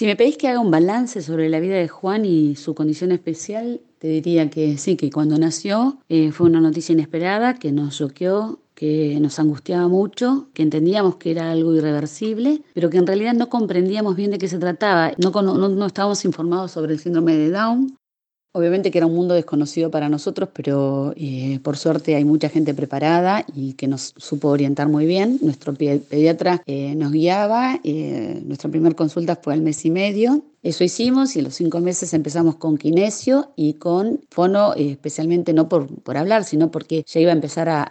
Si 0.01 0.07
me 0.07 0.15
pedís 0.15 0.35
que 0.35 0.47
haga 0.47 0.59
un 0.59 0.71
balance 0.71 1.21
sobre 1.21 1.47
la 1.47 1.59
vida 1.59 1.75
de 1.75 1.87
Juan 1.87 2.25
y 2.25 2.55
su 2.55 2.73
condición 2.73 3.11
especial, 3.11 3.81
te 3.99 4.07
diría 4.07 4.49
que 4.49 4.79
sí, 4.79 4.95
que 4.95 5.11
cuando 5.11 5.37
nació 5.37 5.99
eh, 6.09 6.31
fue 6.31 6.47
una 6.47 6.59
noticia 6.59 6.93
inesperada 6.93 7.53
que 7.53 7.71
nos 7.71 7.99
choqueó, 7.99 8.61
que 8.73 9.19
nos 9.21 9.37
angustiaba 9.37 9.87
mucho, 9.87 10.49
que 10.55 10.63
entendíamos 10.63 11.17
que 11.17 11.29
era 11.29 11.51
algo 11.51 11.75
irreversible, 11.75 12.63
pero 12.73 12.89
que 12.89 12.97
en 12.97 13.05
realidad 13.05 13.35
no 13.35 13.49
comprendíamos 13.49 14.15
bien 14.15 14.31
de 14.31 14.39
qué 14.39 14.47
se 14.47 14.57
trataba. 14.57 15.11
No, 15.19 15.29
no, 15.43 15.69
no 15.69 15.85
estábamos 15.85 16.25
informados 16.25 16.71
sobre 16.71 16.93
el 16.93 16.99
síndrome 16.99 17.35
de 17.35 17.51
Down, 17.51 17.95
Obviamente 18.53 18.91
que 18.91 18.97
era 18.97 19.07
un 19.07 19.15
mundo 19.15 19.33
desconocido 19.33 19.89
para 19.91 20.09
nosotros, 20.09 20.49
pero 20.51 21.13
eh, 21.15 21.59
por 21.63 21.77
suerte 21.77 22.15
hay 22.15 22.25
mucha 22.25 22.49
gente 22.49 22.73
preparada 22.73 23.45
y 23.55 23.73
que 23.73 23.87
nos 23.87 24.13
supo 24.17 24.49
orientar 24.49 24.89
muy 24.89 25.05
bien. 25.05 25.39
Nuestro 25.41 25.73
pediatra 25.73 26.61
eh, 26.65 26.93
nos 26.95 27.13
guiaba, 27.13 27.79
eh, 27.85 28.41
nuestra 28.45 28.69
primera 28.69 28.93
consulta 28.93 29.37
fue 29.37 29.53
al 29.53 29.61
mes 29.61 29.85
y 29.85 29.89
medio 29.89 30.43
eso 30.63 30.83
hicimos 30.83 31.35
y 31.35 31.41
los 31.41 31.55
cinco 31.55 31.79
meses 31.79 32.13
empezamos 32.13 32.55
con 32.55 32.77
kinesio 32.77 33.51
y 33.55 33.73
con 33.73 34.19
fono, 34.29 34.75
eh, 34.75 34.91
especialmente 34.91 35.53
no 35.53 35.67
por, 35.67 35.87
por, 35.87 36.17
hablar, 36.17 36.43
sino 36.43 36.69
porque 36.69 37.03
ya 37.07 37.19
iba 37.19 37.31
a 37.31 37.35
empezar 37.35 37.67
a, 37.67 37.87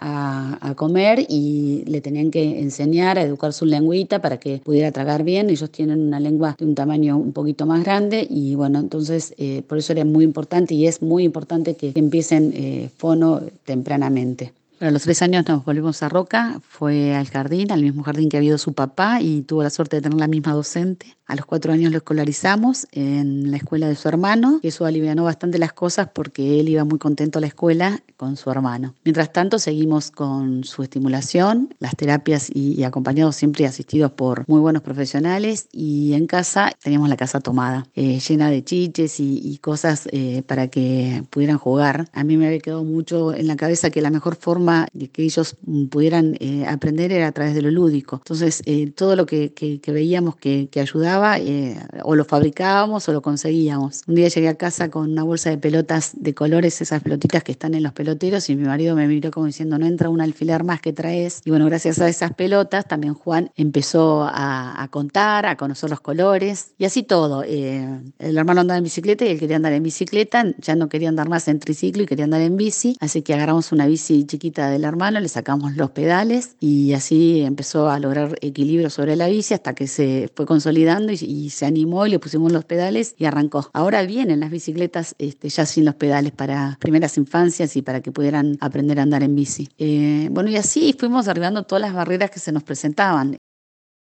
a, 0.61 0.75
comer 0.75 1.25
y 1.27 1.83
le 1.85 1.99
tenían 1.99 2.31
que 2.31 2.61
enseñar 2.61 3.17
a 3.17 3.23
educar 3.23 3.51
su 3.51 3.65
lengüita 3.65 4.21
para 4.21 4.39
que 4.39 4.59
pudiera 4.59 4.93
tragar 4.93 5.23
bien. 5.23 5.49
Ellos 5.49 5.69
tienen 5.69 5.99
una 5.99 6.21
lengua 6.21 6.55
de 6.57 6.65
un 6.65 6.73
tamaño 6.73 7.17
un 7.17 7.33
poquito 7.33 7.65
más 7.65 7.83
grande 7.83 8.25
y 8.29 8.55
bueno, 8.55 8.79
entonces 8.79 9.33
eh, 9.37 9.63
por 9.67 9.77
eso 9.77 9.91
era 9.91 10.05
muy 10.05 10.23
importante 10.23 10.73
y 10.73 10.87
es 10.87 11.01
muy 11.01 11.25
importante 11.25 11.75
que 11.75 11.91
empiecen 11.93 12.53
eh, 12.55 12.89
fono 12.95 13.41
tempranamente. 13.65 14.53
A 14.81 14.89
los 14.89 15.03
tres 15.03 15.21
años 15.21 15.45
nos 15.47 15.63
volvimos 15.63 16.01
a 16.01 16.09
Roca, 16.09 16.59
fue 16.67 17.13
al 17.13 17.27
jardín, 17.27 17.71
al 17.71 17.83
mismo 17.83 18.01
jardín 18.01 18.29
que 18.29 18.37
había 18.37 18.49
ido 18.49 18.57
su 18.57 18.73
papá 18.73 19.21
y 19.21 19.43
tuvo 19.43 19.61
la 19.61 19.69
suerte 19.69 19.97
de 19.97 20.01
tener 20.01 20.17
la 20.17 20.27
misma 20.27 20.53
docente. 20.53 21.17
A 21.31 21.35
los 21.35 21.45
cuatro 21.45 21.71
años 21.71 21.93
lo 21.93 21.97
escolarizamos 21.99 22.87
en 22.91 23.51
la 23.51 23.55
escuela 23.55 23.87
de 23.87 23.95
su 23.95 24.09
hermano 24.09 24.59
y 24.61 24.67
eso 24.67 24.83
alivianó 24.83 25.23
bastante 25.23 25.59
las 25.59 25.71
cosas 25.71 26.09
porque 26.13 26.59
él 26.59 26.67
iba 26.67 26.83
muy 26.83 26.99
contento 26.99 27.37
a 27.37 27.41
la 27.41 27.47
escuela 27.47 28.03
con 28.17 28.35
su 28.35 28.51
hermano. 28.51 28.95
Mientras 29.05 29.31
tanto, 29.31 29.57
seguimos 29.57 30.11
con 30.11 30.65
su 30.65 30.83
estimulación, 30.83 31.73
las 31.79 31.95
terapias 31.95 32.49
y, 32.53 32.83
acompañados 32.83 33.37
siempre 33.37 33.65
asistidos 33.65 34.11
por 34.11 34.43
muy 34.49 34.59
buenos 34.59 34.81
profesionales 34.81 35.69
y 35.71 36.11
en 36.15 36.27
casa 36.27 36.73
teníamos 36.83 37.07
la 37.07 37.15
casa 37.15 37.39
tomada, 37.39 37.87
eh, 37.95 38.19
llena 38.19 38.49
de 38.49 38.65
chiches 38.65 39.21
y, 39.21 39.57
cosas 39.61 40.09
eh, 40.11 40.43
para 40.45 40.67
que 40.67 41.23
pudieran 41.29 41.57
jugar. 41.57 42.09
A 42.11 42.25
mí 42.25 42.35
me 42.35 42.47
había 42.47 42.59
quedado 42.59 42.83
mucho 42.83 43.33
en 43.33 43.47
la 43.47 43.55
cabeza 43.55 43.89
que 43.89 44.01
la 44.01 44.09
mejor 44.09 44.35
forma 44.35 44.87
de 44.91 45.07
que 45.07 45.23
ellos 45.23 45.55
pudieran 45.89 46.35
eh, 46.41 46.65
aprender 46.67 47.13
era 47.13 47.27
a 47.27 47.31
través 47.31 47.55
de 47.55 47.61
lo 47.61 47.71
lúdico. 47.71 48.17
Entonces, 48.17 48.61
todo 48.95 49.15
lo 49.15 49.25
que, 49.25 49.53
que 49.53 49.91
veíamos 49.91 50.35
que, 50.35 50.67
que 50.69 50.81
ayudaba, 50.81 51.20
eh, 51.37 51.77
o 52.03 52.15
lo 52.15 52.25
fabricábamos 52.25 53.07
o 53.07 53.13
lo 53.13 53.21
conseguíamos. 53.21 54.01
Un 54.07 54.15
día 54.15 54.27
llegué 54.27 54.49
a 54.49 54.55
casa 54.55 54.89
con 54.89 55.11
una 55.11 55.23
bolsa 55.23 55.49
de 55.49 55.57
pelotas 55.57 56.11
de 56.15 56.33
colores, 56.33 56.81
esas 56.81 57.01
pelotitas 57.01 57.43
que 57.43 57.51
están 57.51 57.73
en 57.73 57.83
los 57.83 57.93
peloteros, 57.93 58.49
y 58.49 58.55
mi 58.55 58.65
marido 58.65 58.95
me 58.95 59.07
miró 59.07 59.31
como 59.31 59.45
diciendo, 59.45 59.77
no 59.77 59.85
entra 59.85 60.09
un 60.09 60.21
alfiler 60.21 60.63
más 60.63 60.81
que 60.81 60.93
traes. 60.93 61.41
Y 61.45 61.49
bueno, 61.49 61.65
gracias 61.65 61.99
a 61.99 62.09
esas 62.09 62.33
pelotas 62.33 62.87
también 62.87 63.13
Juan 63.13 63.51
empezó 63.55 64.27
a, 64.29 64.87
contar, 64.91 65.45
a 65.45 65.57
conocer 65.57 65.89
los 65.89 66.01
colores, 66.01 66.73
y 66.77 66.85
así 66.85 67.03
todo. 67.03 67.43
Eh, 67.43 68.01
el 68.19 68.37
hermano 68.37 68.61
andaba 68.61 68.77
en 68.77 68.83
bicicleta 68.83 69.25
y 69.25 69.29
él 69.29 69.39
quería 69.39 69.55
andar 69.57 69.73
en 69.73 69.83
bicicleta, 69.83 70.45
ya 70.57 70.75
no 70.75 70.89
quería 70.89 71.09
andar 71.09 71.29
más 71.29 71.47
en 71.47 71.59
triciclo 71.59 72.03
y 72.03 72.05
quería 72.05 72.25
andar 72.25 72.41
en 72.41 72.57
bici, 72.57 72.97
así 72.99 73.21
que 73.21 73.33
agarramos 73.33 73.71
una 73.71 73.87
bici 73.87 74.25
chiquita 74.25 74.69
del 74.69 74.83
hermano, 74.83 75.19
le 75.19 75.27
sacamos 75.27 75.75
los 75.75 75.91
pedales 75.91 76.55
y 76.59 76.93
así 76.93 77.41
empezó 77.41 77.89
a 77.89 77.99
lograr 77.99 78.37
equilibrio 78.41 78.89
sobre 78.89 79.15
la 79.15 79.27
bici 79.27 79.53
hasta 79.53 79.73
que 79.73 79.87
se 79.87 80.29
fue 80.35 80.45
consolidando 80.45 81.10
y, 81.11 81.49
se 81.49 81.65
animó 81.65 82.05
y 82.05 82.11
le 82.11 82.19
pusimos 82.19 82.51
los 82.51 82.65
pedales 82.65 83.15
y 83.17 83.25
arrancó. 83.25 83.69
Ahora 83.73 84.03
vienen 84.03 84.39
las 84.39 84.51
bicicletas 84.51 85.15
este, 85.17 85.49
ya 85.49 85.65
sin 85.65 85.85
los 85.85 85.95
pedales 85.95 86.31
para 86.31 86.77
primeras 86.79 87.17
infancias 87.17 87.75
y 87.75 87.81
para 87.81 88.01
que 88.01 88.11
pudieran 88.11 88.57
aprender 88.61 88.99
a 88.99 89.03
andar 89.03 89.23
en 89.23 89.35
bici. 89.35 89.69
Eh, 89.77 90.29
bueno, 90.31 90.49
y 90.49 90.57
así 90.57 90.95
fuimos 90.97 91.25
derribando 91.25 91.63
todas 91.63 91.81
las 91.81 91.93
barreras 91.93 92.31
que 92.31 92.39
se 92.39 92.51
nos 92.51 92.63
presentaban. 92.63 93.37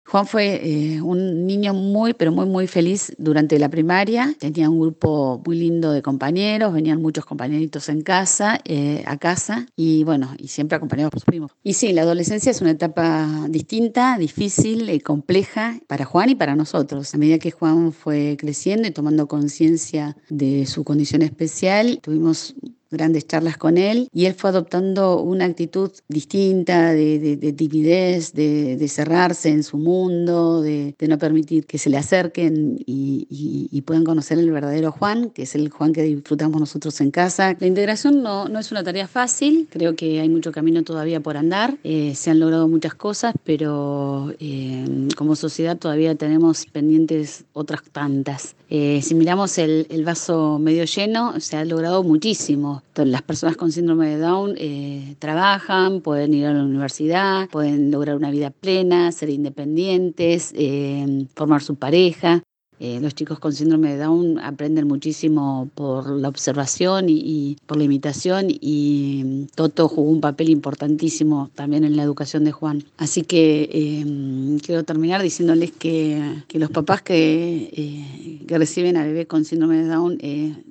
Juan 0.07 0.27
fue 0.27 0.61
eh, 0.63 1.01
un 1.01 1.47
niño 1.47 1.73
muy, 1.73 2.15
pero 2.15 2.33
muy, 2.33 2.47
muy 2.47 2.67
feliz 2.67 3.15
durante 3.19 3.59
la 3.59 3.69
primaria. 3.69 4.35
Tenía 4.39 4.69
un 4.69 4.81
grupo 4.81 5.41
muy 5.47 5.57
lindo 5.57 5.93
de 5.93 6.03
compañeros, 6.03 6.73
venían 6.73 7.01
muchos 7.01 7.25
compañeritos 7.25 7.89
en 7.89 8.03
casa, 8.03 8.61
eh, 8.65 9.05
a 9.07 9.19
casa, 9.19 9.67
y 9.77 10.03
bueno, 10.03 10.35
y 10.37 10.49
siempre 10.49 10.77
acompañados 10.77 11.13
por 11.13 11.21
sus 11.21 11.27
primos. 11.27 11.53
Y 11.63 11.75
sí, 11.75 11.93
la 11.93 12.03
adolescencia 12.03 12.51
es 12.51 12.61
una 12.61 12.71
etapa 12.73 13.47
distinta, 13.49 14.19
difícil 14.19 14.91
y 14.91 14.99
compleja 14.99 15.79
para 15.87 16.05
Juan 16.05 16.31
y 16.31 16.35
para 16.35 16.57
nosotros. 16.57 17.15
A 17.15 17.19
medida 17.19 17.39
que 17.39 17.53
Juan 17.53 17.93
fue 17.93 18.37
creciendo 18.39 18.89
y 18.89 18.91
tomando 18.91 19.29
conciencia 19.29 20.17
de 20.29 20.67
su 20.67 20.83
condición 20.83 21.23
especial, 21.23 22.01
tuvimos 22.03 22.57
grandes 22.91 23.27
charlas 23.27 23.57
con 23.57 23.79
él 23.79 24.09
y 24.13 24.27
él 24.27 24.35
fue 24.35 24.51
adoptando 24.51 25.21
una 25.23 25.45
actitud 25.45 25.91
distinta 26.09 26.93
de, 26.93 27.55
timidez, 27.57 28.33
de, 28.33 28.89
cerrarse 28.89 29.49
en 29.49 29.63
su 29.63 29.79
mundo, 29.79 30.63
de, 30.63 30.95
no 31.09 31.19
permitir 31.19 31.67
que 31.67 31.79
se 31.79 31.91
le 31.91 31.97
acerquen 31.97 32.79
y, 32.87 33.83
puedan 33.87 34.05
conocer 34.05 34.39
el 34.39 34.51
verdadero 34.51 34.93
Juan, 34.93 35.31
que 35.31 35.43
es 35.43 35.55
el 35.55 35.71
Juan 35.71 35.93
que 35.93 36.03
disfrutamos 36.03 36.61
nosotros 36.61 37.01
en 37.01 37.11
casa. 37.11 37.57
La 37.59 37.67
integración 37.67 38.23
no, 38.23 38.47
no 38.49 38.59
es 38.59 38.71
una 38.71 38.85
tarea 38.85 39.09
fácil, 39.09 39.67
creo 39.71 39.97
que 39.97 40.21
hay 40.21 40.29
mucho 40.29 40.53
camino 40.53 40.83
todavía 40.83 41.21
por 41.21 41.37
andar, 41.37 41.79
eh, 41.83 42.15
se 42.15 42.31
han 42.31 42.39
logrado 42.39 42.69
muchas 42.69 42.95
cosas, 42.95 43.35
pero 43.43 44.33
eh, 44.39 45.09
como 45.17 45.35
sociedad 45.35 45.77
todavía 45.79 46.15
tenemos 46.15 46.67
pendientes 46.67 47.45
otras 47.53 47.83
tantas. 47.91 48.55
Eh, 48.73 49.03
si 49.03 49.17
miramos 49.17 49.59
el, 49.59 49.87
vaso 50.05 50.61
medio 50.61 50.85
lleno, 50.85 51.41
se 51.41 51.57
ha 51.57 51.65
logrado 51.65 52.05
muchísimo 52.05 52.85
las 52.95 53.23
personas 53.23 53.57
con 53.57 53.73
síndrome 53.73 54.11
de 54.11 54.19
Down 54.19 54.55
eh, 54.59 55.17
trabajan, 55.19 56.01
pueden 56.03 56.35
ir 56.35 56.47
a 56.47 56.53
la 56.53 56.63
universidad, 56.63 57.49
pueden 57.49 57.91
lograr 57.91 58.15
una 58.15 58.31
vida 58.31 58.51
plena, 58.51 59.11
ser 59.11 59.31
independientes, 59.31 60.53
eh, 60.55 61.27
formar 61.35 61.63
su 61.63 61.75
pareja. 61.75 62.45
Eh, 62.81 62.99
los 63.01 63.15
chicos 63.15 63.39
con 63.39 63.53
síndrome 63.53 63.91
de 63.91 63.99
Down 63.99 64.39
aprenden 64.39 64.89
muchísimo 64.89 65.69
por 65.75 66.09
la 66.09 66.29
observación 66.29 67.07
y, 67.09 67.59
por 67.67 67.77
la 67.77 67.85
imitación 67.85 68.47
y 68.49 69.23
mm, 69.25 69.47
Toto 69.55 69.87
jugó 69.87 70.11
un 70.11 70.23
papel 70.23 70.49
importantísimo 70.49 71.51
también 71.55 71.85
en 71.85 71.95
la 71.97 72.03
educación 72.03 72.43
de 72.45 72.53
Juan. 72.53 72.83
Así 72.97 73.23
que 73.23 74.59
quiero 74.65 74.83
terminar 74.85 75.23
diciéndoles 75.23 75.73
que, 75.73 76.43
los 76.55 76.71
papás 76.71 77.03
que, 77.03 78.43
que, 78.49 78.59
reciben 78.59 78.97
a 78.97 79.05
bebé 79.05 79.27
con 79.27 79.45
síndrome 79.45 79.77
de 79.77 79.87
Down 79.87 80.19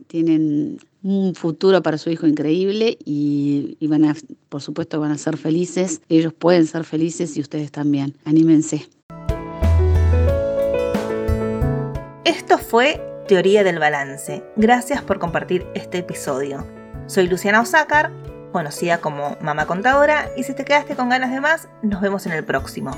tienen 0.07 0.79
un 1.03 1.35
futuro 1.35 1.81
para 1.81 1.97
su 1.97 2.09
hijo 2.09 2.27
increíble 2.27 2.97
y, 3.05 3.77
van 3.87 4.05
a, 4.05 4.15
por 4.49 4.61
supuesto, 4.61 4.99
van 4.99 5.11
a 5.11 5.17
ser 5.17 5.37
felices. 5.37 6.01
Ellos 6.09 6.33
pueden 6.33 6.67
ser 6.67 6.83
felices 6.83 7.37
y 7.37 7.41
ustedes 7.41 7.71
también. 7.71 8.15
Anímense. 8.25 8.87
Esto 12.29 12.59
fue 12.59 13.01
Teoría 13.27 13.63
del 13.63 13.79
Balance. 13.79 14.43
Gracias 14.55 15.01
por 15.01 15.17
compartir 15.17 15.65
este 15.73 15.97
episodio. 15.97 16.63
Soy 17.07 17.27
Luciana 17.27 17.59
Osácar, 17.59 18.11
conocida 18.51 18.99
como 18.99 19.35
Mamá 19.41 19.65
Contadora, 19.65 20.29
y 20.37 20.43
si 20.43 20.53
te 20.53 20.63
quedaste 20.63 20.95
con 20.95 21.09
ganas 21.09 21.31
de 21.31 21.41
más, 21.41 21.69
nos 21.81 22.01
vemos 22.01 22.27
en 22.27 22.33
el 22.33 22.45
próximo. 22.45 22.91